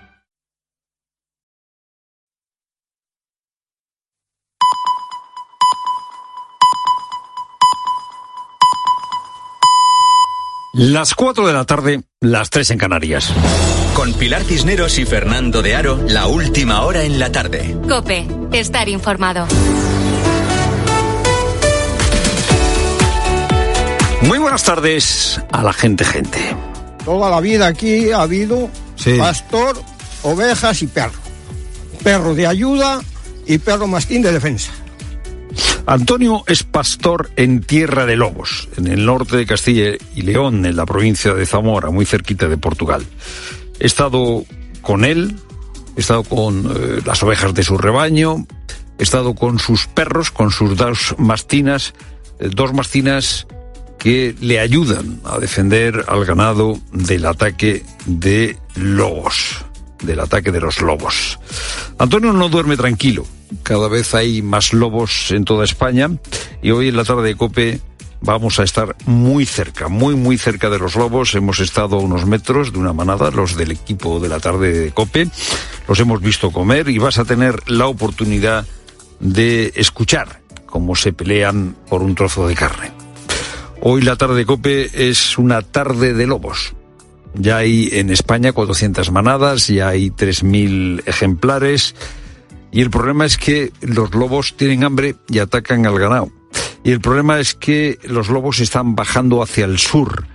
Las 10.75 11.13
4 11.13 11.45
de 11.45 11.53
la 11.53 11.65
tarde, 11.65 12.01
las 12.19 12.49
3 12.49 12.71
en 12.71 12.77
Canarias. 12.79 13.31
Con 13.93 14.11
Pilar 14.13 14.41
Cisneros 14.41 14.97
y 14.97 15.05
Fernando 15.05 15.61
de 15.61 15.75
Aro, 15.75 15.99
la 16.07 16.25
última 16.25 16.81
hora 16.81 17.03
en 17.03 17.19
la 17.19 17.31
tarde. 17.31 17.77
Cope, 17.87 18.25
estar 18.53 18.89
informado. 18.89 19.45
Muy 24.23 24.39
buenas 24.39 24.63
tardes 24.63 25.39
a 25.51 25.61
la 25.61 25.73
gente, 25.73 26.03
gente. 26.05 26.39
Toda 27.05 27.29
la 27.29 27.39
vida 27.39 27.67
aquí 27.67 28.11
ha 28.11 28.23
habido 28.23 28.67
pastor, 29.19 29.79
ovejas 30.23 30.81
y 30.81 30.87
perro. 30.87 31.19
Perro 32.03 32.33
de 32.33 32.47
ayuda 32.47 32.99
y 33.45 33.59
perro 33.59 33.85
mastín 33.85 34.23
de 34.23 34.31
defensa. 34.31 34.71
Antonio 35.85 36.43
es 36.47 36.63
pastor 36.63 37.29
en 37.35 37.61
Tierra 37.61 38.05
de 38.05 38.15
Lobos, 38.15 38.69
en 38.77 38.87
el 38.87 39.05
norte 39.05 39.35
de 39.35 39.45
Castilla 39.45 39.91
y 40.15 40.21
León, 40.21 40.65
en 40.65 40.77
la 40.77 40.85
provincia 40.85 41.33
de 41.33 41.45
Zamora, 41.45 41.89
muy 41.89 42.05
cerquita 42.05 42.47
de 42.47 42.57
Portugal. 42.57 43.05
He 43.79 43.85
estado 43.85 44.45
con 44.81 45.03
él, 45.03 45.35
he 45.97 45.99
estado 45.99 46.23
con 46.23 46.65
eh, 46.65 47.01
las 47.05 47.21
ovejas 47.21 47.53
de 47.53 47.63
su 47.63 47.77
rebaño, 47.77 48.47
he 48.97 49.03
estado 49.03 49.35
con 49.35 49.59
sus 49.59 49.87
perros, 49.87 50.31
con 50.31 50.51
sus 50.51 50.77
dos 50.77 51.15
mastinas, 51.17 51.93
eh, 52.39 52.49
dos 52.49 52.73
mastinas 52.73 53.45
que 53.99 54.35
le 54.39 54.59
ayudan 54.59 55.19
a 55.25 55.37
defender 55.37 56.05
al 56.07 56.23
ganado 56.23 56.79
del 56.93 57.25
ataque 57.25 57.83
de 58.05 58.57
lobos, 58.75 59.65
del 60.01 60.21
ataque 60.21 60.51
de 60.51 60.61
los 60.61 60.81
lobos. 60.81 61.39
Antonio 61.97 62.33
no 62.33 62.49
duerme 62.49 62.75
tranquilo, 62.75 63.25
cada 63.61 63.87
vez 63.87 64.13
hay 64.15 64.41
más 64.41 64.73
lobos 64.73 65.31
en 65.31 65.45
toda 65.45 65.63
España 65.63 66.09
y 66.61 66.71
hoy 66.71 66.89
en 66.89 66.97
la 66.97 67.03
tarde 67.03 67.23
de 67.23 67.35
Cope 67.35 67.79
vamos 68.21 68.59
a 68.59 68.63
estar 68.63 68.95
muy 69.05 69.45
cerca, 69.45 69.89
muy 69.89 70.15
muy 70.15 70.37
cerca 70.37 70.69
de 70.69 70.79
los 70.79 70.95
lobos. 70.95 71.35
Hemos 71.35 71.59
estado 71.59 71.97
a 71.97 71.99
unos 71.99 72.25
metros 72.25 72.73
de 72.73 72.79
una 72.79 72.93
manada, 72.93 73.31
los 73.31 73.55
del 73.55 73.71
equipo 73.71 74.19
de 74.19 74.29
la 74.29 74.39
tarde 74.39 74.71
de 74.71 74.91
Cope. 74.91 75.27
Los 75.87 75.99
hemos 75.99 76.21
visto 76.21 76.51
comer 76.51 76.89
y 76.89 76.97
vas 76.97 77.19
a 77.19 77.25
tener 77.25 77.69
la 77.69 77.87
oportunidad 77.87 78.65
de 79.19 79.73
escuchar 79.75 80.41
cómo 80.65 80.95
se 80.95 81.13
pelean 81.13 81.75
por 81.89 82.01
un 82.01 82.15
trozo 82.15 82.47
de 82.47 82.55
carne. 82.55 82.91
Hoy 83.81 84.01
la 84.01 84.15
tarde 84.15 84.35
de 84.35 84.45
Cope 84.45 85.09
es 85.09 85.37
una 85.37 85.61
tarde 85.61 86.13
de 86.13 86.25
lobos. 86.25 86.73
Ya 87.35 87.57
hay 87.57 87.89
en 87.93 88.09
España 88.09 88.51
400 88.53 89.11
manadas, 89.11 89.67
ya 89.67 89.89
hay 89.89 90.09
3.000 90.09 91.03
ejemplares. 91.07 91.95
Y 92.71 92.81
el 92.81 92.89
problema 92.89 93.25
es 93.25 93.37
que 93.37 93.71
los 93.81 94.13
lobos 94.13 94.55
tienen 94.55 94.83
hambre 94.83 95.15
y 95.29 95.39
atacan 95.39 95.85
al 95.85 95.99
ganado. 95.99 96.31
Y 96.83 96.91
el 96.91 97.01
problema 97.01 97.39
es 97.39 97.53
que 97.53 97.97
los 98.03 98.29
lobos 98.29 98.59
están 98.59 98.95
bajando 98.95 99.41
hacia 99.41 99.65
el 99.65 99.79
sur, 99.79 100.25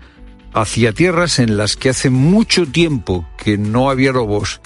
hacia 0.54 0.92
tierras 0.92 1.38
en 1.38 1.56
las 1.56 1.76
que 1.76 1.90
hace 1.90 2.10
mucho 2.10 2.66
tiempo 2.66 3.28
que 3.36 3.58
no 3.58 3.90
había 3.90 4.12
lobos, 4.12 4.60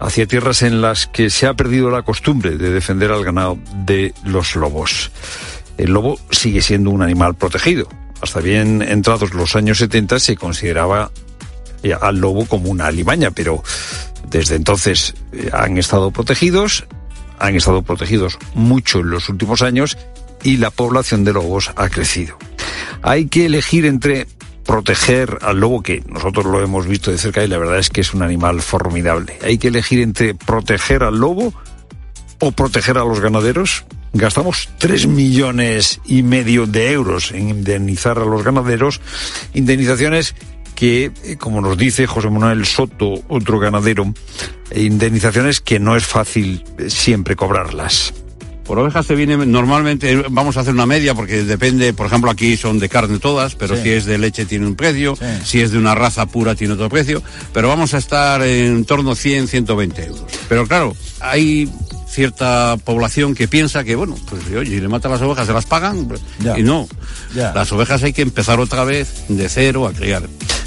hacia 0.00 0.26
tierras 0.26 0.62
en 0.62 0.80
las 0.80 1.06
que 1.06 1.30
se 1.30 1.46
ha 1.46 1.54
perdido 1.54 1.90
la 1.90 2.02
costumbre 2.02 2.58
de 2.58 2.70
defender 2.70 3.10
al 3.10 3.24
ganado 3.24 3.58
de 3.86 4.12
los 4.24 4.54
lobos. 4.54 5.10
El 5.78 5.92
lobo 5.92 6.18
sigue 6.30 6.60
siendo 6.60 6.90
un 6.90 7.02
animal 7.02 7.34
protegido. 7.34 7.88
Hasta 8.20 8.40
bien 8.40 8.82
entrados 8.82 9.34
los 9.34 9.56
años 9.56 9.78
70 9.78 10.18
se 10.18 10.36
consideraba 10.36 11.10
al 11.92 12.18
lobo 12.18 12.46
como 12.46 12.70
una 12.70 12.86
alimaña, 12.86 13.30
pero 13.30 13.62
desde 14.30 14.56
entonces 14.56 15.14
eh, 15.32 15.50
han 15.52 15.76
estado 15.76 16.10
protegidos 16.10 16.86
han 17.38 17.56
estado 17.56 17.82
protegidos 17.82 18.38
mucho 18.54 19.00
en 19.00 19.10
los 19.10 19.28
últimos 19.28 19.62
años 19.62 19.98
y 20.42 20.56
la 20.58 20.70
población 20.70 21.24
de 21.24 21.32
lobos 21.32 21.70
ha 21.76 21.88
crecido. 21.88 22.36
Hay 23.02 23.26
que 23.26 23.46
elegir 23.46 23.86
entre 23.86 24.26
proteger 24.64 25.38
al 25.42 25.60
lobo, 25.60 25.82
que 25.82 26.02
nosotros 26.08 26.46
lo 26.46 26.62
hemos 26.62 26.86
visto 26.86 27.10
de 27.10 27.18
cerca 27.18 27.44
y 27.44 27.48
la 27.48 27.58
verdad 27.58 27.78
es 27.78 27.90
que 27.90 28.00
es 28.00 28.14
un 28.14 28.22
animal 28.22 28.62
formidable. 28.62 29.38
Hay 29.42 29.58
que 29.58 29.68
elegir 29.68 30.00
entre 30.00 30.34
proteger 30.34 31.02
al 31.02 31.18
lobo 31.18 31.52
o 32.40 32.52
proteger 32.52 32.98
a 32.98 33.04
los 33.04 33.20
ganaderos. 33.20 33.84
Gastamos 34.12 34.68
tres 34.78 35.06
millones 35.06 36.00
y 36.04 36.22
medio 36.22 36.66
de 36.66 36.92
euros 36.92 37.32
en 37.32 37.50
indemnizar 37.50 38.18
a 38.18 38.24
los 38.24 38.44
ganaderos, 38.44 39.00
indemnizaciones 39.54 40.34
que, 40.74 41.12
eh, 41.24 41.36
como 41.36 41.60
nos 41.60 41.76
dice 41.76 42.06
José 42.06 42.30
Manuel 42.30 42.66
Soto, 42.66 43.14
otro 43.28 43.58
ganadero, 43.58 44.12
eh, 44.70 44.82
indemnizaciones 44.82 45.60
que 45.60 45.78
no 45.78 45.96
es 45.96 46.04
fácil 46.04 46.64
eh, 46.78 46.90
siempre 46.90 47.36
cobrarlas. 47.36 48.12
Por 48.64 48.78
ovejas 48.78 49.04
se 49.04 49.14
viene 49.14 49.36
normalmente, 49.36 50.24
vamos 50.30 50.56
a 50.56 50.60
hacer 50.60 50.72
una 50.72 50.86
media 50.86 51.14
porque 51.14 51.44
depende, 51.44 51.92
por 51.92 52.06
ejemplo 52.06 52.30
aquí 52.30 52.56
son 52.56 52.78
de 52.78 52.88
carne 52.88 53.18
todas, 53.18 53.54
pero 53.56 53.76
si 53.76 53.90
es 53.90 54.06
de 54.06 54.16
leche 54.16 54.46
tiene 54.46 54.66
un 54.66 54.74
precio, 54.74 55.18
si 55.44 55.60
es 55.60 55.70
de 55.70 55.76
una 55.76 55.94
raza 55.94 56.24
pura 56.24 56.54
tiene 56.54 56.72
otro 56.72 56.88
precio, 56.88 57.22
pero 57.52 57.68
vamos 57.68 57.92
a 57.92 57.98
estar 57.98 58.40
en 58.40 58.86
torno 58.86 59.10
a 59.10 59.16
100, 59.16 59.48
120 59.48 60.06
euros. 60.06 60.24
Pero 60.48 60.66
claro, 60.66 60.96
hay 61.20 61.68
cierta 62.14 62.76
población 62.84 63.34
que 63.34 63.48
piensa 63.48 63.82
que, 63.82 63.96
bueno, 63.96 64.16
pues 64.30 64.46
oye, 64.46 64.80
le 64.80 64.88
matan 64.88 65.10
las 65.10 65.20
ovejas, 65.20 65.46
se 65.46 65.52
las 65.52 65.66
pagan, 65.66 66.08
y 66.56 66.62
no. 66.62 66.88
Las 67.34 67.70
ovejas 67.72 68.02
hay 68.04 68.12
que 68.12 68.22
empezar 68.22 68.60
otra 68.60 68.84
vez 68.84 69.24
de 69.28 69.48
cero 69.48 69.86
a 69.86 69.92
criar. 69.92 70.22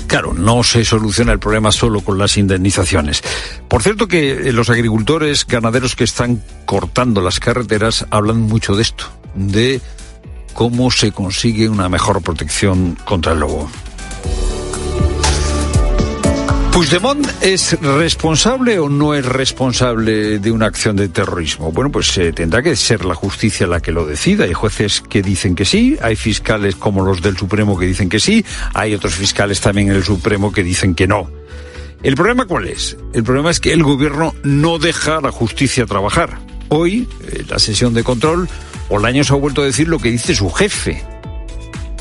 Claro, 0.08 0.34
no 0.34 0.64
se 0.64 0.86
soluciona 0.86 1.34
el 1.34 1.40
problema 1.40 1.72
solo 1.72 2.02
con 2.02 2.18
las 2.18 2.38
indemnizaciones. 2.38 3.22
Por 3.68 3.84
cierto 3.84 4.08
que 4.08 4.32
eh, 4.32 4.54
los 4.54 4.70
agricultores, 4.70 5.46
ganaderos 5.46 5.96
que 5.96 6.06
están 6.06 6.42
cortando 6.66 7.22
las 7.22 7.40
carreteras 7.40 8.06
hablan 8.10 8.42
mucho 8.42 8.76
de 8.76 8.84
esto, 8.84 9.06
de 9.36 9.82
cómo 10.54 10.90
se 10.92 11.12
consigue 11.12 11.70
una 11.70 11.90
mejor 11.90 12.22
protección 12.22 12.98
contra 13.04 13.34
el 13.34 13.42
lobo. 13.42 13.70
¿Puigdemont 16.78 17.28
es 17.42 17.74
responsable 17.82 18.78
o 18.78 18.88
no 18.88 19.16
es 19.16 19.26
responsable 19.26 20.38
de 20.38 20.52
una 20.52 20.68
acción 20.68 20.96
de 20.96 21.10
terrorismo? 21.10 21.72
Bueno, 21.72 21.92
pues 21.92 22.16
eh, 22.20 22.32
tendrá 22.34 22.62
que 22.62 22.76
ser 22.76 23.04
la 23.04 23.16
justicia 23.16 23.66
la 23.66 23.80
que 23.80 23.92
lo 23.92 24.06
decida. 24.06 24.44
Hay 24.44 24.54
jueces 24.54 25.02
que 25.02 25.24
dicen 25.24 25.56
que 25.56 25.66
sí, 25.66 25.98
hay 26.04 26.16
fiscales 26.16 26.76
como 26.76 27.04
los 27.04 27.24
del 27.24 27.36
Supremo 27.36 27.80
que 27.80 27.88
dicen 27.88 28.10
que 28.10 28.20
sí, 28.20 28.46
hay 28.76 28.94
otros 28.94 29.16
fiscales 29.16 29.60
también 29.60 29.90
en 29.90 29.96
el 29.96 30.04
Supremo 30.04 30.52
que 30.52 30.64
dicen 30.64 30.94
que 30.94 31.08
no. 31.08 31.32
¿El 32.04 32.14
problema 32.14 32.46
cuál 32.46 32.68
es? 32.68 32.96
El 33.12 33.24
problema 33.24 33.50
es 33.50 33.60
que 33.60 33.74
el 33.74 33.82
gobierno 33.82 34.36
no 34.44 34.78
deja 34.78 35.18
a 35.18 35.22
la 35.22 35.32
justicia 35.32 35.88
trabajar. 35.88 36.38
Hoy, 36.70 37.10
en 37.32 37.42
eh, 37.42 37.46
la 37.50 37.58
sesión 37.58 37.96
de 37.96 38.04
control, 38.04 38.48
Olaños 38.90 39.32
ha 39.32 39.36
vuelto 39.36 39.64
a 39.64 39.66
decir 39.66 39.88
lo 39.88 39.98
que 39.98 40.12
dice 40.12 40.36
su 40.36 40.52
jefe, 40.52 41.04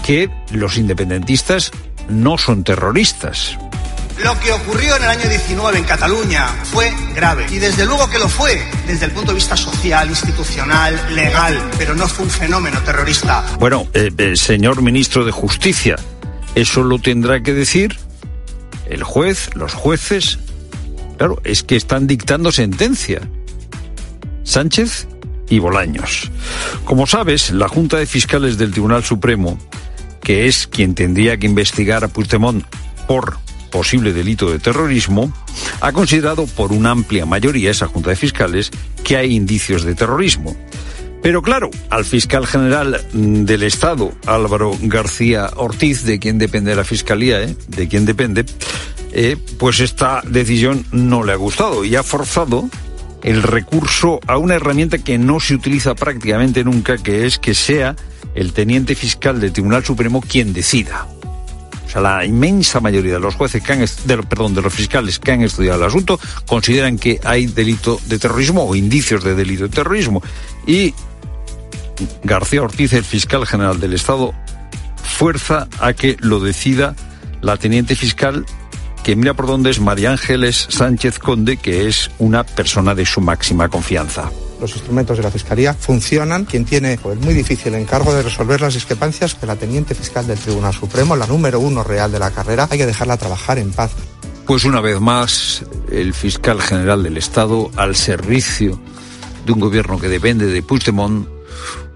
que 0.05 0.29
los 0.51 0.77
independentistas 0.77 1.70
no 2.11 2.37
son 2.37 2.62
terroristas. 2.62 3.57
Lo 4.23 4.39
que 4.41 4.51
ocurrió 4.51 4.97
en 4.97 5.03
el 5.03 5.09
año 5.11 5.29
19 5.29 5.79
en 5.79 5.85
Cataluña 5.85 6.47
fue 6.64 6.91
grave. 7.14 7.47
Y 7.51 7.59
desde 7.59 7.85
luego 7.85 8.09
que 8.09 8.19
lo 8.19 8.29
fue 8.29 8.62
desde 8.87 9.07
el 9.07 9.12
punto 9.12 9.33
de 9.33 9.35
vista 9.35 9.57
social, 9.57 10.09
institucional, 10.09 10.99
legal, 11.14 11.71
pero 11.77 11.95
no 11.95 12.09
fue 12.09 12.25
un 12.25 12.31
fenómeno 12.31 12.81
terrorista. 12.81 13.45
Bueno, 13.59 13.87
eh, 13.93 14.11
eh, 14.17 14.37
señor 14.37 14.81
ministro 14.83 15.25
de 15.25 15.33
Justicia, 15.33 15.97
Eso 16.55 16.83
lo 16.83 16.99
tendrá 16.99 17.43
que 17.43 17.53
decir 17.53 17.99
el 18.87 19.03
juez, 19.03 19.51
los 19.55 19.75
jueces. 19.75 20.39
Claro, 21.19 21.41
es 21.45 21.62
que 21.62 21.77
están 21.77 22.07
dictando 22.07 22.53
sentencia. 22.53 23.21
Sánchez 24.45 25.09
y 25.51 25.59
Bolaños. 25.59 26.31
Como 26.85 27.07
sabes, 27.07 27.51
la 27.51 27.69
Junta 27.69 27.99
de 27.99 28.07
Fiscales 28.07 28.57
del 28.57 28.71
Tribunal 28.71 29.05
Supremo, 29.05 29.59
que 30.23 30.47
es 30.47 30.67
quien 30.67 30.95
tendría 30.95 31.37
que 31.37 31.47
investigar 31.47 32.05
a 32.05 32.09
Puigdemont 32.09 32.64
por 33.07 33.39
posible 33.77 34.14
delito 34.14 34.51
de 34.51 34.59
terrorismo, 34.59 35.31
ha 35.83 35.93
considerado 35.93 36.47
por 36.47 36.72
una 36.72 36.93
amplia 36.93 37.27
mayoría 37.27 37.70
esa 37.70 37.87
Junta 37.87 38.09
de 38.09 38.16
Fiscales 38.16 38.70
que 39.05 39.18
hay 39.18 39.37
indicios 39.37 39.85
de 39.85 39.95
terrorismo. 39.95 40.57
Pero 41.22 41.43
claro, 41.43 41.68
al 41.91 42.07
fiscal 42.07 42.47
general 42.47 43.05
del 43.12 43.62
Estado, 43.64 44.12
Álvaro 44.24 44.72
García 44.81 45.51
Ortiz, 45.57 46.05
de 46.05 46.18
quien 46.18 46.39
depende 46.39 46.74
la 46.74 46.85
Fiscalía, 46.85 47.43
¿eh? 47.43 47.55
de 47.68 47.87
quien 47.87 48.07
depende, 48.07 48.47
eh, 49.12 49.37
pues 49.59 49.81
esta 49.81 50.22
decisión 50.27 50.87
no 50.91 51.22
le 51.22 51.33
ha 51.33 51.37
gustado 51.37 51.85
y 51.85 51.97
ha 51.97 52.03
forzado 52.03 52.70
el 53.22 53.43
recurso 53.43 54.20
a 54.27 54.39
una 54.39 54.55
herramienta 54.55 54.97
que 54.97 55.18
no 55.18 55.39
se 55.39 55.55
utiliza 55.55 55.95
prácticamente 55.95 56.64
nunca, 56.64 56.97
que 56.97 57.27
es 57.27 57.39
que 57.39 57.53
sea 57.53 57.95
el 58.35 58.55
teniente 58.55 58.95
fiscal 58.95 59.39
del 59.39 59.53
Tribunal 59.53 59.85
Supremo 59.85 60.22
quien 60.22 60.55
decida. 60.55 61.07
O 61.87 61.89
sea, 61.89 62.01
la 62.01 62.24
inmensa 62.24 62.80
mayoría 62.80 63.14
de 63.14 63.20
los 63.20 63.37
jueces 63.37 63.62
que 63.62 63.72
han, 63.72 63.84
perdón, 64.28 64.55
de 64.55 64.62
los 64.62 64.74
fiscales 64.74 65.18
que 65.18 65.32
han 65.32 65.43
estudiado 65.43 65.78
el 65.78 65.87
asunto 65.87 66.18
consideran 66.47 66.99
que 66.99 67.20
hay 67.24 67.47
delito 67.47 68.01
de 68.07 68.18
terrorismo 68.18 68.64
o 68.64 68.74
indicios 68.74 69.22
de 69.22 69.34
delito 69.34 69.64
de 69.64 69.70
terrorismo. 69.70 70.22
Y 70.66 70.95
García 72.24 72.62
Ortiz, 72.62 72.93
el 72.93 73.05
fiscal 73.05 73.47
general 73.47 73.78
del 73.78 73.95
Estado, 73.95 74.34
fuerza 75.03 75.68
a 75.80 75.93
que 75.93 76.16
lo 76.20 76.41
decida 76.41 76.97
la 77.41 77.57
teniente 77.57 77.95
fiscal 77.95 78.45
que 79.05 79.14
mira 79.14 79.34
por 79.34 79.47
dónde 79.47 79.70
es 79.70 79.78
María 79.78 80.11
Ángeles 80.11 80.66
Sánchez 80.68 81.20
Conde, 81.20 81.57
que 81.57 81.87
es 81.87 82.11
una 82.18 82.43
persona 82.43 82.97
de 82.97 83.07
su 83.07 83.20
máxima 83.20 83.68
confianza 83.68 84.30
los 84.61 84.73
instrumentos 84.75 85.17
de 85.17 85.23
la 85.23 85.31
Fiscalía 85.31 85.75
funcionan. 85.75 86.45
Quien 86.45 86.65
tiene 86.65 86.95
el 86.95 86.99
pues, 86.99 87.19
muy 87.21 87.35
difícil 87.35 87.75
encargo 87.75 88.15
de 88.15 88.23
resolver 88.23 88.61
las 88.61 88.75
discrepancias, 88.75 89.35
que 89.35 89.47
la 89.47 89.57
teniente 89.57 89.95
fiscal 89.95 90.27
del 90.27 90.39
Tribunal 90.39 90.75
Supremo, 90.75 91.17
la 91.17 91.27
número 91.27 91.61
uno 91.61 91.83
real 91.83 92.11
de 92.13 92.19
la 92.19 92.31
carrera, 92.31 92.69
hay 92.71 92.79
que 92.79 92.87
dejarla 92.87 93.17
trabajar 93.17 93.59
en 93.59 93.73
paz. 93.73 93.93
Pues 94.47 94.65
una 94.65 94.81
vez 94.81 95.01
más, 95.01 95.65
el 95.91 96.15
fiscal 96.15 96.61
general 96.63 97.03
del 97.03 97.17
Estado 97.17 97.71
al 97.77 97.97
servicio 97.97 98.79
de 99.45 99.53
un 99.53 99.61
gobierno 99.61 99.99
que 99.99 100.09
depende 100.09 100.47
de 100.47 100.63
Puigdemont 100.63 101.36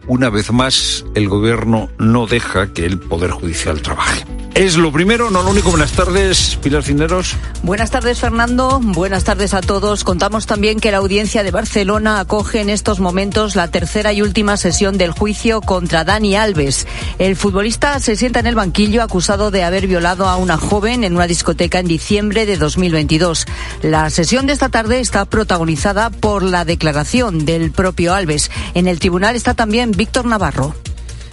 una 0.06 0.30
vez 0.30 0.52
más, 0.52 1.04
el 1.14 1.28
gobierno 1.28 1.88
no 1.98 2.26
deja 2.26 2.72
que 2.72 2.86
el 2.86 2.98
Poder 2.98 3.30
Judicial 3.30 3.82
trabaje. 3.82 4.24
Es 4.54 4.76
lo 4.76 4.90
primero, 4.92 5.30
no 5.30 5.42
lo 5.42 5.50
único. 5.50 5.70
Buenas 5.70 5.92
tardes, 5.92 6.58
Pilar 6.60 6.82
Cineros. 6.82 7.36
Buenas 7.62 7.90
tardes, 7.90 8.18
Fernando. 8.18 8.80
Buenas 8.82 9.24
tardes 9.24 9.54
a 9.54 9.60
todos. 9.60 10.02
Contamos 10.02 10.46
también 10.46 10.80
que 10.80 10.90
la 10.90 10.98
audiencia 10.98 11.44
de 11.44 11.52
Barcelona 11.52 12.20
acoge 12.20 12.60
en 12.60 12.68
estos 12.68 12.98
momentos 12.98 13.54
la 13.54 13.68
tercera 13.68 14.12
y 14.12 14.22
última 14.22 14.56
sesión 14.56 14.98
del 14.98 15.12
juicio 15.12 15.60
contra 15.60 16.04
Dani 16.04 16.34
Alves. 16.34 16.86
El 17.18 17.36
futbolista 17.36 17.98
se 18.00 18.16
sienta 18.16 18.40
en 18.40 18.46
el 18.46 18.56
banquillo 18.56 19.02
acusado 19.02 19.50
de 19.50 19.62
haber 19.62 19.86
violado 19.86 20.28
a 20.28 20.36
una 20.36 20.58
joven 20.58 21.04
en 21.04 21.14
una 21.14 21.28
discoteca 21.28 21.78
en 21.78 21.86
diciembre 21.86 22.44
de 22.44 22.56
2022. 22.56 23.46
La 23.82 24.10
sesión 24.10 24.46
de 24.46 24.52
esta 24.52 24.68
tarde 24.68 24.98
está 24.98 25.24
protagonizada 25.24 26.10
por 26.10 26.42
la 26.42 26.64
declaración 26.64 27.46
del 27.46 27.70
propio 27.70 28.14
Alves. 28.14 28.50
En 28.74 28.88
el 28.88 28.98
tribunal 28.98 29.36
está 29.36 29.54
también 29.54 29.89
Víctor 29.92 30.26
Navarro. 30.26 30.74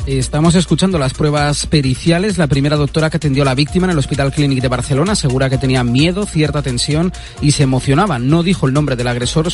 Estamos 0.06 0.56
escuchando 0.56 0.98
las 0.98 1.14
pruebas 1.14 1.66
periciales. 1.66 2.38
La 2.38 2.48
primera 2.48 2.78
doctora 2.78 3.10
que 3.10 3.18
atendió 3.18 3.44
a 3.44 3.46
la 3.46 3.56
víctima 3.56 3.88
en 3.88 3.92
el 3.92 3.98
Hospital 3.98 4.32
Clínic 4.32 4.62
de 4.62 4.70
Barcelona 4.70 5.12
asegura 5.14 5.50
que 5.50 5.58
tenía 5.58 5.84
miedo, 5.84 6.26
cierta 6.26 6.62
tensión 6.62 7.12
y 7.42 7.52
se 7.52 7.64
emocionaba. 7.64 8.18
No 8.18 8.44
dijo 8.44 8.68
el 8.68 8.74
nombre 8.74 8.96
del 8.96 9.08
agresor. 9.08 9.48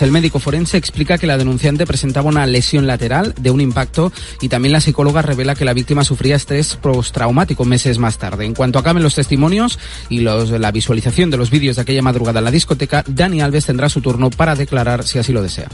El 0.00 0.10
médico 0.10 0.40
forense 0.40 0.78
explica 0.78 1.16
que 1.16 1.28
la 1.28 1.38
denunciante 1.38 1.86
presentaba 1.86 2.28
una 2.28 2.46
lesión 2.46 2.88
lateral 2.88 3.34
de 3.38 3.50
un 3.50 3.60
impacto 3.60 4.12
y 4.40 4.48
también 4.48 4.72
la 4.72 4.80
psicóloga 4.80 5.22
revela 5.22 5.54
que 5.54 5.64
la 5.64 5.74
víctima 5.74 6.02
sufría 6.02 6.34
estrés 6.34 6.74
postraumático 6.74 7.64
meses 7.64 7.98
más 7.98 8.18
tarde. 8.18 8.44
En 8.44 8.54
cuanto 8.54 8.80
acaben 8.80 9.04
los 9.04 9.14
testimonios 9.14 9.78
y 10.08 10.20
la 10.20 10.70
visualización 10.72 11.30
de 11.30 11.36
los 11.36 11.50
vídeos 11.50 11.76
de 11.76 11.82
aquella 11.82 12.02
madrugada 12.02 12.40
en 12.40 12.46
la 12.46 12.50
discoteca, 12.50 13.04
Dani 13.06 13.42
Alves 13.42 13.66
tendrá 13.66 13.88
su 13.88 14.00
turno 14.00 14.30
para 14.30 14.56
declarar 14.56 15.04
si 15.04 15.20
así 15.20 15.32
lo 15.32 15.42
desea. 15.42 15.68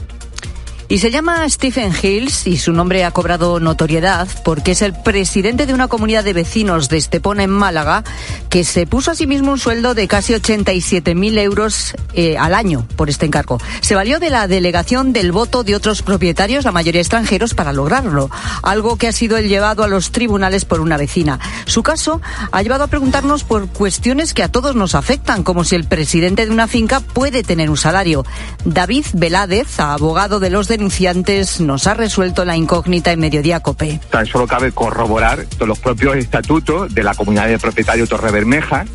Y 0.91 0.97
se 0.97 1.11
llama 1.11 1.47
Stephen 1.47 1.93
Hills 2.01 2.47
y 2.47 2.57
su 2.57 2.73
nombre 2.73 3.05
ha 3.05 3.11
cobrado 3.11 3.59
notoriedad 3.59 4.27
porque 4.43 4.71
es 4.71 4.81
el 4.81 4.93
presidente 4.93 5.67
de 5.67 5.75
una 5.75 5.87
comunidad 5.87 6.23
de 6.23 6.33
vecinos 6.33 6.89
de 6.89 6.97
Estepona 6.97 7.43
en 7.43 7.51
Málaga 7.51 8.03
que 8.49 8.63
se 8.63 8.87
puso 8.87 9.11
a 9.11 9.15
sí 9.15 9.27
mismo 9.27 9.51
un 9.51 9.59
sueldo 9.59 9.93
de 9.93 10.07
casi 10.07 10.33
87.000 10.33 11.37
euros 11.37 11.93
eh, 12.15 12.39
al 12.39 12.55
año 12.55 12.87
por 12.95 13.07
este 13.07 13.27
encargo. 13.27 13.59
Se 13.81 13.93
valió 13.93 14.19
de 14.19 14.31
la 14.31 14.47
delegación 14.47 15.13
del 15.13 15.31
voto 15.31 15.63
de 15.63 15.75
otros 15.75 16.01
propietarios, 16.01 16.65
la 16.65 16.71
mayoría 16.71 17.01
extranjeros, 17.01 17.53
para 17.53 17.71
lograrlo, 17.71 18.31
algo 18.63 18.97
que 18.97 19.07
ha 19.07 19.11
sido 19.11 19.37
el 19.37 19.47
llevado 19.47 19.83
a 19.83 19.87
los 19.87 20.11
tribunales 20.11 20.65
por 20.65 20.79
una 20.79 20.97
vecina. 20.97 21.39
Su 21.65 21.83
caso 21.83 22.19
ha 22.51 22.63
llevado 22.63 22.85
a 22.85 22.87
preguntarnos 22.87 23.43
por 23.43 23.67
cuestiones 23.69 24.33
que 24.33 24.41
a 24.41 24.51
todos 24.51 24.75
nos 24.75 24.95
afectan, 24.95 25.43
como 25.43 25.65
si 25.65 25.75
el 25.75 25.83
presidente 25.83 26.47
de 26.47 26.51
una 26.51 26.67
finca 26.67 26.99
puede 26.99 27.43
tener 27.43 27.69
un 27.69 27.77
salario. 27.77 28.25
David 28.65 29.05
Veládez, 29.13 29.79
abogado 29.79 30.39
de 30.39 30.49
los 30.49 30.67
de 30.67 30.78
denunciantes 30.79 31.59
nos 31.59 31.87
ha 31.87 31.93
resuelto 31.93 32.45
la 32.45 32.55
incógnita 32.55 33.11
en 33.11 33.19
Mediodía 33.19 33.59
Cope. 33.59 33.99
Tan 34.09 34.25
solo 34.25 34.47
cabe 34.47 34.71
corroborar 34.71 35.45
que 35.45 35.65
los 35.65 35.77
propios 35.77 36.15
estatutos 36.15 36.95
de 36.95 37.03
la 37.03 37.13
comunidad 37.13 37.49
de 37.49 37.59
propietarios 37.59 38.07
Torre 38.07 38.31
Bermeja 38.31 38.85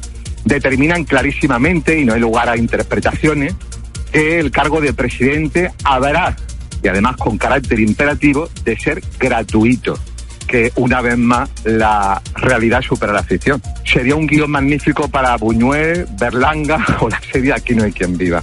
determinan 0.47 1.05
clarísimamente, 1.05 1.99
y 1.99 2.07
no 2.07 2.15
hay 2.15 2.21
lugar 2.21 2.49
a 2.49 2.57
interpretaciones, 2.57 3.55
que 4.11 4.41
el 4.41 4.51
cargo 4.51 4.81
de 4.81 4.95
presidente 4.95 5.73
habrá, 5.85 6.35
y 6.83 6.89
además 6.89 7.19
con 7.19 7.37
carácter 7.37 7.79
imperativo, 7.81 8.49
de 8.65 8.79
ser 8.79 9.03
gratuito 9.19 9.99
que 10.47 10.73
una 10.77 11.03
vez 11.03 11.19
más 11.19 11.51
la 11.65 12.23
realidad 12.35 12.81
supera 12.81 13.13
la 13.13 13.23
ficción. 13.23 13.61
Sería 13.85 14.17
un 14.17 14.27
guion 14.27 14.51
magnífico 14.51 15.09
para 15.09 15.37
Buñuel, 15.37 16.07
Berlanga 16.19 16.83
o 17.01 17.11
la 17.11 17.21
serie 17.31 17.53
Aquí 17.53 17.75
no 17.75 17.85
hay 17.85 17.93
quien 17.93 18.17
viva. 18.17 18.43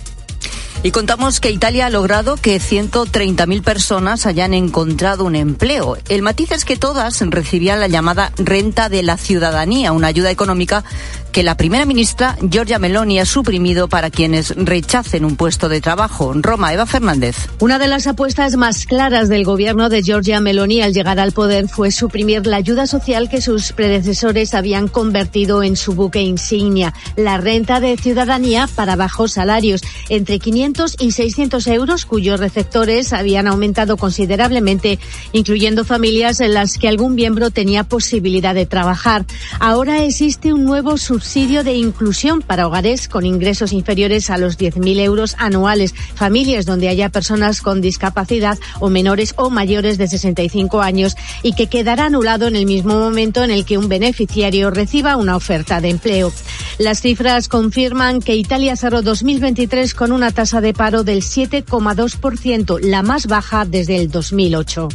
Y 0.83 0.89
contamos 0.89 1.39
que 1.39 1.51
Italia 1.51 1.85
ha 1.85 1.89
logrado 1.91 2.37
que 2.37 2.59
130.000 2.59 3.61
personas 3.61 4.25
hayan 4.25 4.55
encontrado 4.55 5.25
un 5.25 5.35
empleo. 5.35 5.95
El 6.09 6.23
matiz 6.23 6.51
es 6.51 6.65
que 6.65 6.75
todas 6.75 7.21
recibían 7.21 7.79
la 7.79 7.87
llamada 7.87 8.31
renta 8.37 8.89
de 8.89 9.03
la 9.03 9.17
ciudadanía, 9.17 9.91
una 9.91 10.07
ayuda 10.07 10.31
económica 10.31 10.83
que 11.31 11.43
la 11.43 11.55
primera 11.55 11.85
ministra 11.85 12.37
Giorgia 12.41 12.79
Meloni 12.79 13.19
ha 13.19 13.25
suprimido 13.25 13.87
para 13.87 14.09
quienes 14.09 14.53
rechacen 14.55 15.25
un 15.25 15.35
puesto 15.35 15.69
de 15.69 15.81
trabajo. 15.81 16.33
Roma, 16.35 16.73
Eva 16.73 16.85
Fernández. 16.85 17.35
Una 17.59 17.79
de 17.79 17.87
las 17.87 18.07
apuestas 18.07 18.55
más 18.57 18.85
claras 18.85 19.29
del 19.29 19.45
gobierno 19.45 19.89
de 19.89 20.03
Giorgia 20.03 20.41
Meloni 20.41 20.81
al 20.81 20.93
llegar 20.93 21.19
al 21.19 21.31
poder 21.31 21.67
fue 21.69 21.91
suprimir 21.91 22.45
la 22.45 22.57
ayuda 22.57 22.87
social 22.87 23.29
que 23.29 23.41
sus 23.41 23.71
predecesores 23.71 24.53
habían 24.53 24.87
convertido 24.87 25.63
en 25.63 25.75
su 25.75 25.93
buque 25.93 26.21
insignia, 26.21 26.93
la 27.15 27.37
renta 27.37 27.79
de 27.79 27.97
ciudadanía 27.97 28.67
para 28.75 28.95
bajos 28.95 29.33
salarios, 29.33 29.81
entre 30.09 30.39
500 30.39 30.97
y 30.99 31.11
600 31.11 31.67
euros, 31.67 32.05
cuyos 32.05 32.39
receptores 32.39 33.13
habían 33.13 33.47
aumentado 33.47 33.97
considerablemente, 33.97 34.99
incluyendo 35.31 35.85
familias 35.85 36.39
en 36.41 36.53
las 36.53 36.77
que 36.77 36.87
algún 36.87 37.15
miembro 37.15 37.49
tenía 37.51 37.83
posibilidad 37.83 38.53
de 38.53 38.65
trabajar. 38.65 39.25
Ahora 39.59 40.03
existe 40.03 40.53
un 40.53 40.65
nuevo 40.65 40.97
subsidio 41.21 41.63
de 41.63 41.75
inclusión 41.75 42.41
para 42.41 42.65
hogares 42.65 43.07
con 43.07 43.27
ingresos 43.27 43.73
inferiores 43.73 44.31
a 44.31 44.39
los 44.39 44.57
10.000 44.57 45.01
euros 45.01 45.35
anuales, 45.37 45.93
familias 46.15 46.65
donde 46.65 46.89
haya 46.89 47.09
personas 47.09 47.61
con 47.61 47.79
discapacidad 47.79 48.57
o 48.79 48.89
menores 48.89 49.35
o 49.37 49.51
mayores 49.51 49.99
de 49.99 50.07
65 50.07 50.81
años 50.81 51.15
y 51.43 51.53
que 51.53 51.67
quedará 51.67 52.05
anulado 52.05 52.47
en 52.47 52.55
el 52.55 52.65
mismo 52.65 52.95
momento 52.95 53.43
en 53.43 53.51
el 53.51 53.65
que 53.65 53.77
un 53.77 53.87
beneficiario 53.87 54.71
reciba 54.71 55.15
una 55.15 55.35
oferta 55.35 55.79
de 55.79 55.89
empleo. 55.89 56.33
Las 56.79 57.01
cifras 57.01 57.47
confirman 57.47 58.19
que 58.19 58.35
Italia 58.35 58.75
cerró 58.75 59.03
2023 59.03 59.93
con 59.93 60.13
una 60.13 60.31
tasa 60.31 60.59
de 60.59 60.73
paro 60.73 61.03
del 61.03 61.21
7,2%, 61.21 62.79
la 62.81 63.03
más 63.03 63.27
baja 63.27 63.65
desde 63.65 63.97
el 63.97 64.09
2008 64.09 64.89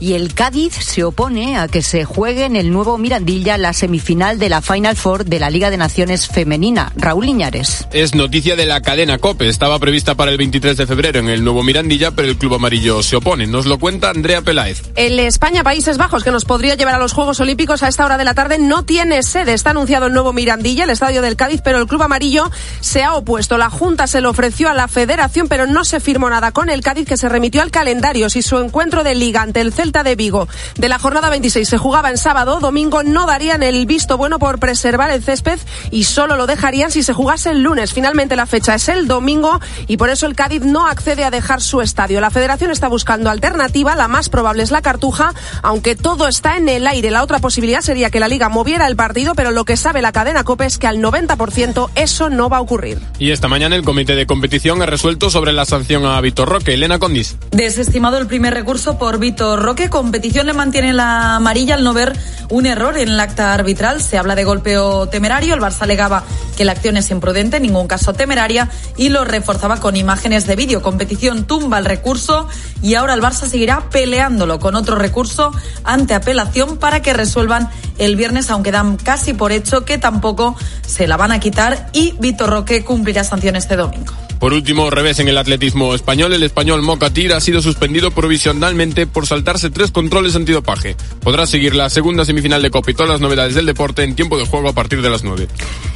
y 0.00 0.14
el 0.14 0.34
Cádiz 0.34 0.74
se 0.74 1.04
opone 1.04 1.56
a 1.56 1.68
que 1.68 1.82
se 1.82 2.04
juegue 2.04 2.44
en 2.44 2.56
el 2.56 2.70
nuevo 2.70 2.98
Mirandilla 2.98 3.58
la 3.58 3.72
semifinal 3.72 4.38
de 4.38 4.48
la 4.48 4.62
Final 4.62 4.96
Four 4.96 5.24
de 5.24 5.40
la 5.40 5.50
Liga 5.50 5.70
de 5.70 5.76
Naciones 5.76 6.28
Femenina. 6.28 6.92
Raúl 6.96 7.26
Liñares. 7.26 7.86
Es 7.92 8.14
noticia 8.14 8.56
de 8.56 8.66
la 8.66 8.80
cadena 8.80 9.18
COPE. 9.18 9.48
Estaba 9.48 9.78
prevista 9.78 10.14
para 10.14 10.30
el 10.30 10.38
23 10.38 10.76
de 10.76 10.86
febrero 10.86 11.18
en 11.20 11.28
el 11.28 11.42
nuevo 11.42 11.62
Mirandilla, 11.62 12.12
pero 12.12 12.28
el 12.28 12.36
Club 12.36 12.54
Amarillo 12.54 13.02
se 13.02 13.16
opone. 13.16 13.46
Nos 13.46 13.66
lo 13.66 13.78
cuenta 13.78 14.10
Andrea 14.10 14.42
Peláez. 14.42 14.82
El 14.94 15.18
España-Países 15.18 15.98
Bajos, 15.98 16.22
que 16.22 16.30
nos 16.30 16.44
podría 16.44 16.76
llevar 16.76 16.94
a 16.94 16.98
los 16.98 17.12
Juegos 17.12 17.40
Olímpicos 17.40 17.82
a 17.82 17.88
esta 17.88 18.04
hora 18.04 18.18
de 18.18 18.24
la 18.24 18.34
tarde, 18.34 18.58
no 18.58 18.84
tiene 18.84 19.22
sede. 19.22 19.54
Está 19.54 19.70
anunciado 19.70 20.06
el 20.06 20.12
nuevo 20.12 20.32
Mirandilla, 20.32 20.84
el 20.84 20.90
estadio 20.90 21.22
del 21.22 21.36
Cádiz, 21.36 21.60
pero 21.64 21.78
el 21.78 21.86
Club 21.86 22.02
Amarillo 22.02 22.50
se 22.80 23.02
ha 23.02 23.14
opuesto. 23.14 23.58
La 23.58 23.70
Junta 23.70 24.06
se 24.06 24.20
lo 24.20 24.30
ofreció 24.30 24.68
a 24.68 24.74
la 24.74 24.86
Federación, 24.86 25.48
pero 25.48 25.66
no 25.66 25.84
se 25.84 26.00
firmó 26.00 26.30
nada 26.30 26.52
con 26.52 26.70
el 26.70 26.82
Cádiz, 26.82 27.08
que 27.08 27.16
se 27.16 27.28
remitió 27.28 27.62
al 27.62 27.70
calendario. 27.70 28.30
Si 28.30 28.42
su 28.42 28.58
encuentro 28.58 29.02
de 29.02 29.14
liga 29.14 29.42
ante 29.42 29.60
el 29.60 29.72
Celta 29.72 29.87
de 29.92 30.16
Vigo. 30.16 30.48
De 30.76 30.88
la 30.88 30.98
jornada 30.98 31.30
26 31.30 31.66
se 31.66 31.78
jugaba 31.78 32.10
en 32.10 32.18
sábado, 32.18 32.60
domingo 32.60 33.02
no 33.02 33.26
darían 33.26 33.62
el 33.62 33.86
visto 33.86 34.18
bueno 34.18 34.38
por 34.38 34.58
preservar 34.58 35.10
el 35.10 35.22
césped 35.22 35.58
y 35.90 36.04
solo 36.04 36.36
lo 36.36 36.46
dejarían 36.46 36.90
si 36.90 37.02
se 37.02 37.14
jugase 37.14 37.50
el 37.50 37.62
lunes. 37.62 37.94
Finalmente 37.94 38.36
la 38.36 38.46
fecha 38.46 38.74
es 38.74 38.88
el 38.88 39.08
domingo 39.08 39.60
y 39.86 39.96
por 39.96 40.10
eso 40.10 40.26
el 40.26 40.34
Cádiz 40.34 40.62
no 40.62 40.86
accede 40.86 41.24
a 41.24 41.30
dejar 41.30 41.62
su 41.62 41.80
estadio. 41.80 42.20
La 42.20 42.30
federación 42.30 42.70
está 42.70 42.88
buscando 42.88 43.30
alternativa, 43.30 43.96
la 43.96 44.08
más 44.08 44.28
probable 44.28 44.62
es 44.62 44.70
la 44.70 44.82
Cartuja, 44.82 45.32
aunque 45.62 45.96
todo 45.96 46.28
está 46.28 46.56
en 46.56 46.68
el 46.68 46.86
aire. 46.86 47.10
La 47.10 47.22
otra 47.22 47.38
posibilidad 47.38 47.80
sería 47.80 48.10
que 48.10 48.20
la 48.20 48.28
liga 48.28 48.48
moviera 48.48 48.86
el 48.86 48.96
partido, 48.96 49.34
pero 49.34 49.50
lo 49.50 49.64
que 49.64 49.76
sabe 49.76 50.02
la 50.02 50.12
cadena 50.12 50.44
COPE 50.44 50.66
es 50.66 50.78
que 50.78 50.86
al 50.86 50.98
90% 50.98 51.90
eso 51.94 52.30
no 52.30 52.48
va 52.50 52.58
a 52.58 52.60
ocurrir. 52.60 52.98
Y 53.18 53.30
esta 53.30 53.48
mañana 53.48 53.74
el 53.74 53.84
comité 53.84 54.14
de 54.14 54.26
competición 54.26 54.82
ha 54.82 54.86
resuelto 54.86 55.30
sobre 55.30 55.52
la 55.52 55.64
sanción 55.64 56.04
a 56.04 56.20
Vitor 56.20 56.48
Roque. 56.48 56.74
Elena 56.74 56.98
Condis. 56.98 57.36
Desestimado 57.50 58.18
el 58.18 58.26
primer 58.26 58.54
recurso 58.54 58.98
por 58.98 59.18
Vitor 59.18 59.60
Roque, 59.60 59.77
competición 59.86 60.46
le 60.46 60.52
mantiene 60.52 60.92
la 60.92 61.36
amarilla 61.36 61.76
al 61.76 61.84
no 61.84 61.94
ver 61.94 62.12
un 62.50 62.66
error 62.66 62.98
en 62.98 63.10
el 63.10 63.20
acta 63.20 63.54
arbitral. 63.54 64.02
Se 64.02 64.18
habla 64.18 64.34
de 64.34 64.42
golpeo 64.42 65.08
temerario. 65.08 65.54
El 65.54 65.60
Barça 65.60 65.82
alegaba 65.82 66.24
que 66.56 66.64
la 66.64 66.72
acción 66.72 66.96
es 66.96 67.10
imprudente, 67.10 67.58
en 67.58 67.62
ningún 67.62 67.86
caso 67.86 68.12
temeraria, 68.12 68.68
y 68.96 69.10
lo 69.10 69.24
reforzaba 69.24 69.78
con 69.78 69.94
imágenes 69.94 70.46
de 70.46 70.56
vídeo. 70.56 70.82
Competición 70.82 71.46
tumba 71.46 71.78
el 71.78 71.84
recurso 71.84 72.48
y 72.82 72.94
ahora 72.94 73.14
el 73.14 73.22
Barça 73.22 73.46
seguirá 73.48 73.88
peleándolo 73.90 74.58
con 74.58 74.74
otro 74.74 74.96
recurso 74.96 75.52
ante 75.84 76.14
apelación 76.14 76.78
para 76.78 77.00
que 77.00 77.12
resuelvan 77.12 77.70
el 77.98 78.16
viernes, 78.16 78.50
aunque 78.50 78.72
dan 78.72 78.96
casi 78.96 79.32
por 79.32 79.52
hecho 79.52 79.84
que 79.84 79.98
tampoco 79.98 80.56
se 80.84 81.06
la 81.06 81.16
van 81.16 81.32
a 81.32 81.40
quitar 81.40 81.90
y 81.92 82.14
Vitor 82.18 82.50
Roque 82.50 82.84
cumplirá 82.84 83.22
sanción 83.22 83.54
este 83.56 83.76
domingo. 83.76 84.27
Por 84.38 84.52
último, 84.52 84.90
revés 84.90 85.18
en 85.18 85.28
el 85.28 85.36
atletismo 85.36 85.94
español, 85.94 86.32
el 86.32 86.42
español 86.42 86.82
Mocatir 86.82 87.32
ha 87.32 87.40
sido 87.40 87.60
suspendido 87.60 88.10
provisionalmente 88.12 89.06
por 89.06 89.26
saltarse 89.26 89.70
tres 89.70 89.90
controles 89.90 90.36
antidopaje. 90.36 90.96
Podrá 91.22 91.46
seguir 91.46 91.74
la 91.74 91.90
segunda 91.90 92.24
semifinal 92.24 92.62
de 92.62 92.70
Copa 92.70 92.90
y 92.90 92.94
todas 92.94 93.10
las 93.10 93.20
novedades 93.20 93.54
del 93.54 93.66
deporte 93.66 94.04
en 94.04 94.14
tiempo 94.14 94.38
de 94.38 94.46
juego 94.46 94.68
a 94.68 94.72
partir 94.72 95.02
de 95.02 95.10
las 95.10 95.24
9. 95.24 95.48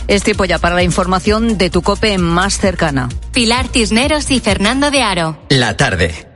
Es 0.08 0.22
tiempo 0.24 0.44
ya 0.44 0.58
para 0.58 0.74
la 0.74 0.82
información 0.82 1.56
de 1.56 1.70
tu 1.70 1.82
COPE 1.82 2.18
más 2.18 2.58
cercana. 2.58 3.08
Pilar 3.32 3.68
Cisneros 3.68 4.30
y 4.30 4.40
Fernando 4.40 4.90
de 4.90 5.02
Aro. 5.02 5.38
La 5.48 5.76
tarde. 5.76 6.26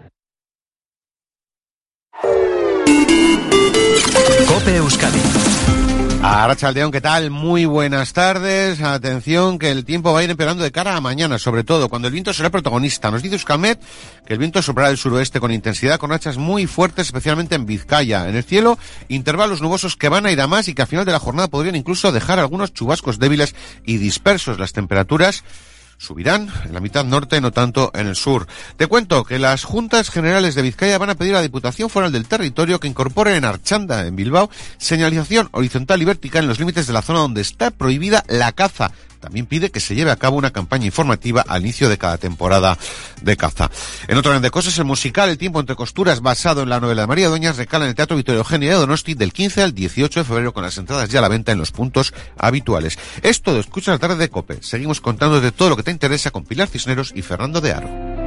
Cope 4.46 4.76
Euskadi. 4.76 5.45
Arrachaldeón, 6.28 6.90
¿qué 6.90 7.00
tal? 7.00 7.30
Muy 7.30 7.66
buenas 7.66 8.12
tardes. 8.12 8.82
Atención, 8.82 9.60
que 9.60 9.70
el 9.70 9.84
tiempo 9.84 10.12
va 10.12 10.18
a 10.18 10.24
ir 10.24 10.30
empeorando 10.30 10.64
de 10.64 10.72
cara 10.72 10.96
a 10.96 11.00
mañana, 11.00 11.38
sobre 11.38 11.62
todo 11.62 11.88
cuando 11.88 12.08
el 12.08 12.12
viento 12.12 12.32
será 12.32 12.50
protagonista. 12.50 13.12
Nos 13.12 13.22
dice 13.22 13.36
Euskalmet 13.36 13.80
que 14.26 14.32
el 14.32 14.40
viento 14.40 14.60
soplará 14.60 14.88
del 14.88 14.98
suroeste 14.98 15.38
con 15.38 15.52
intensidad, 15.52 16.00
con 16.00 16.10
hachas 16.10 16.36
muy 16.36 16.66
fuertes, 16.66 17.06
especialmente 17.06 17.54
en 17.54 17.64
Vizcaya. 17.64 18.28
En 18.28 18.34
el 18.34 18.42
cielo, 18.42 18.76
intervalos 19.06 19.62
nubosos 19.62 19.94
que 19.96 20.08
van 20.08 20.26
a 20.26 20.32
ir 20.32 20.40
a 20.40 20.48
más 20.48 20.66
y 20.66 20.74
que 20.74 20.82
a 20.82 20.86
final 20.86 21.04
de 21.04 21.12
la 21.12 21.20
jornada 21.20 21.46
podrían 21.46 21.76
incluso 21.76 22.10
dejar 22.10 22.40
algunos 22.40 22.74
chubascos 22.74 23.20
débiles 23.20 23.54
y 23.84 23.98
dispersos. 23.98 24.58
Las 24.58 24.72
temperaturas 24.72 25.44
subirán 25.98 26.48
en 26.64 26.74
la 26.74 26.80
mitad 26.80 27.04
norte, 27.04 27.40
no 27.40 27.52
tanto 27.52 27.90
en 27.94 28.06
el 28.06 28.16
sur. 28.16 28.46
Te 28.76 28.86
cuento 28.86 29.24
que 29.24 29.38
las 29.38 29.64
Juntas 29.64 30.10
Generales 30.10 30.54
de 30.54 30.62
Vizcaya 30.62 30.98
van 30.98 31.10
a 31.10 31.14
pedir 31.14 31.34
a 31.34 31.38
la 31.38 31.42
Diputación 31.42 31.90
Foral 31.90 32.12
del 32.12 32.26
Territorio 32.26 32.80
que 32.80 32.88
incorpore 32.88 33.36
en 33.36 33.44
Archanda, 33.44 34.06
en 34.06 34.16
Bilbao, 34.16 34.50
señalización 34.78 35.48
horizontal 35.52 36.02
y 36.02 36.04
vertical 36.04 36.44
en 36.44 36.48
los 36.48 36.58
límites 36.58 36.86
de 36.86 36.92
la 36.92 37.02
zona 37.02 37.20
donde 37.20 37.40
está 37.40 37.70
prohibida 37.70 38.24
la 38.28 38.52
caza. 38.52 38.92
También 39.20 39.46
pide 39.46 39.70
que 39.70 39.80
se 39.80 39.94
lleve 39.94 40.10
a 40.10 40.16
cabo 40.16 40.36
una 40.36 40.50
campaña 40.50 40.86
informativa 40.86 41.44
al 41.46 41.62
inicio 41.62 41.88
de 41.88 41.98
cada 41.98 42.18
temporada 42.18 42.78
de 43.22 43.36
caza. 43.36 43.70
En 44.08 44.16
otro 44.16 44.30
orden 44.30 44.42
de 44.42 44.50
cosas, 44.50 44.78
el 44.78 44.84
musical 44.84 45.28
El 45.28 45.38
tiempo 45.38 45.60
entre 45.60 45.76
costuras, 45.76 46.20
basado 46.20 46.62
en 46.62 46.68
la 46.68 46.80
novela 46.80 47.02
de 47.02 47.08
María 47.08 47.28
Doñas, 47.28 47.56
recala 47.56 47.84
en 47.84 47.90
el 47.90 47.94
Teatro 47.94 48.16
Vittorio 48.16 48.40
Eugenia 48.40 48.70
de 48.70 48.76
Donosti 48.76 49.14
del 49.14 49.32
15 49.32 49.62
al 49.62 49.74
18 49.74 50.20
de 50.20 50.24
febrero 50.24 50.52
con 50.52 50.62
las 50.62 50.78
entradas 50.78 51.08
ya 51.08 51.18
a 51.18 51.22
la 51.22 51.28
venta 51.28 51.52
en 51.52 51.58
los 51.58 51.72
puntos 51.72 52.12
habituales. 52.38 52.98
Es 53.22 53.42
todo, 53.42 53.60
escucha 53.60 53.92
la 53.92 53.98
tarde 53.98 54.16
de 54.16 54.30
COPE. 54.30 54.58
Seguimos 54.62 55.00
contando 55.00 55.40
de 55.40 55.52
todo 55.52 55.70
lo 55.70 55.76
que 55.76 55.82
te 55.82 55.90
interesa 55.90 56.30
con 56.30 56.44
Pilar 56.44 56.68
Cisneros 56.68 57.12
y 57.14 57.22
Fernando 57.22 57.60
de 57.60 57.72
Aro. 57.72 58.25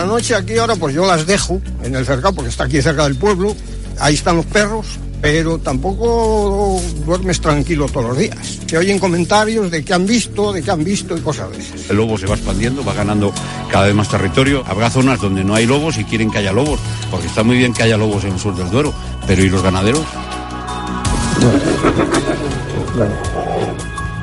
La 0.00 0.06
noche 0.06 0.34
aquí 0.34 0.56
ahora 0.56 0.76
pues 0.76 0.94
yo 0.94 1.06
las 1.06 1.26
dejo 1.26 1.60
en 1.82 1.94
el 1.94 2.06
cercado 2.06 2.34
porque 2.34 2.48
está 2.48 2.64
aquí 2.64 2.80
cerca 2.80 3.04
del 3.04 3.16
pueblo. 3.16 3.54
Ahí 3.98 4.14
están 4.14 4.36
los 4.36 4.46
perros, 4.46 4.86
pero 5.20 5.58
tampoco 5.58 6.80
duermes 7.04 7.38
tranquilo 7.40 7.86
todos 7.86 8.08
los 8.08 8.18
días. 8.18 8.60
Se 8.66 8.78
oyen 8.78 8.98
comentarios 8.98 9.70
de 9.70 9.84
qué 9.84 9.92
han 9.92 10.06
visto, 10.06 10.54
de 10.54 10.62
qué 10.62 10.70
han 10.70 10.82
visto 10.82 11.18
y 11.18 11.20
cosas 11.20 11.50
de 11.50 11.58
esas. 11.58 11.90
El 11.90 11.98
lobo 11.98 12.16
se 12.16 12.26
va 12.26 12.34
expandiendo, 12.34 12.82
va 12.82 12.94
ganando 12.94 13.30
cada 13.70 13.86
vez 13.86 13.94
más 13.94 14.08
territorio. 14.08 14.64
Habrá 14.66 14.88
zonas 14.88 15.20
donde 15.20 15.44
no 15.44 15.54
hay 15.54 15.66
lobos 15.66 15.98
y 15.98 16.04
quieren 16.04 16.30
que 16.30 16.38
haya 16.38 16.52
lobos, 16.52 16.80
porque 17.10 17.26
está 17.26 17.42
muy 17.42 17.58
bien 17.58 17.74
que 17.74 17.82
haya 17.82 17.98
lobos 17.98 18.24
en 18.24 18.32
el 18.32 18.38
sur 18.38 18.56
del 18.56 18.70
Duero. 18.70 18.94
Pero 19.26 19.44
¿y 19.44 19.50
los 19.50 19.62
ganaderos? 19.62 20.04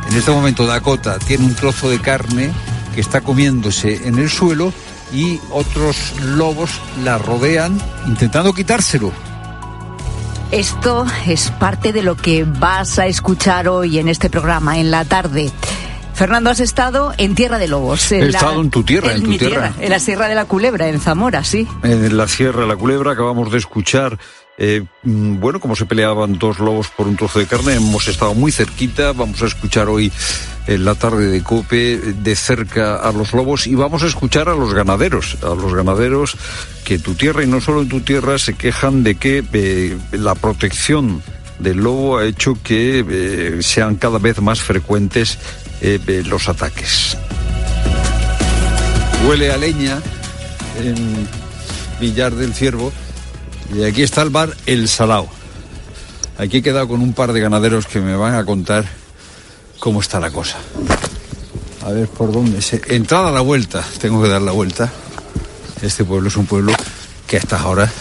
En 0.10 0.18
este 0.18 0.32
momento 0.32 0.66
Dakota 0.66 1.20
tiene 1.20 1.46
un 1.46 1.54
trozo 1.54 1.88
de 1.88 2.00
carne 2.00 2.52
que 2.96 3.02
está 3.02 3.22
comiéndose 3.22 4.08
en 4.08 4.18
el 4.18 4.28
suelo 4.28 4.74
y 5.12 5.40
otros 5.52 6.14
lobos 6.22 6.70
la 7.04 7.18
rodean 7.18 7.80
intentando 8.08 8.54
quitárselo. 8.54 9.12
Esto 10.52 11.06
es 11.26 11.52
parte 11.52 11.92
de 11.92 12.04
lo 12.04 12.16
que 12.16 12.46
vas 12.46 13.00
a 13.00 13.06
escuchar 13.08 13.68
hoy 13.68 14.00
en 14.00 14.08
este 14.08 14.30
programa, 14.30 14.78
en 14.80 14.92
la 14.92 15.04
tarde. 15.04 15.52
Fernando, 16.14 16.50
has 16.50 16.62
estado 16.62 17.14
en 17.18 17.36
Tierra 17.36 17.60
de 17.60 17.68
Lobos. 17.68 18.12
He 18.12 18.22
la- 18.22 18.40
estado 18.40 18.62
en 18.62 18.70
tu 18.72 18.84
tierra, 18.84 19.14
en 19.14 19.24
tu 19.24 19.30
mi 19.30 19.38
tierra. 19.38 19.74
En 19.80 19.90
la 19.90 20.00
Sierra 20.00 20.28
de 20.28 20.36
la 20.36 20.46
Culebra, 20.46 20.88
en 20.88 21.00
Zamora, 21.02 21.44
sí. 21.44 21.68
En 21.84 22.16
la 22.18 22.28
Sierra 22.28 22.62
de 22.62 22.68
la 22.68 22.76
Culebra 22.78 23.12
acabamos 23.12 23.52
de 23.52 23.58
escuchar, 23.58 24.18
eh, 24.58 24.84
mm, 25.04 25.40
bueno, 25.40 25.60
cómo 25.60 25.76
se 25.76 25.86
peleaban 25.86 26.38
dos 26.38 26.60
lobos 26.60 26.88
por 26.90 27.08
un 27.08 27.16
trozo 27.16 27.40
de 27.40 27.46
carne. 27.46 27.76
Hemos 27.76 28.08
estado 28.08 28.34
muy 28.34 28.52
cerquita. 28.52 29.14
Vamos 29.14 29.42
a 29.42 29.46
escuchar 29.46 29.88
hoy 29.90 30.12
en 30.68 30.84
la 30.84 30.96
tarde 30.96 31.28
de 31.28 31.44
Cope 31.44 31.94
eh, 31.94 31.98
de 31.98 32.36
cerca 32.36 32.98
a 32.98 33.12
los 33.12 33.34
lobos 33.34 33.68
y 33.68 33.76
vamos 33.76 34.04
a 34.04 34.08
escuchar 34.08 34.50
a 34.50 34.56
los 34.56 34.74
ganaderos, 34.74 35.38
a 35.44 35.56
los 35.56 35.74
ganaderos 35.74 36.36
que 36.84 36.96
en 36.96 37.02
tu 37.02 37.16
tierra 37.16 37.44
y 37.44 37.48
no 37.48 37.62
solo 37.62 37.82
en 37.82 37.90
tu 37.90 38.02
tierra 38.02 38.38
se 38.38 38.54
quejan 38.56 39.04
de 39.04 39.16
que 39.16 39.44
eh, 39.54 39.98
la 40.12 40.36
protección 40.36 41.22
del 41.60 41.78
lobo 41.78 42.18
ha 42.18 42.26
hecho 42.26 42.58
que 42.64 43.06
eh, 43.10 43.58
sean 43.62 43.96
cada 43.96 44.20
vez 44.20 44.42
más 44.42 44.62
frecuentes 44.62 45.38
eh, 45.82 46.00
eh, 46.08 46.24
los 46.26 46.50
ataques. 46.50 47.18
Huele 49.28 49.52
a 49.52 49.58
leña 49.58 50.02
en 50.84 51.28
Villar 52.00 52.36
del 52.36 52.54
Ciervo 52.54 52.92
y 53.74 53.84
aquí 53.84 54.04
está 54.04 54.22
el 54.22 54.30
bar 54.30 54.56
El 54.66 54.88
Salao. 54.88 55.30
Aquí 56.38 56.58
he 56.58 56.62
quedado 56.62 56.88
con 56.88 57.02
un 57.02 57.14
par 57.14 57.34
de 57.34 57.40
ganaderos 57.40 57.88
que 57.88 58.00
me 58.00 58.16
van 58.16 58.36
a 58.36 58.46
contar 58.46 58.86
cómo 59.80 60.02
está 60.02 60.20
la 60.20 60.32
cosa. 60.32 60.58
A 61.86 61.92
ver 61.92 62.08
por 62.08 62.32
dónde 62.32 62.62
se. 62.62 62.82
Entrada 62.90 63.30
a 63.30 63.32
la 63.32 63.42
vuelta, 63.42 63.84
tengo 64.00 64.22
que 64.22 64.30
dar 64.30 64.42
la 64.42 64.52
vuelta. 64.52 64.92
Este 65.82 66.04
pueblo 66.04 66.28
es 66.28 66.36
un 66.36 66.46
pueblo 66.46 66.74
que 67.28 67.38
a 67.38 67.40
estas 67.40 67.62
horas 67.64 67.92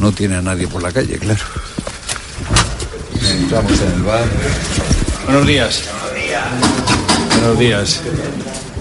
no 0.00 0.12
tiene 0.12 0.36
a 0.36 0.42
nadie 0.42 0.68
por 0.68 0.82
la 0.82 0.92
calle, 0.92 1.18
claro. 1.18 1.44
Entramos 3.30 3.80
en 3.80 3.92
el 3.92 4.02
bar. 4.02 4.24
Buenos 5.24 5.46
días. 5.46 5.84
Buenos 7.40 7.58
días. 7.58 8.00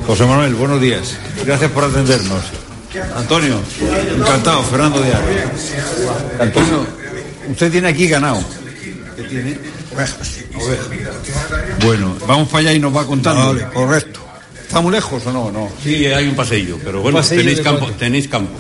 José 0.05 0.25
Manuel, 0.25 0.53
buenos 0.55 0.81
días. 0.81 1.15
Gracias 1.45 1.71
por 1.71 1.85
atendernos. 1.85 2.62
Antonio, 3.15 3.59
encantado, 4.15 4.63
Fernando 4.63 5.01
de 5.01 5.13
Aro. 5.13 5.25
Antonio, 6.39 6.85
usted 7.49 7.71
tiene 7.71 7.87
aquí 7.87 8.07
ganado. 8.07 8.43
¿Qué 9.15 9.23
tiene? 9.23 9.57
Ovejas. 9.93 10.39
Bueno, 11.83 12.15
vamos 12.27 12.47
para 12.49 12.59
allá 12.59 12.73
y 12.73 12.79
nos 12.79 12.95
va 12.95 13.05
contando. 13.05 13.53
Vale, 13.53 13.67
correcto. 13.73 14.19
¿Está 14.61 14.81
muy 14.81 14.91
lejos 14.91 15.25
o 15.25 15.31
no? 15.31 15.51
no? 15.51 15.69
Sí, 15.83 16.05
hay 16.05 16.27
un 16.27 16.35
paseillo, 16.35 16.77
pero 16.83 17.01
bueno, 17.01 17.19
Paseillo 17.19 17.43
tenéis 17.43 17.61
campo, 17.61 17.91
tenéis 17.91 18.27
campo. 18.27 18.53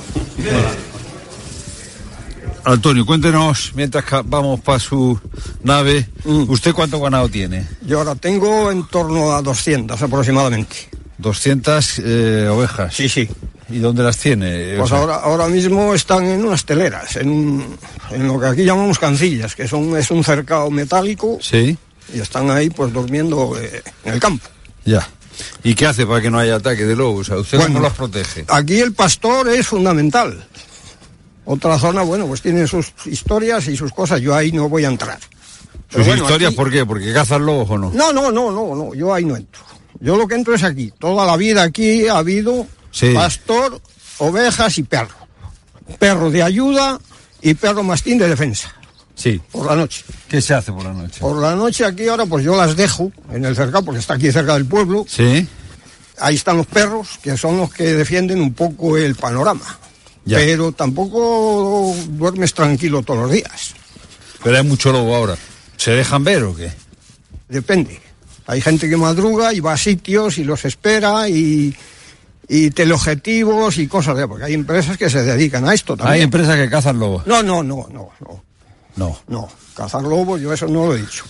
Antonio, 2.65 3.05
cuéntenos, 3.05 3.71
mientras 3.75 4.05
vamos 4.25 4.59
para 4.61 4.79
su 4.79 5.19
nave, 5.63 6.07
¿usted 6.23 6.73
cuánto 6.73 6.99
ganado 6.99 7.27
tiene? 7.29 7.67
Yo 7.85 7.99
ahora 7.99 8.15
tengo 8.15 8.71
en 8.71 8.87
torno 8.87 9.33
a 9.33 9.41
200 9.41 10.01
aproximadamente. 10.01 10.75
200 11.17 11.99
eh, 11.99 12.47
ovejas. 12.49 12.93
Sí, 12.93 13.09
sí. 13.09 13.27
¿Y 13.73 13.79
dónde 13.79 14.03
las 14.03 14.17
tiene? 14.17 14.75
Pues 14.77 14.81
O 14.83 14.87
sea, 14.87 14.97
ahora, 14.99 15.15
ahora 15.15 15.47
mismo 15.47 15.93
están 15.93 16.25
en 16.25 16.45
unas 16.45 16.63
teleras, 16.65 17.15
en, 17.17 17.29
un- 17.29 17.77
en 18.11 18.27
lo 18.27 18.39
que 18.39 18.45
aquí 18.47 18.63
llamamos 18.63 18.99
cancillas, 18.99 19.55
que 19.55 19.67
son, 19.67 19.97
es 19.97 20.11
un 20.11 20.23
cercado 20.23 20.69
metálico 20.69 21.37
Sí, 21.41 21.75
y 22.13 22.19
están 22.19 22.49
ahí 22.51 22.69
pues 22.69 22.93
durmiendo 22.93 23.57
eh, 23.59 23.81
en 24.05 24.13
el 24.13 24.19
campo. 24.19 24.47
ya. 24.85 25.07
¿Y 25.63 25.73
qué 25.73 25.87
hace 25.87 26.05
para 26.05 26.21
que 26.21 26.29
no 26.29 26.37
haya 26.37 26.55
ataque 26.57 26.85
de 26.85 26.95
lobos? 26.95 27.25
Sea, 27.27 27.37
¿Usted 27.37 27.57
Bueno. 27.57 27.73
cómo 27.73 27.87
las 27.87 27.93
protege? 27.97 28.45
Aquí 28.49 28.79
el 28.79 28.93
pastor 28.93 29.49
es 29.49 29.65
fundamental. 29.65 30.45
Otra 31.45 31.77
zona, 31.79 32.03
bueno, 32.03 32.27
pues 32.27 32.41
tiene 32.41 32.67
sus 32.67 32.93
historias 33.05 33.67
y 33.67 33.75
sus 33.75 33.91
cosas, 33.91 34.21
yo 34.21 34.35
ahí 34.35 34.51
no 34.51 34.69
voy 34.69 34.85
a 34.85 34.89
entrar. 34.89 35.17
Pero 35.89 36.03
¿Sus 36.03 36.07
bueno, 36.07 36.23
historias 36.23 36.49
aquí- 36.49 36.55
por 36.55 36.71
qué? 36.71 36.85
¿Porque 36.85 37.11
cazan 37.11 37.45
lobos 37.45 37.67
o 37.71 37.77
no? 37.79 37.91
No, 37.91 38.13
no, 38.13 38.31
no, 38.31 38.51
no, 38.51 38.75
no, 38.75 38.93
yo 38.93 39.13
ahí 39.13 39.25
no 39.25 39.35
entro. 39.35 39.61
Yo 39.99 40.15
lo 40.17 40.27
que 40.27 40.35
entro 40.35 40.53
es 40.53 40.63
aquí. 40.63 40.93
Toda 40.99 41.25
la 41.25 41.35
vida 41.35 41.63
aquí 41.63 42.07
ha 42.07 42.17
habido 42.19 42.67
Sí. 42.93 43.13
pastor, 43.13 43.81
ovejas 44.19 44.77
y 44.77 44.83
perro. 44.83 45.27
Perro 45.99 46.31
de 46.31 46.41
ayuda 46.41 46.99
y 47.41 47.53
perro 47.55 47.83
mastín 47.83 48.17
de 48.17 48.29
defensa. 48.29 48.73
Sí. 49.15 49.41
Por 49.51 49.65
la 49.65 49.75
noche. 49.75 50.05
¿Qué 50.29 50.41
se 50.41 50.53
hace 50.53 50.71
por 50.71 50.83
la 50.83 50.93
noche? 50.93 51.19
Por 51.19 51.41
la 51.41 51.55
noche 51.55 51.85
aquí 51.85 52.07
ahora 52.07 52.25
pues 52.25 52.45
yo 52.45 52.55
las 52.55 52.75
dejo 52.75 53.11
en 53.31 53.43
el 53.45 53.55
cercado 53.55 53.83
porque 53.83 53.99
está 53.99 54.13
aquí 54.13 54.31
cerca 54.31 54.53
del 54.53 54.65
pueblo. 54.65 55.05
Sí. 55.07 55.45
Ahí 56.19 56.35
están 56.35 56.57
los 56.57 56.67
perros 56.67 57.19
que 57.21 57.35
son 57.35 57.57
los 57.57 57.73
que 57.73 57.93
defienden 57.93 58.39
un 58.41 58.53
poco 58.53 58.95
el 58.97 59.15
panorama. 59.15 59.79
Ya. 60.25 60.37
Pero 60.37 60.71
tampoco 60.71 61.95
duermes 62.09 62.53
tranquilo 62.53 63.01
todos 63.01 63.23
los 63.23 63.31
días. 63.31 63.73
Pero 64.43 64.57
hay 64.57 64.63
mucho 64.63 64.91
lobo 64.91 65.15
ahora. 65.15 65.35
¿Se 65.77 65.91
dejan 65.91 66.23
ver 66.23 66.43
o 66.43 66.55
qué? 66.55 66.71
Depende. 67.49 67.99
Hay 68.45 68.61
gente 68.61 68.89
que 68.89 68.97
madruga 68.97 69.53
y 69.53 69.59
va 69.59 69.73
a 69.73 69.77
sitios 69.77 70.37
y 70.37 70.43
los 70.43 70.65
espera 70.65 71.27
y, 71.29 71.75
y 72.47 72.71
teleobjetivos 72.71 73.77
y 73.77 73.87
cosas 73.87 74.17
de... 74.17 74.27
Porque 74.27 74.45
hay 74.45 74.53
empresas 74.53 74.97
que 74.97 75.09
se 75.09 75.23
dedican 75.23 75.67
a 75.67 75.73
esto 75.73 75.95
también. 75.95 76.15
Hay 76.15 76.21
empresas 76.21 76.55
que 76.57 76.69
cazan 76.69 76.99
lobos. 76.99 77.25
No, 77.25 77.41
no, 77.43 77.63
no, 77.63 77.87
no, 77.91 78.09
no. 78.19 78.43
No. 78.95 79.19
No, 79.27 79.49
cazar 79.75 80.03
lobos 80.03 80.39
yo 80.39 80.53
eso 80.53 80.67
no 80.67 80.85
lo 80.87 80.95
he 80.95 80.99
dicho. 81.01 81.23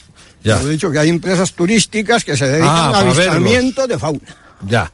Ya. 0.44 0.60
Yo 0.62 0.68
he 0.68 0.72
dicho 0.72 0.92
que 0.92 1.00
hay 1.00 1.10
empresas 1.10 1.54
turísticas 1.54 2.26
que 2.26 2.36
se 2.36 2.46
dedican 2.48 2.70
Ah, 2.70 2.88
al 3.00 3.06
verlos. 3.06 3.18
avistamiento 3.20 3.88
de 3.88 3.98
fauna. 3.98 4.36
Ya. 4.68 4.92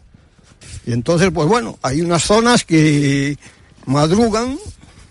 Y 0.86 0.94
entonces, 0.94 1.32
pues 1.34 1.48
bueno, 1.48 1.80
hay 1.82 2.02
unas 2.02 2.24
zonas 2.24 2.64
que 2.66 3.38
madrugan 3.86 4.58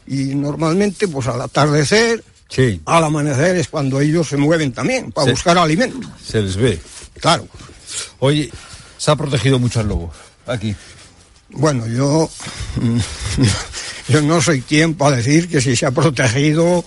y 0.07 0.35
normalmente, 0.37 1.09
pues 1.09 1.27
al 1.27 1.41
atardecer, 1.41 2.23
Sí. 2.49 2.81
al 2.87 3.05
amanecer 3.05 3.57
es 3.57 3.69
cuando 3.69 4.01
ellos 4.01 4.29
se 4.29 4.37
mueven 4.37 4.73
también 4.73 5.11
para 5.13 5.31
buscar 5.31 5.59
alimento. 5.59 6.09
Se 6.25 6.41
les 6.41 6.57
ve. 6.57 6.81
Claro. 7.21 7.47
Oye, 8.21 8.51
se 8.97 9.11
ha 9.11 9.17
protegido 9.17 9.59
mucho 9.59 9.81
al 9.81 9.89
lobo. 9.89 10.13
Aquí. 10.47 10.75
Bueno, 11.51 11.87
yo, 11.87 12.31
yo 14.09 14.23
no 14.23 14.41
soy 14.41 14.61
quien 14.63 14.95
para 14.95 15.17
decir 15.17 15.49
que 15.49 15.61
si 15.61 15.77
se 15.77 15.87
ha 15.87 15.91
protegido 15.91 16.85